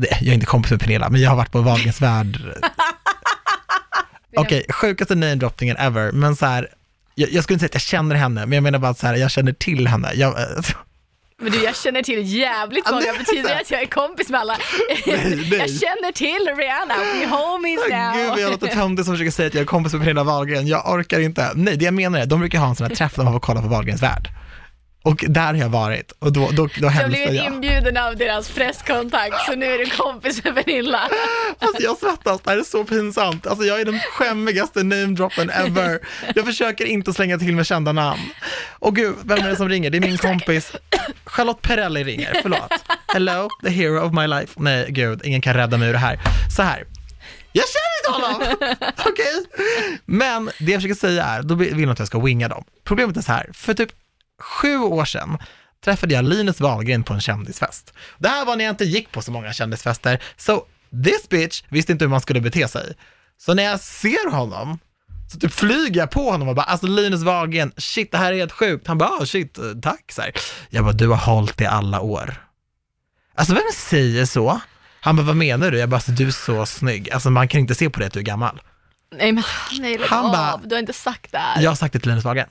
Jag 0.01 0.27
är 0.27 0.33
inte 0.33 0.45
kompis 0.45 0.71
med 0.71 0.79
Pernilla, 0.79 1.09
men 1.09 1.21
jag 1.21 1.29
har 1.29 1.37
varit 1.37 1.51
på 1.51 1.61
Wahlgrens 1.61 2.01
värld 2.01 2.39
Okej, 4.37 4.65
sjukaste 4.69 5.15
namedroppningen 5.15 5.77
ever, 5.77 6.11
men 6.11 6.35
så 6.35 6.45
här, 6.45 6.67
jag, 7.15 7.31
jag 7.31 7.43
skulle 7.43 7.55
inte 7.55 7.59
säga 7.63 7.67
att 7.69 7.73
jag 7.73 7.81
känner 7.81 8.15
henne, 8.15 8.45
men 8.45 8.51
jag 8.53 8.63
menar 8.63 8.79
bara 8.79 8.91
att 8.91 8.99
så 8.99 9.07
här, 9.07 9.15
jag 9.15 9.31
känner 9.31 9.53
till 9.53 9.87
henne. 9.87 10.11
Jag, 10.13 10.35
Men 11.41 11.51
du, 11.51 11.63
jag 11.63 11.75
känner 11.75 12.01
till 12.01 12.35
jävligt 12.37 12.85
många, 12.91 12.99
nej, 12.99 13.17
betyder 13.19 13.49
det 13.49 13.59
att 13.61 13.71
jag 13.71 13.81
är 13.81 13.85
kompis 13.85 14.29
med 14.29 14.39
alla? 14.39 14.57
Nej, 14.89 15.03
nej. 15.49 15.59
Jag 15.59 15.69
känner 15.69 16.11
till 16.11 16.55
Rihanna, 16.57 16.95
we 16.97 17.27
homies 17.27 17.79
now. 17.89 18.13
Gud 18.35 18.43
jag 18.43 18.51
låter 18.51 18.67
töntig 18.79 19.05
som 19.05 19.13
försöker 19.13 19.31
säga 19.31 19.47
att 19.47 19.53
jag 19.53 19.61
är 19.61 19.65
kompis 19.65 19.93
med 19.93 20.01
Pernilla 20.01 20.23
Wahlgren, 20.23 20.67
jag 20.67 20.93
orkar 20.93 21.19
inte. 21.19 21.51
Nej, 21.55 21.77
det 21.77 21.85
jag 21.85 21.93
menar 21.93 22.19
är, 22.19 22.25
de 22.25 22.39
brukar 22.39 22.59
ha 22.59 22.69
en 22.69 22.75
sån 22.75 22.87
här 22.87 22.95
träff 22.95 23.15
där 23.15 23.23
man 23.23 23.33
får 23.33 23.39
kolla 23.39 23.61
på 23.61 23.67
Wahlgrens 23.67 24.01
värld. 24.03 24.29
Och 25.03 25.25
där 25.27 25.45
har 25.45 25.55
jag 25.55 25.69
varit, 25.69 26.11
och 26.19 26.33
då, 26.33 26.49
då, 26.51 26.69
då 26.81 26.91
jag 26.97 27.09
blivit 27.09 27.33
jag. 27.33 27.45
inbjuden 27.45 27.97
av 27.97 28.15
deras 28.17 28.51
presskontakt, 28.51 29.45
så 29.45 29.55
nu 29.55 29.65
är 29.65 29.77
du 29.77 29.85
kompis 29.85 30.43
med 30.43 30.55
Pernilla. 30.55 31.09
Alltså 31.59 31.83
jag 31.83 31.97
svettas, 31.97 32.41
det 32.41 32.49
här 32.49 32.57
är 32.57 32.63
så 32.63 32.83
pinsamt. 32.83 33.47
Alltså 33.47 33.65
jag 33.65 33.81
är 33.81 33.85
den 33.85 33.99
skämmigaste 33.99 34.83
namedroppen 34.83 35.49
ever. 35.49 35.99
Jag 36.35 36.45
försöker 36.45 36.85
inte 36.85 37.13
slänga 37.13 37.37
till 37.37 37.55
med 37.55 37.65
kända 37.65 37.91
namn. 37.91 38.21
Och 38.79 38.95
gud, 38.95 39.15
vem 39.23 39.39
är 39.39 39.49
det 39.49 39.55
som 39.55 39.69
ringer? 39.69 39.89
Det 39.89 39.97
är 39.97 40.01
min 40.01 40.17
kompis 40.17 40.71
Charlotte 41.25 41.61
Perrelli 41.61 42.03
ringer, 42.03 42.39
förlåt. 42.41 42.71
Hello, 43.07 43.49
the 43.63 43.69
hero 43.69 44.07
of 44.07 44.13
my 44.13 44.27
life. 44.27 44.53
Nej, 44.55 44.85
gud, 44.89 45.21
ingen 45.23 45.41
kan 45.41 45.53
rädda 45.53 45.77
mig 45.77 45.89
ur 45.89 45.93
det 45.93 45.99
här. 45.99 46.19
Så 46.55 46.61
här. 46.61 46.85
Jag 47.51 47.65
känner 47.67 47.99
inte 47.99 48.27
honom! 48.27 48.69
Okej? 49.05 49.45
Men 50.05 50.49
det 50.59 50.71
jag 50.71 50.81
försöker 50.81 50.95
säga 50.95 51.23
är, 51.23 51.43
då 51.43 51.55
vill 51.55 51.77
de 51.77 51.89
att 51.89 51.99
jag 51.99 52.07
ska 52.07 52.19
winga 52.19 52.47
dem. 52.47 52.63
Problemet 52.83 53.17
är 53.17 53.21
så 53.21 53.31
här, 53.31 53.49
för 53.53 53.73
typ 53.73 53.89
sju 54.39 54.77
år 54.77 55.05
sedan 55.05 55.37
träffade 55.83 56.13
jag 56.13 56.25
Linus 56.25 56.59
Wahlgren 56.59 57.03
på 57.03 57.13
en 57.13 57.21
kändisfest. 57.21 57.93
Det 58.17 58.27
här 58.27 58.45
var 58.45 58.55
när 58.55 58.65
jag 58.65 58.71
inte 58.71 58.85
gick 58.85 59.11
på 59.11 59.21
så 59.21 59.31
många 59.31 59.53
kändisfester, 59.53 60.23
så 60.37 60.63
this 61.05 61.29
bitch 61.29 61.63
visste 61.69 61.91
inte 61.91 62.05
hur 62.05 62.09
man 62.09 62.21
skulle 62.21 62.41
bete 62.41 62.67
sig. 62.67 62.93
Så 63.37 63.53
när 63.53 63.63
jag 63.63 63.79
ser 63.79 64.31
honom, 64.31 64.79
så 65.31 65.39
typ 65.39 65.53
flyger 65.53 66.01
jag 66.01 66.11
på 66.11 66.31
honom 66.31 66.47
och 66.47 66.55
bara, 66.55 66.63
alltså 66.63 66.87
Linus 66.87 67.23
Wahlgren, 67.23 67.71
shit 67.77 68.11
det 68.11 68.17
här 68.17 68.33
är 68.33 68.37
helt 68.37 68.51
sjukt. 68.51 68.87
Han 68.87 68.97
bara, 68.97 69.09
ah, 69.09 69.25
shit, 69.25 69.57
eh, 69.57 69.63
tack. 69.81 70.11
Så 70.11 70.21
här. 70.21 70.31
Jag 70.69 70.83
bara, 70.83 70.93
du 70.93 71.07
har 71.07 71.15
hållit 71.17 71.61
i 71.61 71.65
alla 71.65 71.99
år. 72.01 72.33
Alltså 73.35 73.53
vem 73.53 73.63
säger 73.75 74.25
så? 74.25 74.59
Han 75.01 75.15
bara, 75.15 75.23
vad 75.23 75.35
menar 75.35 75.71
du? 75.71 75.77
Jag 75.79 75.89
bara, 75.89 75.95
alltså, 75.95 76.11
du 76.11 76.27
är 76.27 76.31
så 76.31 76.65
snygg. 76.65 77.09
Alltså 77.11 77.29
man 77.29 77.47
kan 77.47 77.61
inte 77.61 77.75
se 77.75 77.89
på 77.89 77.99
det 77.99 78.05
att 78.05 78.13
du 78.13 78.19
är 78.19 78.23
gammal. 78.23 78.61
Nej 79.11 79.31
men 79.31 79.43
nej, 79.79 79.97
lägg 79.97 80.09
Han 80.09 80.25
av. 80.25 80.31
bara- 80.31 80.57
du 80.65 80.75
har 80.75 80.79
inte 80.79 80.93
sagt 80.93 81.31
det 81.31 81.37
här. 81.37 81.61
Jag 81.61 81.71
har 81.71 81.75
sagt 81.75 81.93
det 81.93 81.99
till 81.99 82.09
Linus 82.09 82.23
Wagen. 82.25 82.47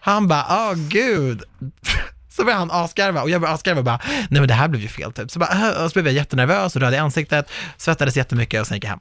Han 0.00 0.28
bara, 0.28 0.46
åh 0.50 0.74
gud. 0.74 1.42
Så 2.30 2.44
började 2.44 2.60
han 2.60 2.70
asgarva 2.70 3.22
och 3.22 3.30
jag 3.30 3.40
började 3.40 3.54
asgarva 3.54 3.78
och 3.78 3.84
bara, 3.84 4.00
nej 4.06 4.26
men 4.40 4.48
det 4.48 4.54
här 4.54 4.68
blev 4.68 4.82
ju 4.82 4.88
fel 4.88 5.12
typ. 5.12 5.30
Så, 5.30 5.38
bara, 5.38 5.84
och 5.84 5.90
så 5.90 5.94
blev 5.94 6.06
jag 6.06 6.14
jättenervös 6.14 6.76
och 6.76 6.82
röd 6.82 6.94
i 6.94 6.96
ansiktet, 6.96 7.50
svettades 7.76 8.16
jättemycket 8.16 8.60
och 8.60 8.66
sen 8.66 8.76
gick 8.76 8.84
jag 8.84 8.90
hem. 8.90 8.98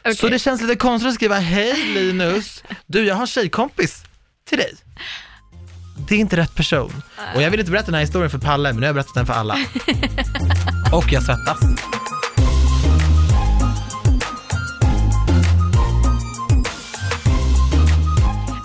Okej. 0.00 0.16
Så 0.16 0.28
det 0.28 0.38
känns 0.38 0.62
lite 0.62 0.76
konstigt 0.76 1.08
att 1.08 1.14
skriva, 1.14 1.38
hej 1.38 1.74
Linus, 1.94 2.64
du 2.86 3.06
jag 3.06 3.14
har 3.14 3.20
en 3.20 3.26
tjejkompis 3.26 4.04
till 4.48 4.58
dig. 4.58 4.74
Det 6.08 6.14
är 6.14 6.18
inte 6.18 6.36
rätt 6.36 6.54
person. 6.54 7.02
Och 7.34 7.42
jag 7.42 7.50
vill 7.50 7.60
inte 7.60 7.72
berätta 7.72 7.86
den 7.86 7.94
här 7.94 8.00
historien 8.00 8.30
för 8.30 8.38
Palle, 8.38 8.68
men 8.72 8.80
nu 8.80 8.82
har 8.82 8.86
jag 8.88 8.94
berättat 8.94 9.14
den 9.14 9.26
för 9.26 9.34
alla. 9.34 9.54
Och 10.92 11.12
jag 11.12 11.22
svettas. 11.22 11.58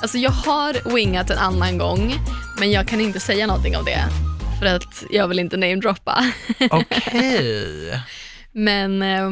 Alltså 0.06 0.18
jag 0.18 0.32
har 0.32 0.96
wingat 0.96 1.30
en 1.30 1.38
annan 1.38 1.78
gång, 1.78 2.14
men 2.60 2.72
jag 2.72 2.88
kan 2.88 3.02
inte 3.02 3.20
säga 3.20 3.48
någonting 3.48 3.78
om 3.78 3.86
det. 3.86 4.04
För 4.60 4.66
att 4.66 5.04
jag 5.10 5.28
vill 5.28 5.40
inte 5.40 5.58
namedroppa. 5.58 6.24
Okej. 6.72 8.02
Men 8.52 9.02
eh, 9.02 9.32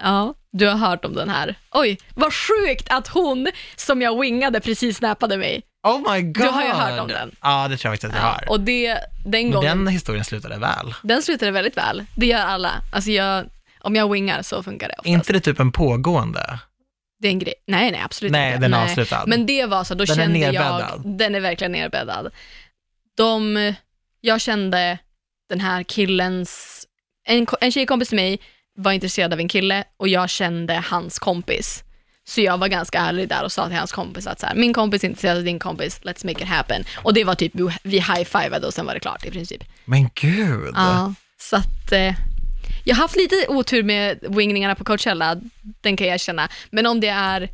ja, 0.00 0.34
du 0.52 0.68
har 0.68 0.76
hört 0.76 1.04
om 1.04 1.14
den 1.14 1.28
här. 1.28 1.54
Oj, 1.70 1.98
vad 2.14 2.32
sjukt 2.34 2.86
att 2.90 3.08
hon 3.08 3.48
som 3.76 4.02
jag 4.02 4.20
wingade 4.20 4.60
precis 4.60 4.96
snappade 4.96 5.36
mig. 5.36 5.62
Oh 5.86 6.12
my 6.12 6.22
god. 6.22 6.34
Du 6.34 6.48
har 6.48 6.62
ju 6.62 6.70
hört 6.72 7.00
om 7.00 7.08
den. 7.08 7.30
Ja, 7.42 7.68
det 7.68 7.76
tror 7.76 7.92
jag 7.92 8.00
faktiskt 8.00 8.14
att 8.14 8.20
jag 8.22 8.28
har. 8.28 8.44
och 8.48 8.60
det, 8.60 8.88
den 9.24 9.42
Men 9.42 9.50
gången, 9.50 9.78
den 9.84 9.88
historien 9.88 10.24
slutade 10.24 10.58
väl? 10.58 10.94
den 11.02 11.22
slutade 11.22 11.50
väldigt 11.50 11.76
väl. 11.76 12.04
Det 12.16 12.26
gör 12.26 12.38
alla. 12.38 12.72
Alltså 12.92 13.10
jag, 13.10 13.46
om 13.80 13.96
jag 13.96 14.12
wingar 14.12 14.42
så 14.42 14.62
funkar 14.62 14.88
det 14.88 14.94
oftast. 14.94 15.08
inte 15.08 15.32
det 15.32 15.40
typ 15.40 15.60
en 15.60 15.72
pågående? 15.72 16.58
Det 17.20 17.28
är 17.28 17.32
en 17.32 17.38
grej. 17.38 17.54
Nej, 17.66 17.90
nej, 17.90 18.00
absolut 18.04 18.32
Nej, 18.32 18.48
inte. 18.54 18.60
den 18.64 18.74
är 18.74 18.84
avslutad. 18.84 19.24
Men 19.26 19.46
det 19.46 19.66
var 19.66 19.84
så, 19.84 19.94
då 19.94 20.04
Den 20.04 20.16
kände 20.16 20.38
jag, 20.38 21.02
den 21.04 21.34
är 21.34 21.40
verkligen 21.40 21.72
nerbäddad. 21.72 22.32
De, 23.16 23.72
jag 24.20 24.40
kände 24.40 24.98
den 25.48 25.60
här 25.60 25.82
killens, 25.82 26.84
en, 27.28 27.46
en 27.60 27.72
tjejkompis 27.72 28.08
till 28.08 28.16
mig 28.16 28.38
var 28.76 28.92
intresserad 28.92 29.32
av 29.32 29.40
en 29.40 29.48
kille 29.48 29.84
och 29.96 30.08
jag 30.08 30.30
kände 30.30 30.74
hans 30.74 31.18
kompis. 31.18 31.84
Så 32.26 32.40
jag 32.40 32.58
var 32.58 32.68
ganska 32.68 32.98
ärlig 32.98 33.28
där 33.28 33.44
och 33.44 33.52
sa 33.52 33.66
till 33.68 33.76
hans 33.76 33.92
kompis 33.92 34.26
att 34.26 34.40
så 34.40 34.46
här, 34.46 34.54
min 34.54 34.72
kompis 34.72 35.04
är 35.04 35.08
intresserad 35.08 35.36
av 35.36 35.44
din 35.44 35.58
kompis, 35.58 36.00
let's 36.02 36.26
make 36.26 36.42
it 36.42 36.48
happen. 36.48 36.84
Och 36.96 37.14
det 37.14 37.24
var 37.24 37.34
typ, 37.34 37.52
vi- 37.54 37.76
vi 37.82 37.98
high-fivade 37.98 38.66
och 38.66 38.74
sen 38.74 38.86
var 38.86 38.94
det 38.94 39.00
klart 39.00 39.24
i 39.26 39.30
princip. 39.30 39.64
Men 39.84 40.10
gud. 40.14 40.72
Ja, 40.74 41.14
så 41.40 41.56
att 41.56 41.92
eh, 41.92 42.14
jag 42.84 42.94
har 42.94 43.02
haft 43.02 43.16
lite 43.16 43.46
otur 43.48 43.82
med 43.82 44.18
wingningarna 44.28 44.74
på 44.74 44.84
Coachella, 44.84 45.36
den 45.80 45.96
kan 45.96 46.06
jag 46.06 46.20
känna. 46.20 46.48
Men 46.70 46.86
om 46.86 47.00
det 47.00 47.08
är, 47.08 47.48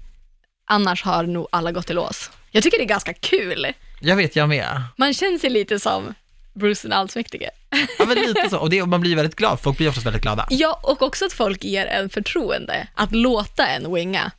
annars 0.64 1.02
har 1.02 1.24
nog 1.24 1.48
alla 1.52 1.72
gått 1.72 1.90
i 1.90 1.92
lås. 1.92 2.30
Jag 2.50 2.62
tycker 2.62 2.78
det 2.78 2.84
är 2.84 2.88
ganska 2.88 3.14
kul. 3.14 3.66
Jag 4.00 4.16
vet, 4.16 4.36
jag 4.36 4.48
med. 4.48 4.82
Man 4.96 5.14
känner 5.14 5.38
sig 5.38 5.50
lite 5.50 5.80
som 5.80 6.14
Bruce 6.52 6.88
den 6.88 6.92
allsmäktige. 6.92 7.50
Ja, 7.98 8.04
men 8.06 8.18
lite 8.18 8.48
så. 8.50 8.58
Och 8.58 8.70
det, 8.70 8.86
man 8.86 9.00
blir 9.00 9.16
väldigt 9.16 9.36
glad. 9.36 9.60
Folk 9.60 9.76
blir 9.76 9.88
oftast 9.88 10.06
väldigt 10.06 10.22
glada. 10.22 10.46
Ja, 10.50 10.80
och 10.82 11.02
också 11.02 11.24
att 11.24 11.32
folk 11.32 11.64
ger 11.64 11.86
en 11.86 12.10
förtroende 12.10 12.88
att 12.94 13.12
låta 13.12 13.66
en 13.66 13.94
winga. 13.94 14.30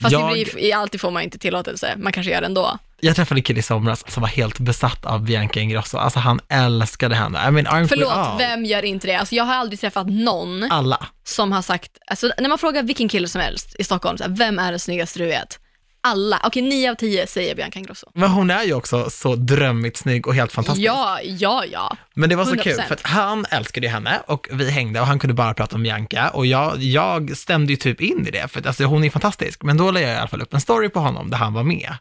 Fast 0.00 0.12
Jag- 0.12 0.32
blir, 0.32 0.58
i 0.58 0.72
alltid 0.72 1.00
får 1.00 1.10
man 1.10 1.22
inte 1.22 1.38
tillåtelse, 1.38 1.94
man 1.96 2.12
kanske 2.12 2.32
gör 2.32 2.40
det 2.40 2.46
ändå. 2.46 2.78
Jag 3.02 3.16
träffade 3.16 3.38
en 3.38 3.42
kille 3.42 3.58
i 3.58 3.62
somras 3.62 4.04
som 4.12 4.20
var 4.20 4.28
helt 4.28 4.58
besatt 4.58 5.06
av 5.06 5.24
Bianca 5.24 5.60
Ingrosso. 5.60 5.98
Alltså 5.98 6.18
han 6.18 6.40
älskade 6.48 7.14
henne. 7.14 7.48
I 7.48 7.50
mean, 7.50 7.66
aren't 7.66 7.86
Förlåt, 7.88 8.40
vem 8.40 8.64
gör 8.64 8.84
inte 8.84 9.06
det? 9.06 9.14
Alltså, 9.14 9.34
jag 9.34 9.44
har 9.44 9.54
aldrig 9.54 9.80
träffat 9.80 10.06
någon 10.06 10.72
Alla. 10.72 11.06
som 11.24 11.52
har 11.52 11.62
sagt, 11.62 11.90
alltså, 12.06 12.30
när 12.38 12.48
man 12.48 12.58
frågar 12.58 12.82
vilken 12.82 13.08
kille 13.08 13.28
som 13.28 13.40
helst 13.40 13.76
i 13.78 13.84
Stockholm, 13.84 14.18
så 14.18 14.24
här, 14.24 14.30
vem 14.30 14.58
är 14.58 14.70
den 14.70 14.78
snyggaste 14.80 15.18
du 15.18 15.26
vet? 15.26 15.59
Alla, 16.02 16.40
okej 16.44 16.62
nio 16.62 16.90
av 16.90 16.94
tio 16.94 17.26
säger 17.26 17.54
Bianca 17.54 17.78
Ingrosso. 17.78 18.10
Men 18.14 18.30
hon 18.30 18.50
är 18.50 18.64
ju 18.64 18.74
också 18.74 19.10
så 19.10 19.34
drömmigt 19.34 19.96
snygg 19.96 20.26
och 20.26 20.34
helt 20.34 20.52
fantastisk. 20.52 20.86
Ja, 20.86 21.20
ja, 21.22 21.64
ja. 21.72 21.96
Men 22.14 22.28
det 22.28 22.36
var 22.36 22.44
så 22.44 22.54
100%. 22.54 22.62
kul, 22.62 22.82
för 22.88 22.94
att 22.94 23.06
han 23.06 23.46
älskade 23.50 23.86
ju 23.86 23.92
henne 23.92 24.22
och 24.26 24.48
vi 24.52 24.70
hängde 24.70 25.00
och 25.00 25.06
han 25.06 25.18
kunde 25.18 25.34
bara 25.34 25.54
prata 25.54 25.76
om 25.76 25.82
Bianca 25.82 26.30
och 26.30 26.46
jag, 26.46 26.82
jag 26.82 27.36
stämde 27.36 27.72
ju 27.72 27.76
typ 27.76 28.00
in 28.00 28.26
i 28.26 28.30
det, 28.30 28.48
för 28.48 28.60
att 28.60 28.66
alltså, 28.66 28.84
hon 28.84 29.04
är 29.04 29.10
fantastisk. 29.10 29.62
Men 29.62 29.76
då 29.76 29.90
la 29.90 30.00
jag 30.00 30.10
i 30.10 30.16
alla 30.16 30.28
fall 30.28 30.42
upp 30.42 30.54
en 30.54 30.60
story 30.60 30.88
på 30.88 31.00
honom 31.00 31.30
där 31.30 31.36
han 31.36 31.52
var 31.52 31.62
med. 31.62 31.94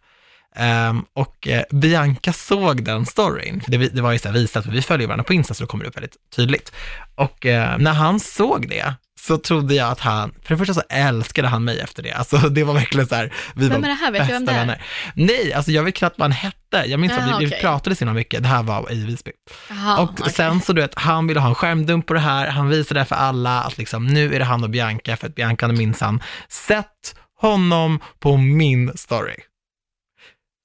Ehm, 0.56 1.06
och 1.14 1.48
eh, 1.48 1.64
Bianca 1.72 2.34
såg 2.34 2.84
den 2.84 3.06
storyn, 3.06 3.62
för 3.62 3.72
det, 3.72 3.78
det 3.78 4.02
var 4.02 4.12
ju 4.12 4.20
så 4.20 4.28
här 4.28 4.36
visat, 4.36 4.66
för 4.66 4.72
vi 4.72 4.82
följer 4.82 5.08
varandra 5.08 5.24
på 5.24 5.34
Insta 5.34 5.54
så 5.54 5.64
det 5.64 5.68
kommer 5.68 5.86
upp 5.86 5.96
väldigt 5.96 6.16
tydligt. 6.36 6.72
Och 7.16 7.46
eh, 7.46 7.78
när 7.78 7.94
han 7.94 8.20
såg 8.20 8.70
det, 8.70 8.94
så 9.28 9.38
trodde 9.38 9.76
jag 9.76 9.90
att 9.92 10.00
han, 10.00 10.32
för 10.44 10.54
det 10.56 10.58
första 10.58 10.74
så 10.74 10.82
älskade 10.90 11.48
han 11.48 11.64
mig 11.64 11.80
efter 11.80 12.04
det. 12.04 12.12
Alltså 12.12 12.38
det 12.38 12.64
var 12.64 12.74
verkligen 12.74 13.08
så 13.08 13.16
här, 13.16 13.34
vi 13.56 13.70
Vem 13.70 13.82
var 13.82 13.88
är 13.90 13.94
det 13.94 14.00
här? 14.00 14.12
Vet 14.12 14.28
du 14.28 14.34
vem 14.34 14.46
det 14.46 14.52
är? 14.52 14.58
vänner. 14.60 14.84
Nej, 15.14 15.54
alltså 15.54 15.72
jag 15.72 15.84
vet 15.84 15.96
knappt 15.96 16.20
vad 16.20 16.24
han 16.26 16.32
hette. 16.32 16.84
Jag 16.86 17.00
minns 17.00 17.14
att 17.14 17.20
Ah, 17.34 17.38
vi, 17.38 17.46
vi 17.46 17.52
okej. 17.52 17.62
pratade 17.62 17.96
så 17.96 18.00
himla 18.06 18.14
mycket, 18.14 18.44
det 18.44 18.50
här 18.50 18.64
var 18.64 18.92
i 18.92 19.06
Visby. 19.06 19.32
Jaha, 19.70 19.98
Och 20.02 20.10
okej. 20.20 20.34
sen 20.34 20.62
så 20.62 20.74
du 20.74 20.82
vet, 20.82 21.00
han 21.00 21.28
ville 21.28 21.40
ha 21.40 21.50
en 21.50 21.56
skärmdump 21.56 22.06
på 22.08 22.14
det 22.14 22.20
här, 22.20 22.48
han 22.48 22.70
visade 22.70 23.00
det 23.00 23.06
för 23.06 23.16
alla 23.16 23.62
att 23.64 23.78
liksom 23.78 24.08
nu 24.08 24.36
är 24.36 24.40
det 24.40 24.46
han 24.46 24.64
och 24.64 24.70
Bianca, 24.70 25.18
för 25.18 25.28
att 25.28 25.36
Bianca 25.36 25.66
hade 25.66 25.78
minsann 25.78 26.24
sett 26.50 27.16
honom 27.42 28.00
på 28.20 28.38
min 28.38 28.92
story. 28.98 29.36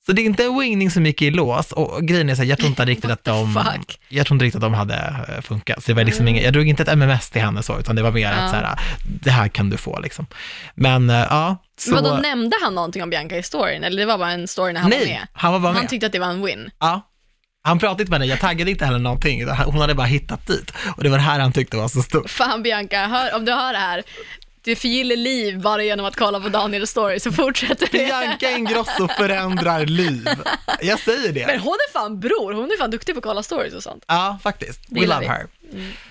Så 0.07 0.12
det 0.12 0.23
är 0.23 0.25
inte 0.25 0.45
en 0.45 0.59
wingning 0.59 0.90
som 0.90 1.07
gick 1.07 1.23
i 1.23 1.31
lås 1.31 1.73
och 1.73 2.03
grejen 2.03 2.31
är 2.31 2.35
så 2.35 2.43
här, 2.43 2.49
jag 2.49 2.59
tror 2.59 2.69
inte 2.69 2.85
riktigt 2.85 3.11
att 3.11 3.25
de, 3.25 3.55
fuck? 3.55 4.01
jag 4.09 4.27
tror 4.27 4.35
inte 4.35 4.45
riktigt 4.45 4.57
att 4.57 4.62
de 4.62 4.75
hade 4.75 4.95
eh, 5.29 5.43
funkat. 5.43 5.85
Så 5.85 5.90
det 5.90 5.95
var 5.95 6.05
liksom 6.05 6.29
inget, 6.29 6.45
jag 6.45 6.53
drog 6.53 6.69
inte 6.69 6.83
ett 6.83 6.88
MMS 6.88 7.31
till 7.31 7.43
henne 7.43 7.62
så, 7.62 7.79
utan 7.79 7.97
det 7.97 8.03
var 8.03 8.11
mer 8.12 8.25
Mm. 8.33 8.38
Ja. 8.38 8.45
att 8.45 8.51
så 8.51 8.57
här, 8.57 8.79
det 9.05 9.31
här 9.31 9.49
kan 9.49 9.71
du 9.71 9.77
få 9.77 10.01
liksom. 10.01 10.27
Men 10.75 11.11
eh, 11.11 11.17
ja, 11.17 11.57
så... 11.79 11.90
Men 11.95 12.05
vadå, 12.05 12.17
nämnde 12.17 12.57
han 12.62 12.75
någonting 12.75 13.03
om 13.03 13.11
Bianca 13.11 13.37
i 13.37 13.43
storyn? 13.43 13.85
Eller 13.85 13.97
det 14.01 14.07
var 14.07 14.19
bara 14.19 14.31
en 14.33 14.49
story 14.49 14.73
när 14.73 14.81
han 14.81 14.90
var 14.90 14.99
nej, 14.99 15.07
med? 15.09 15.27
han 15.33 15.53
var 15.53 15.61
bara 15.61 15.73
Han 15.73 15.81
med. 15.83 15.90
tyckte 15.90 16.07
att 16.07 16.12
det 16.12 16.19
var 16.19 16.27
en 16.31 16.43
win. 16.45 16.71
Ja. 16.81 17.11
Han 17.67 17.79
pratade 17.79 18.03
inte 18.03 18.11
med 18.11 18.21
henne, 18.21 18.31
jag 18.31 18.40
taggade 18.40 18.71
inte 18.71 18.85
heller 18.85 18.99
någonting, 18.99 19.49
hon 19.64 19.81
hade 19.81 19.95
bara 19.95 20.07
hittat 20.07 20.47
dit. 20.47 20.73
Och 20.97 21.03
det 21.03 21.09
var 21.09 21.19
det 21.19 21.25
här 21.25 21.40
han 21.40 21.53
tyckte 21.53 21.77
var 21.77 21.88
så 21.88 22.03
stort. 22.03 22.31
Fan 22.31 22.62
Bianca, 22.62 23.07
hör, 23.07 23.35
om 23.37 23.45
du 23.45 23.53
hör 23.53 23.73
det 23.73 23.79
här, 23.79 24.03
du 24.64 24.77
förgyller 24.77 25.16
liv 25.16 25.61
bara 25.61 25.85
genom 25.85 26.07
att 26.07 26.16
kolla 26.16 26.40
på 26.40 26.48
Daniels 26.48 26.90
story, 26.90 27.20
så 27.20 27.33
fortsätter 27.33 27.88
det. 27.92 27.98
Bianca 27.98 28.50
Ingrosso 28.50 29.09
förändrar 29.09 29.87
liv. 29.87 30.29
Jag 30.83 31.00
säger 31.00 31.33
Men 31.33 31.35
det. 31.35 31.59
hon 31.59 31.74
är 31.74 31.92
fan 31.92 32.20
bror, 32.20 32.53
hon 32.53 32.64
är 32.64 32.79
fan 32.79 32.90
duktig 32.90 33.14
på 33.14 33.18
att 33.18 33.24
kolla 33.24 33.42
stories 33.42 33.74
och 33.74 33.83
sånt. 33.83 34.05
Ja, 34.09 34.38
faktiskt. 34.42 34.81
We 34.88 35.00
love 35.00 35.20
vi. 35.20 35.27
Mm. 35.27 35.37
her. 35.37 35.46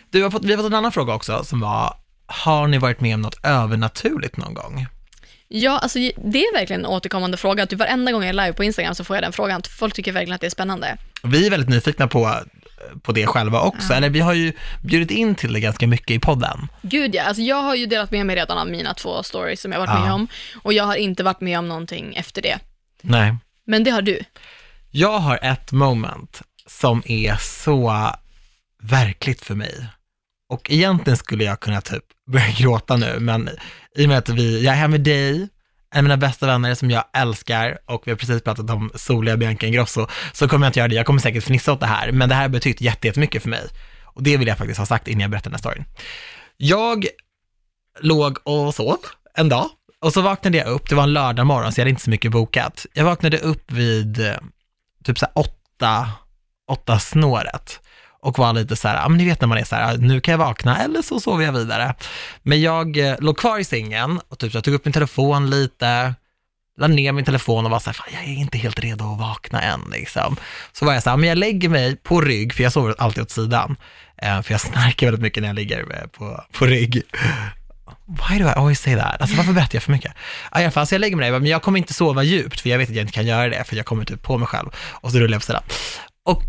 Du 0.10 0.24
har 0.24 0.30
fått, 0.32 0.46
vi 0.46 0.52
har 0.52 0.58
fått 0.58 0.66
en 0.72 0.74
annan 0.74 0.92
fråga 0.92 1.13
också 1.13 1.44
som 1.44 1.60
var, 1.60 1.94
har 2.26 2.68
ni 2.68 2.78
varit 2.78 3.02
med 3.02 3.16
om 3.16 3.22
något 3.22 3.46
övernaturligt 3.46 4.38
någon 4.38 4.54
gång? 4.54 4.88
Ja, 5.48 5.80
alltså 5.80 6.00
det 6.00 6.44
är 6.44 6.54
verkligen 6.54 6.82
en 6.82 6.86
återkommande 6.86 7.38
fråga. 7.38 7.66
Typ 7.66 7.80
varenda 7.80 8.12
gång 8.12 8.22
jag 8.22 8.30
är 8.30 8.34
live 8.34 8.54
på 8.54 8.63
Instagram 8.63 8.96
så 8.96 9.04
får 9.04 9.16
jag 9.16 9.24
den 9.24 9.34
frågan. 9.34 9.62
Folk 9.70 9.94
tycker 9.94 10.12
verkligen 10.12 10.36
att 10.36 10.42
det 10.42 10.48
är 10.48 10.52
spännande. 10.52 10.98
Vi 11.24 11.46
är 11.48 11.52
väldigt 11.52 11.70
nyfikna 11.70 12.08
på, 12.08 12.36
på 13.02 13.12
det 13.12 13.28
själva 13.28 13.62
också, 13.62 13.93
eller 13.93 14.10
vi 14.10 14.19
har 14.19 14.34
ju 14.34 14.54
bjudit 14.84 15.12
in 15.12 15.36
till 15.36 15.54
det 15.54 15.60
ganska 15.60 15.88
mycket 15.88 16.12
i 16.12 16.19
podden. 16.19 16.67
Gud 16.82 17.15
ja, 17.15 17.24
alltså 17.24 17.41
jag 17.43 17.62
har 17.62 17.76
ju 17.76 17.86
delat 17.86 18.12
med 18.12 18.26
mig 18.26 18.36
redan 18.36 18.58
av 18.58 18.67
mina 18.67 18.93
två 18.93 19.24
stories 19.24 19.62
som 19.62 19.72
jag 19.72 19.80
varit 19.80 20.00
med 20.00 20.10
Ja. 20.10 20.13
om. 20.13 20.28
Och 20.63 20.74
jag 20.74 20.84
har 20.84 20.96
inte 20.96 21.24
varit 21.24 21.41
med 21.41 21.60
om 21.60 21.67
någonting 21.67 22.15
efter 22.15 22.41
det. 22.41 22.60
Nej. 23.02 23.36
Men 23.65 23.84
det 23.84 23.91
har 23.91 24.02
du. 24.02 24.19
Jag 24.91 25.19
har 25.19 25.39
ett 25.41 25.72
moment 25.72 26.41
som 26.67 27.04
är 27.06 27.36
så 27.36 27.93
verkligt 28.82 29.41
för 29.41 29.56
mig. 29.56 29.88
Och 30.50 30.72
egentligen 30.72 31.17
skulle 31.17 31.43
jag 31.43 31.60
kunna 31.60 31.82
typ 31.82 32.04
börja 32.32 32.52
gråta 32.58 32.98
nu, 32.98 33.19
men 33.19 33.50
i 33.98 34.06
och 34.06 34.10
med 34.10 34.17
att 34.17 34.30
vi, 34.30 34.63
jag 34.63 34.74
är 34.74 34.78
här 34.78 34.88
med 34.88 35.02
dig, 35.02 35.48
en 35.94 35.98
av 35.98 36.04
mina 36.04 36.18
bästa 36.18 36.48
vänner 36.48 36.76
som 36.76 36.92
jag 36.92 37.04
älskar 37.14 37.78
och 37.86 38.02
vi 38.06 38.12
har 38.12 38.18
precis 38.18 38.42
pratat 38.42 38.70
om 38.70 38.92
soliga 38.96 39.38
Bianca 39.38 39.68
Ingrosso, 39.68 40.08
så 40.34 40.48
kommer 40.48 40.66
jag 40.66 40.70
inte 40.70 40.80
göra 40.80 40.88
det. 40.88 40.96
Jag 40.96 41.06
kommer 41.06 41.20
säkert 41.20 41.44
fnissa 41.44 41.74
åt 41.74 41.80
det 41.80 41.86
här, 41.86 42.12
men 42.12 42.30
det 42.30 42.36
här 42.36 42.42
har 42.42 42.50
betytt 42.50 42.82
jättemycket 42.82 43.42
för 43.42 43.50
mig. 43.50 43.68
Och 44.04 44.24
det 44.24 44.38
vill 44.38 44.48
jag 44.48 44.58
faktiskt 44.58 44.80
ha 44.80 44.86
sagt 44.86 45.08
innan 45.08 45.22
jag 45.22 45.32
berättar 45.32 45.50
den 45.50 45.54
här 45.54 45.60
storyn. 45.60 45.86
Jag 46.58 47.06
låg 48.00 48.38
och 48.44 48.76
sov 48.76 48.98
en 49.34 49.50
dag 49.50 49.70
och 50.02 50.14
så 50.14 50.22
vaknade 50.22 50.58
jag 50.58 50.68
upp, 50.68 50.90
det 50.90 50.96
var 50.96 51.04
en 51.04 51.14
lördag 51.14 51.46
morgon 51.46 51.72
så 51.72 51.80
jag 51.80 51.84
hade 51.84 51.90
inte 51.90 52.02
så 52.02 52.10
mycket 52.10 52.32
bokat. 52.32 52.86
Jag 52.94 53.06
vaknade 53.06 53.38
upp 53.38 53.72
vid 53.72 54.20
eh, 54.20 54.34
typ 55.04 55.20
så 55.20 55.26
här 55.26 55.34
åtta, 55.36 56.10
åtta 56.68 57.00
snåret 57.00 57.80
och 58.24 58.40
var 58.40 58.54
lite 58.54 58.76
så 58.76 58.88
här, 58.88 58.96
ja 58.96 59.10
men 59.10 59.18
ni 59.18 59.26
vet 59.26 59.42
när 59.42 59.48
man 59.48 59.58
är 59.58 59.64
så 59.64 59.76
här, 59.76 59.98
nu 59.98 60.22
kan 60.22 60.32
jag 60.32 60.40
vakna 60.40 60.78
eller 60.78 61.02
så 61.02 61.20
sover 61.20 61.46
jag 61.46 61.54
vidare. 61.54 61.96
Men 62.44 62.62
jag 62.62 62.98
eh, 62.98 63.16
låg 63.20 63.38
kvar 63.38 63.60
i 63.60 63.64
sängen 63.64 64.20
och 64.30 64.40
typ 64.40 64.52
så 64.52 64.58
jag 64.58 64.64
tog 64.64 64.74
upp 64.74 64.86
min 64.86 64.94
telefon 64.94 65.50
lite, 65.50 66.16
la 66.78 66.88
ner 66.88 67.12
min 67.12 67.26
telefon 67.26 67.66
och 67.66 67.72
var 67.72 67.80
så 67.80 67.86
här, 67.86 67.94
fan 67.94 68.08
jag 68.14 68.24
är 68.24 68.38
inte 68.38 68.58
helt 68.58 68.80
redo 68.80 69.14
att 69.14 69.20
vakna 69.20 69.62
än 69.62 69.82
liksom. 69.92 70.36
Så 70.72 70.86
var 70.86 70.94
jag 70.94 71.04
så 71.04 71.10
här, 71.10 71.18
men 71.18 71.30
jag 71.30 71.38
lägger 71.38 71.70
mig 71.70 71.96
på 71.96 72.22
rygg, 72.22 72.54
för 72.54 72.64
jag 72.64 72.74
sover 72.74 72.96
alltid 72.98 73.24
åt 73.24 73.32
sidan, 73.32 73.76
eh, 74.22 74.42
för 74.42 74.52
jag 74.54 74.62
snarkar 74.62 75.08
väldigt 75.08 75.22
mycket 75.22 75.44
när 75.44 75.50
jag 75.50 75.56
ligger 75.56 75.80
eh, 75.80 76.08
på, 76.08 76.44
på 76.52 76.66
rygg. 76.66 77.02
Why 78.06 78.40
do 78.40 78.46
I 78.46 78.52
always 78.52 78.80
say 78.80 78.96
that? 78.96 79.22
Alltså 79.22 79.38
varför 79.38 79.54
berättar 79.54 79.76
jag 79.76 79.84
för 79.84 79.92
mycket? 79.92 80.12
I 80.12 80.16
alla 80.52 80.72
fall, 80.72 80.88
så 80.88 80.96
jag 80.96 81.00
lägger 81.00 81.16
mig 81.16 81.32
där, 81.32 81.40
men 81.40 81.50
jag 81.50 81.62
kommer 81.62 81.78
inte 81.78 81.94
sova 81.94 82.24
djupt, 82.24 82.62
för 82.62 82.70
jag 82.70 82.78
vet 82.78 82.90
att 82.90 82.96
jag 82.96 83.04
inte 83.04 83.14
kan 83.14 83.26
göra 83.26 83.50
det, 83.50 83.64
för 83.64 83.76
jag 83.76 83.86
kommer 83.86 84.06
typ 84.06 84.22
på 84.22 84.38
mig 84.38 84.48
själv. 84.48 84.70
Och 84.92 85.12
så 85.12 85.18
rullar 85.18 85.34
jag 85.34 85.42
på 85.42 85.46
sidan. 85.46 85.64
Och 86.26 86.44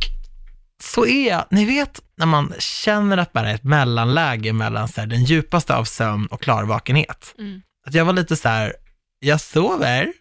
så 0.85 1.07
är 1.07 1.29
jag, 1.29 1.45
ni 1.51 1.65
vet 1.65 2.01
när 2.17 2.27
man 2.27 2.55
känner 2.59 3.17
att 3.17 3.33
bara 3.33 3.51
är 3.51 3.55
ett 3.55 3.65
mellanläge 3.65 4.53
mellan 4.53 4.89
så 4.89 5.01
här, 5.01 5.09
den 5.09 5.25
djupaste 5.25 5.77
av 5.77 5.85
sömn 5.85 6.27
och 6.27 6.43
klarvakenhet. 6.43 7.35
Mm. 7.39 7.63
Att 7.87 7.95
jag 7.95 8.05
var 8.05 8.13
lite 8.13 8.37
så 8.37 8.49
här, 8.49 8.75
jag 9.19 9.41
sover, 9.41 10.13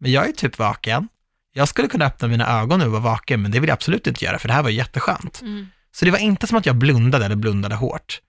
men 0.00 0.12
jag 0.12 0.28
är 0.28 0.32
typ 0.32 0.58
vaken. 0.58 1.08
Jag 1.52 1.68
skulle 1.68 1.88
kunna 1.88 2.06
öppna 2.06 2.28
mina 2.28 2.60
ögon 2.60 2.78
nu 2.80 2.86
och 2.86 2.92
vara 2.92 3.02
vaken, 3.02 3.42
men 3.42 3.50
det 3.50 3.60
vill 3.60 3.68
jag 3.68 3.74
absolut 3.74 4.06
inte 4.06 4.24
göra, 4.24 4.38
för 4.38 4.48
det 4.48 4.54
här 4.54 4.62
var 4.62 4.70
jätteskönt. 4.70 5.40
Mm. 5.42 5.66
Så 5.94 6.04
det 6.04 6.10
var 6.10 6.18
inte 6.18 6.46
som 6.46 6.58
att 6.58 6.66
jag 6.66 6.76
blundade 6.76 7.24
eller 7.24 7.36
blundade 7.36 7.74
hårt. 7.74 8.20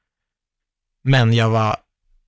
Men 1.04 1.34
jag 1.34 1.50
var, 1.50 1.78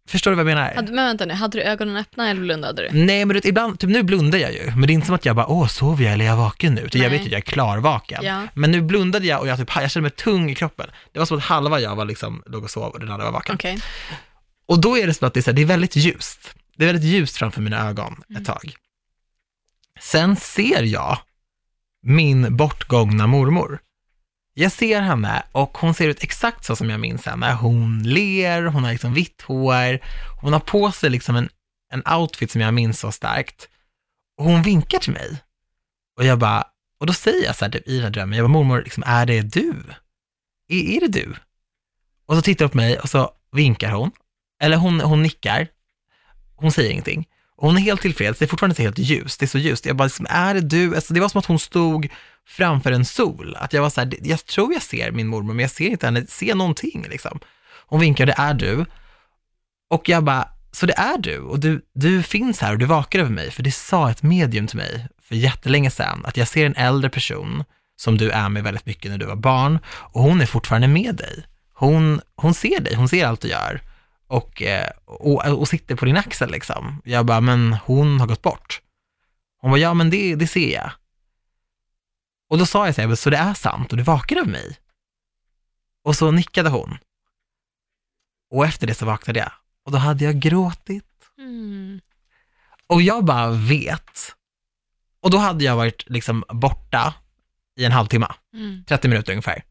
förstår 0.10 0.32
du 0.32 0.36
vad 0.36 0.42
jag 0.42 0.56
menar? 0.56 0.76
Hade, 0.76 0.92
men 0.92 1.06
vänta 1.06 1.26
nu, 1.26 1.34
hade 1.34 1.58
du 1.58 1.64
ögonen 1.64 1.98
öppna 1.98 2.30
eller 2.30 2.42
blundade 2.42 2.82
du? 2.82 3.06
Nej, 3.06 3.26
men 3.26 3.42
ibland, 3.48 3.80
typ 3.80 3.90
nu 3.90 4.04
blundar 4.04 4.40
jag 4.40 4.54
ju, 4.54 4.66
men 4.66 4.82
det 4.82 4.92
är 4.92 4.94
inte 4.94 5.06
som 5.06 5.16
att 5.16 5.26
jag 5.26 5.36
bara, 5.36 5.48
åh, 5.48 5.68
sover 5.68 6.04
jag 6.04 6.14
eller 6.14 6.26
är 6.26 6.30
jag 6.30 6.38
vaken 6.38 6.76
nu? 6.76 6.82
Utan 6.82 7.02
jag 7.02 7.10
vet 7.10 7.22
att 7.22 7.28
jag 7.32 7.38
är 7.38 7.42
klarvaken. 7.42 8.26
Ja. 8.26 8.48
Men 8.54 8.72
nu 8.72 8.82
blundade 8.82 9.26
jag 9.28 9.40
och 9.42 9.48
jag, 9.48 9.58
typ, 9.60 9.70
jag 9.76 9.92
kände 9.92 10.02
mig 10.10 10.12
tung 10.12 10.50
i 10.52 10.56
kroppen. 10.56 10.88
Det 11.12 11.20
var 11.20 11.26
som 11.26 11.38
att 11.38 11.44
halva 11.44 11.80
jag 11.80 11.96
var 11.96 12.06
liksom, 12.06 12.44
låg 12.46 12.64
och 12.64 12.70
sov 12.72 12.84
och 12.94 13.00
den 13.00 13.12
andra 13.12 13.26
var 13.26 13.32
vaken. 13.32 13.56
Okej. 13.56 13.80
Och 14.68 14.82
då 14.82 14.98
är 14.98 15.08
det 15.08 15.14
som 15.14 15.28
att 15.28 15.34
det 15.34 15.40
är, 15.40 15.42
så 15.42 15.50
här, 15.52 15.56
det 15.56 15.62
är 15.62 15.66
väldigt 15.66 15.96
ljust. 15.96 16.56
Det 16.78 16.84
är 16.84 16.88
väldigt 16.94 17.10
ljust 17.12 17.38
framför 17.38 17.62
mina 17.62 17.90
ögon 17.90 18.24
Mm. 18.30 18.42
ett 18.42 18.48
tag. 18.48 18.76
Sen 20.00 20.36
ser 20.36 20.84
jag 20.84 21.18
min 22.04 22.58
bortgångna 22.58 23.28
mormor. 23.28 23.80
Jag 24.58 24.72
ser 24.72 25.02
henne 25.02 25.44
och 25.52 25.78
hon 25.78 25.94
ser 25.94 26.08
ut 26.08 26.24
exakt 26.24 26.66
så 26.66 26.76
som 26.76 26.90
jag 26.90 27.00
minns 27.00 27.26
henne. 27.26 27.54
Hon 27.54 28.04
ler, 28.04 28.64
hon 28.64 28.84
har 28.84 28.92
liksom 28.92 29.14
vitt 29.14 29.42
hår, 29.42 30.00
hon 30.42 30.54
har 30.54 30.60
på 30.60 30.92
sig 30.92 31.10
liksom 31.10 31.36
en, 31.36 31.50
en 31.94 32.04
outfit 32.14 32.52
som 32.52 32.62
jag 32.62 32.74
minns 32.74 33.00
så 33.00 33.12
starkt. 33.12 33.70
Och 34.38 34.46
hon 34.46 34.62
vinkar 34.62 35.00
till 35.00 35.14
mig. 35.14 35.38
Och 36.18 36.26
jag 36.26 36.40
bara, 36.40 36.64
och 37.00 37.06
då 37.06 37.14
säger 37.14 37.46
jag 37.46 37.56
så 37.56 37.66
här 37.66 37.72
typ, 37.72 37.88
i 37.88 37.96
den 37.96 38.04
här 38.04 38.10
drömmen, 38.10 38.38
jag 38.38 38.46
bara, 38.46 38.54
mormor, 38.54 38.82
liksom, 38.84 39.04
är 39.08 39.26
det 39.26 39.42
du? 39.42 39.84
Är, 40.68 40.96
är 40.96 41.00
det 41.00 41.08
du? 41.08 41.36
Och 42.26 42.36
så 42.36 42.42
tittar 42.42 42.66
hon 42.66 42.70
på 42.70 42.78
mig 42.78 43.00
och 43.00 43.10
så 43.10 43.32
vinkar 43.52 43.92
hon. 43.92 44.12
Eller 44.62 44.78
hon, 44.78 45.02
hon 45.02 45.22
nickar. 45.22 45.68
Hon 46.56 46.72
säger 46.72 46.92
ingenting. 46.92 47.28
Och 47.58 47.68
hon 47.68 47.78
är 47.78 47.82
helt 47.82 48.02
tillfreds, 48.02 48.40
det 48.40 48.46
är 48.46 48.48
fortfarande 48.48 48.72
inte 48.72 48.84
helt 48.84 48.98
ljust, 49.00 49.40
det 49.40 49.46
är 49.46 49.48
så 49.48 49.58
ljust. 49.58 49.86
Jag 49.86 49.96
bara, 49.96 50.04
liksom, 50.04 50.28
är 50.30 50.54
det 50.54 50.62
du? 50.62 50.96
Alltså, 50.96 51.14
det 51.14 51.20
var 51.20 51.30
som 51.30 51.40
att 51.40 51.46
hon 51.46 51.60
stod 51.60 52.08
framför 52.48 52.92
en 52.92 53.06
sol. 53.06 53.56
Att 53.60 53.74
jag 53.74 53.82
var 53.82 53.90
så 53.90 54.02
här, 54.02 54.14
jag 54.22 54.46
tror 54.46 54.74
jag 54.74 54.82
ser 54.82 55.12
min 55.12 55.28
mormor, 55.28 55.54
men 55.54 55.64
jag 55.64 55.72
ser 55.72 55.90
inte 55.90 56.06
henne, 56.06 56.26
ser 56.28 56.56
någonting 56.56 57.06
liksom. 57.10 57.40
Hon 57.88 58.00
vinkar, 58.00 58.26
det 58.26 58.36
är 58.38 58.54
du. 58.54 58.86
Och 59.90 60.10
jag 60.10 60.24
bara, 60.24 60.48
så 60.72 60.86
det 60.86 60.94
är 60.98 61.18
du 61.18 61.40
och 61.40 61.60
du, 61.60 61.82
du 61.94 62.24
finns 62.24 62.62
här 62.62 62.72
och 62.72 62.78
du 62.78 62.86
vakar 62.86 63.20
över 63.20 63.32
mig, 63.32 63.52
för 63.52 63.64
det 63.64 63.72
sa 63.72 64.12
ett 64.12 64.24
medium 64.24 64.68
till 64.68 64.78
mig 64.78 65.08
för 65.22 65.36
jättelänge 65.36 65.92
sedan, 65.92 66.26
att 66.26 66.38
jag 66.38 66.48
ser 66.48 66.66
en 66.66 66.76
äldre 66.76 67.10
person 67.10 67.64
som 67.98 68.18
du 68.18 68.30
är 68.30 68.50
med 68.50 68.64
väldigt 68.64 68.86
mycket 68.86 69.12
när 69.12 69.18
du 69.18 69.26
var 69.26 69.36
barn 69.36 69.80
och 69.88 70.22
hon 70.22 70.42
är 70.42 70.46
fortfarande 70.46 70.88
med 70.88 71.16
dig. 71.16 71.46
Hon, 71.74 72.22
hon 72.36 72.54
ser 72.54 72.80
dig, 72.80 72.96
hon 72.96 73.10
ser 73.10 73.26
allt 73.26 73.42
du 73.42 73.48
gör 73.48 73.82
och, 74.28 74.62
eh, 74.62 74.90
och, 75.06 75.46
och 75.60 75.68
sitter 75.68 75.96
på 75.96 76.06
din 76.06 76.18
axel 76.18 76.52
liksom. 76.52 77.02
Jag 77.06 77.26
bara, 77.26 77.42
men 77.42 77.74
hon 77.74 78.20
har 78.20 78.28
gått 78.28 78.42
bort. 78.42 78.82
Hon 79.62 79.72
bara, 79.72 79.80
ja 79.80 79.94
men 79.94 80.10
det, 80.10 80.36
det 80.36 80.48
ser 80.48 80.74
jag. 80.74 80.92
Och 82.50 82.58
då 82.58 82.66
sa 82.66 82.86
jag 82.86 82.96
så 82.96 83.02
här, 83.02 83.16
så 83.16 83.30
det 83.30 83.38
är 83.38 83.54
sant 83.54 83.92
och 83.92 83.98
du 83.98 84.04
vakar 84.04 84.36
över 84.36 84.52
mig. 84.52 84.78
Och 86.04 86.16
så 86.16 86.32
nickade 86.32 86.70
hon. 86.70 86.98
Och 88.52 88.66
efter 88.66 88.88
det 88.88 88.94
så 88.94 89.06
vaknade 89.06 89.40
jag. 89.40 89.52
Och 89.86 89.92
då 89.92 89.98
hade 89.98 90.24
jag 90.24 90.40
gråtit. 90.40 91.06
Mm. 91.38 92.02
Och 92.88 93.02
jag 93.02 93.26
bara 93.26 93.52
vet. 93.52 94.36
Och 95.20 95.30
då 95.32 95.38
hade 95.38 95.64
jag 95.64 95.76
varit 95.76 96.10
liksom 96.10 96.44
borta 96.50 97.14
i 97.78 97.86
en 97.86 97.92
halvtimme, 97.92 98.28
Mm. 98.54 98.84
30 98.88 99.08
minuter 99.08 99.32
ungefär. 99.32 99.64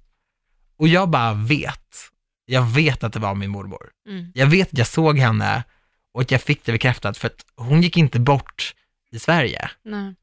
Och 0.77 0.89
jag 0.89 1.11
bara 1.11 1.35
vet. 1.35 2.11
Jag 2.45 2.63
vet 2.63 3.05
att 3.05 3.13
det 3.13 3.19
var 3.19 3.35
min 3.35 3.51
mormor. 3.51 3.91
Mm. 4.09 4.33
Jag 4.35 4.47
vet 4.47 4.73
att 4.73 4.79
jag 4.79 4.87
såg 4.87 5.19
henne 5.19 5.65
och 6.13 6.21
att 6.21 6.31
jag 6.31 6.43
fick 6.43 6.65
det 6.65 6.73
bekräftat 6.73 7.17
för 7.19 7.29
att 7.29 7.45
hon 7.57 7.83
gick 7.83 7.97
inte 7.97 8.21
bort 8.21 8.75
i 9.11 9.19
Sverige. 9.19 9.71
Nej. 9.83 10.15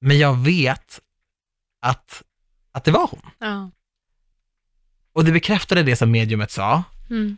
Men 0.00 0.18
jag 0.18 0.36
vet 0.36 1.00
att, 1.80 2.22
att 2.72 2.84
det 2.84 2.90
var 2.90 3.08
hon. 3.10 3.30
Ja. 3.38 3.70
Och 5.12 5.24
det 5.24 5.32
bekräftade 5.32 5.82
det 5.82 5.96
som 5.96 6.10
mediumet 6.10 6.50
sa. 6.50 6.82
Mm. 7.10 7.36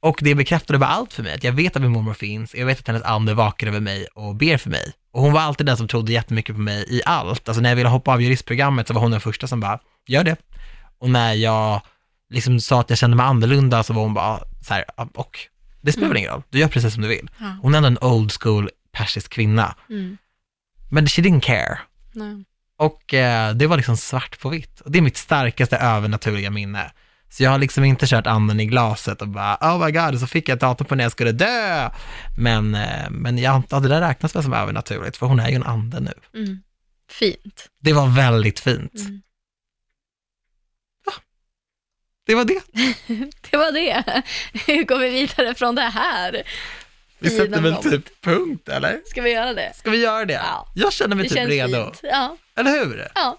Och 0.00 0.18
det 0.22 0.34
bekräftade 0.34 0.78
bara 0.78 0.90
allt 0.90 1.12
för 1.12 1.22
mig, 1.22 1.34
att 1.34 1.44
jag 1.44 1.52
vet 1.52 1.76
att 1.76 1.82
min 1.82 1.90
mormor 1.90 2.14
finns, 2.14 2.54
jag 2.54 2.66
vet 2.66 2.80
att 2.80 2.86
hennes 2.86 3.02
ande 3.02 3.34
vakar 3.34 3.66
över 3.66 3.80
mig 3.80 4.06
och 4.14 4.36
ber 4.36 4.56
för 4.56 4.70
mig. 4.70 4.92
Och 5.10 5.22
hon 5.22 5.32
var 5.32 5.40
alltid 5.40 5.66
den 5.66 5.76
som 5.76 5.88
trodde 5.88 6.12
jättemycket 6.12 6.56
på 6.56 6.60
mig 6.60 6.86
i 6.88 7.02
allt. 7.06 7.48
Alltså 7.48 7.62
när 7.62 7.68
jag 7.68 7.76
ville 7.76 7.88
hoppa 7.88 8.12
av 8.12 8.22
juristprogrammet 8.22 8.88
så 8.88 8.94
var 8.94 9.00
hon 9.00 9.10
den 9.10 9.20
första 9.20 9.46
som 9.46 9.60
bara, 9.60 9.78
gör 10.06 10.24
det. 10.24 10.36
Och 10.98 11.10
när 11.10 11.32
jag 11.32 11.82
liksom 12.32 12.60
sa 12.60 12.80
att 12.80 12.90
jag 12.90 12.98
kände 12.98 13.16
mig 13.16 13.26
annorlunda 13.26 13.82
så 13.82 13.92
var 13.92 14.02
hon 14.02 14.14
bara 14.14 14.38
så 14.60 14.74
här, 14.74 14.84
"Ja, 14.96 15.08
och 15.14 15.38
det 15.82 15.92
spelar 15.92 16.08
väl 16.08 16.16
ingen 16.16 16.30
roll, 16.30 16.42
du 16.50 16.58
gör 16.58 16.68
precis 16.68 16.94
som 16.94 17.02
du 17.02 17.08
vill. 17.08 17.30
Ja. 17.38 17.56
Hon 17.62 17.74
är 17.74 17.78
ändå 17.78 17.86
en 17.86 17.98
old 17.98 18.32
school 18.32 18.70
persisk 18.92 19.32
kvinna. 19.32 19.76
Mm. 19.90 20.16
Men 20.90 21.06
she 21.06 21.22
didn't 21.22 21.40
care. 21.40 21.78
Nej. 22.12 22.44
Och 22.78 23.14
eh, 23.14 23.54
det 23.54 23.66
var 23.66 23.76
liksom 23.76 23.96
svart 23.96 24.40
på 24.40 24.48
vitt. 24.48 24.80
Och 24.80 24.90
det 24.90 24.98
är 24.98 25.02
mitt 25.02 25.16
starkaste 25.16 25.76
övernaturliga 25.76 26.50
minne. 26.50 26.92
Så 27.30 27.42
jag 27.42 27.50
har 27.50 27.58
liksom 27.58 27.84
inte 27.84 28.06
kört 28.06 28.26
anden 28.26 28.60
i 28.60 28.66
glaset 28.66 29.22
och 29.22 29.28
bara, 29.28 29.58
oh 29.60 29.86
my 29.86 29.92
god, 29.92 30.20
så 30.20 30.26
fick 30.26 30.48
jag 30.48 30.54
ett 30.54 30.60
datum 30.60 30.86
på 30.86 30.94
när 30.94 31.04
jag 31.04 31.12
skulle 31.12 31.32
dö. 31.32 31.90
Men, 32.38 32.74
eh, 32.74 33.10
men 33.10 33.38
jag 33.38 33.54
antar 33.54 33.76
att 33.76 33.82
det 33.82 33.88
där 33.88 34.00
räknas 34.00 34.36
väl 34.36 34.42
som 34.42 34.52
övernaturligt, 34.52 35.16
för 35.16 35.26
hon 35.26 35.40
är 35.40 35.48
ju 35.48 35.54
en 35.54 35.62
ande 35.62 36.00
nu. 36.00 36.12
Mm. 36.40 36.62
Fint. 37.10 37.68
Det 37.80 37.92
var 37.92 38.06
väldigt 38.06 38.60
fint. 38.60 38.94
Mm. 38.98 39.22
Det 42.26 42.34
var 42.34 42.44
det. 42.44 42.60
Det 43.50 43.56
var 43.56 43.72
det. 43.72 44.22
Hur 44.66 44.84
går 44.84 44.98
vi 44.98 45.08
vidare 45.10 45.54
från 45.54 45.74
det 45.74 45.82
här? 45.82 46.42
Vi 47.18 47.30
sätter 47.30 47.60
väl 47.60 47.76
typ 47.76 48.22
punkt, 48.22 48.68
eller? 48.68 49.00
Ska 49.06 49.22
vi 49.22 49.30
göra 49.32 49.54
det? 49.54 49.72
Ska 49.76 49.90
vi 49.90 50.00
göra 50.02 50.24
det? 50.24 50.32
Ja. 50.32 50.66
Jag 50.74 50.92
känner 50.92 51.16
mig 51.16 51.28
Det 51.28 51.34
typ 51.34 51.48
redo. 51.48 51.84
fint. 51.84 52.00
Ja. 52.02 52.36
Eller 52.56 52.70
hur? 52.70 53.08
ja. 53.14 53.38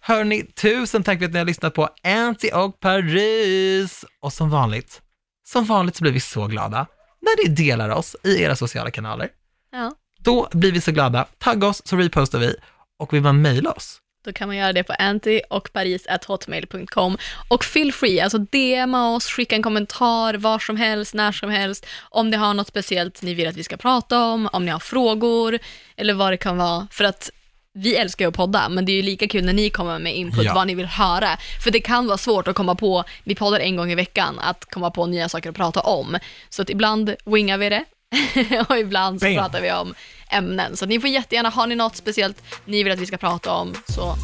Hörni, 0.00 0.42
tusen 0.46 1.02
tack 1.02 1.18
för 1.18 1.26
att 1.26 1.32
ni 1.32 1.38
har 1.38 1.46
lyssnat 1.46 1.74
på 1.74 1.88
Anty 2.04 2.50
och 2.50 2.80
Paris. 2.80 4.04
Och 4.20 4.32
som 4.32 4.50
vanligt, 4.50 5.00
som 5.48 5.64
vanligt 5.64 5.96
så 5.96 6.02
blir 6.02 6.12
vi 6.12 6.20
så 6.20 6.46
glada 6.46 6.86
när 7.20 7.44
ni 7.48 7.54
delar 7.54 7.88
oss 7.90 8.16
i 8.24 8.42
era 8.42 8.56
sociala 8.56 8.90
kanaler. 8.90 9.28
ja. 9.72 9.92
Då 10.22 10.48
blir 10.52 10.72
vi 10.72 10.80
så 10.80 10.92
glada. 10.92 11.26
Tagga 11.38 11.66
oss 11.66 11.82
så 11.84 11.96
repostar 11.96 12.38
vi 12.38 12.54
och 12.98 13.12
vill 13.14 13.22
man 13.22 13.42
mejla 13.42 13.72
oss? 13.72 13.98
Då 14.24 14.32
kan 14.32 14.48
man 14.48 14.56
göra 14.56 14.72
det 14.72 14.82
på 14.82 14.92
anti 14.92 15.40
och 15.50 15.72
paris.hotmail.com 15.72 17.18
och 17.48 17.64
feel 17.64 17.92
free, 17.92 18.20
alltså 18.20 18.38
DMa 18.38 19.14
oss, 19.14 19.26
skicka 19.26 19.54
en 19.56 19.62
kommentar 19.62 20.34
var 20.34 20.58
som 20.58 20.76
helst, 20.76 21.14
när 21.14 21.32
som 21.32 21.50
helst, 21.50 21.86
om 22.10 22.30
ni 22.30 22.36
har 22.36 22.54
något 22.54 22.68
speciellt 22.68 23.22
ni 23.22 23.34
vill 23.34 23.48
att 23.48 23.56
vi 23.56 23.64
ska 23.64 23.76
prata 23.76 24.24
om, 24.24 24.48
om 24.52 24.64
ni 24.64 24.70
har 24.70 24.78
frågor 24.78 25.58
eller 25.96 26.14
vad 26.14 26.32
det 26.32 26.36
kan 26.36 26.56
vara. 26.56 26.86
För 26.90 27.04
att 27.04 27.30
vi 27.72 27.96
älskar 27.96 28.24
ju 28.24 28.28
att 28.28 28.36
podda, 28.36 28.68
men 28.68 28.84
det 28.84 28.92
är 28.92 28.96
ju 28.96 29.02
lika 29.02 29.28
kul 29.28 29.44
när 29.44 29.52
ni 29.52 29.70
kommer 29.70 29.98
med 29.98 30.16
input 30.16 30.44
Ja. 30.44 30.54
vad 30.54 30.66
ni 30.66 30.74
vill 30.74 30.86
höra. 30.86 31.36
För 31.64 31.70
det 31.70 31.80
kan 31.80 32.06
vara 32.06 32.18
svårt 32.18 32.48
att 32.48 32.54
komma 32.54 32.74
på, 32.74 33.04
vi 33.24 33.34
poddar 33.34 33.60
en 33.60 33.76
gång 33.76 33.92
i 33.92 33.94
veckan, 33.94 34.38
att 34.38 34.64
komma 34.64 34.90
på 34.90 35.06
nya 35.06 35.28
saker 35.28 35.50
att 35.50 35.56
prata 35.56 35.80
om. 35.80 36.18
Så 36.48 36.62
att 36.62 36.70
ibland 36.70 37.14
wingar 37.24 37.58
vi 37.58 37.68
det 37.68 37.84
och 38.68 38.78
ibland 38.78 39.20
så 39.20 39.26
Bam. 39.26 39.34
pratar 39.34 39.60
vi 39.60 39.72
om 39.72 39.94
ämnen. 40.30 40.76
Så 40.76 40.86
ni 40.86 41.00
får 41.00 41.10
jättegärna, 41.10 41.48
har 41.48 41.66
ni 41.66 41.74
något 41.74 41.96
speciellt 41.96 42.42
ni 42.64 42.82
vill 42.82 42.92
att 42.92 42.98
vi 42.98 43.06
ska 43.06 43.16
prata 43.16 43.52
om, 43.52 43.74
så 43.88 44.16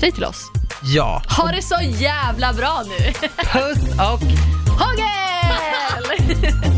säg 0.00 0.12
till 0.12 0.24
oss. 0.24 0.42
Ja. 0.82 1.22
Ha 1.38 1.52
det 1.52 1.62
så 1.62 1.78
jävla 1.82 2.52
bra 2.52 2.82
nu! 2.88 3.12
Puss 3.52 3.92
och 3.92 4.20
Hågel! 4.78 6.38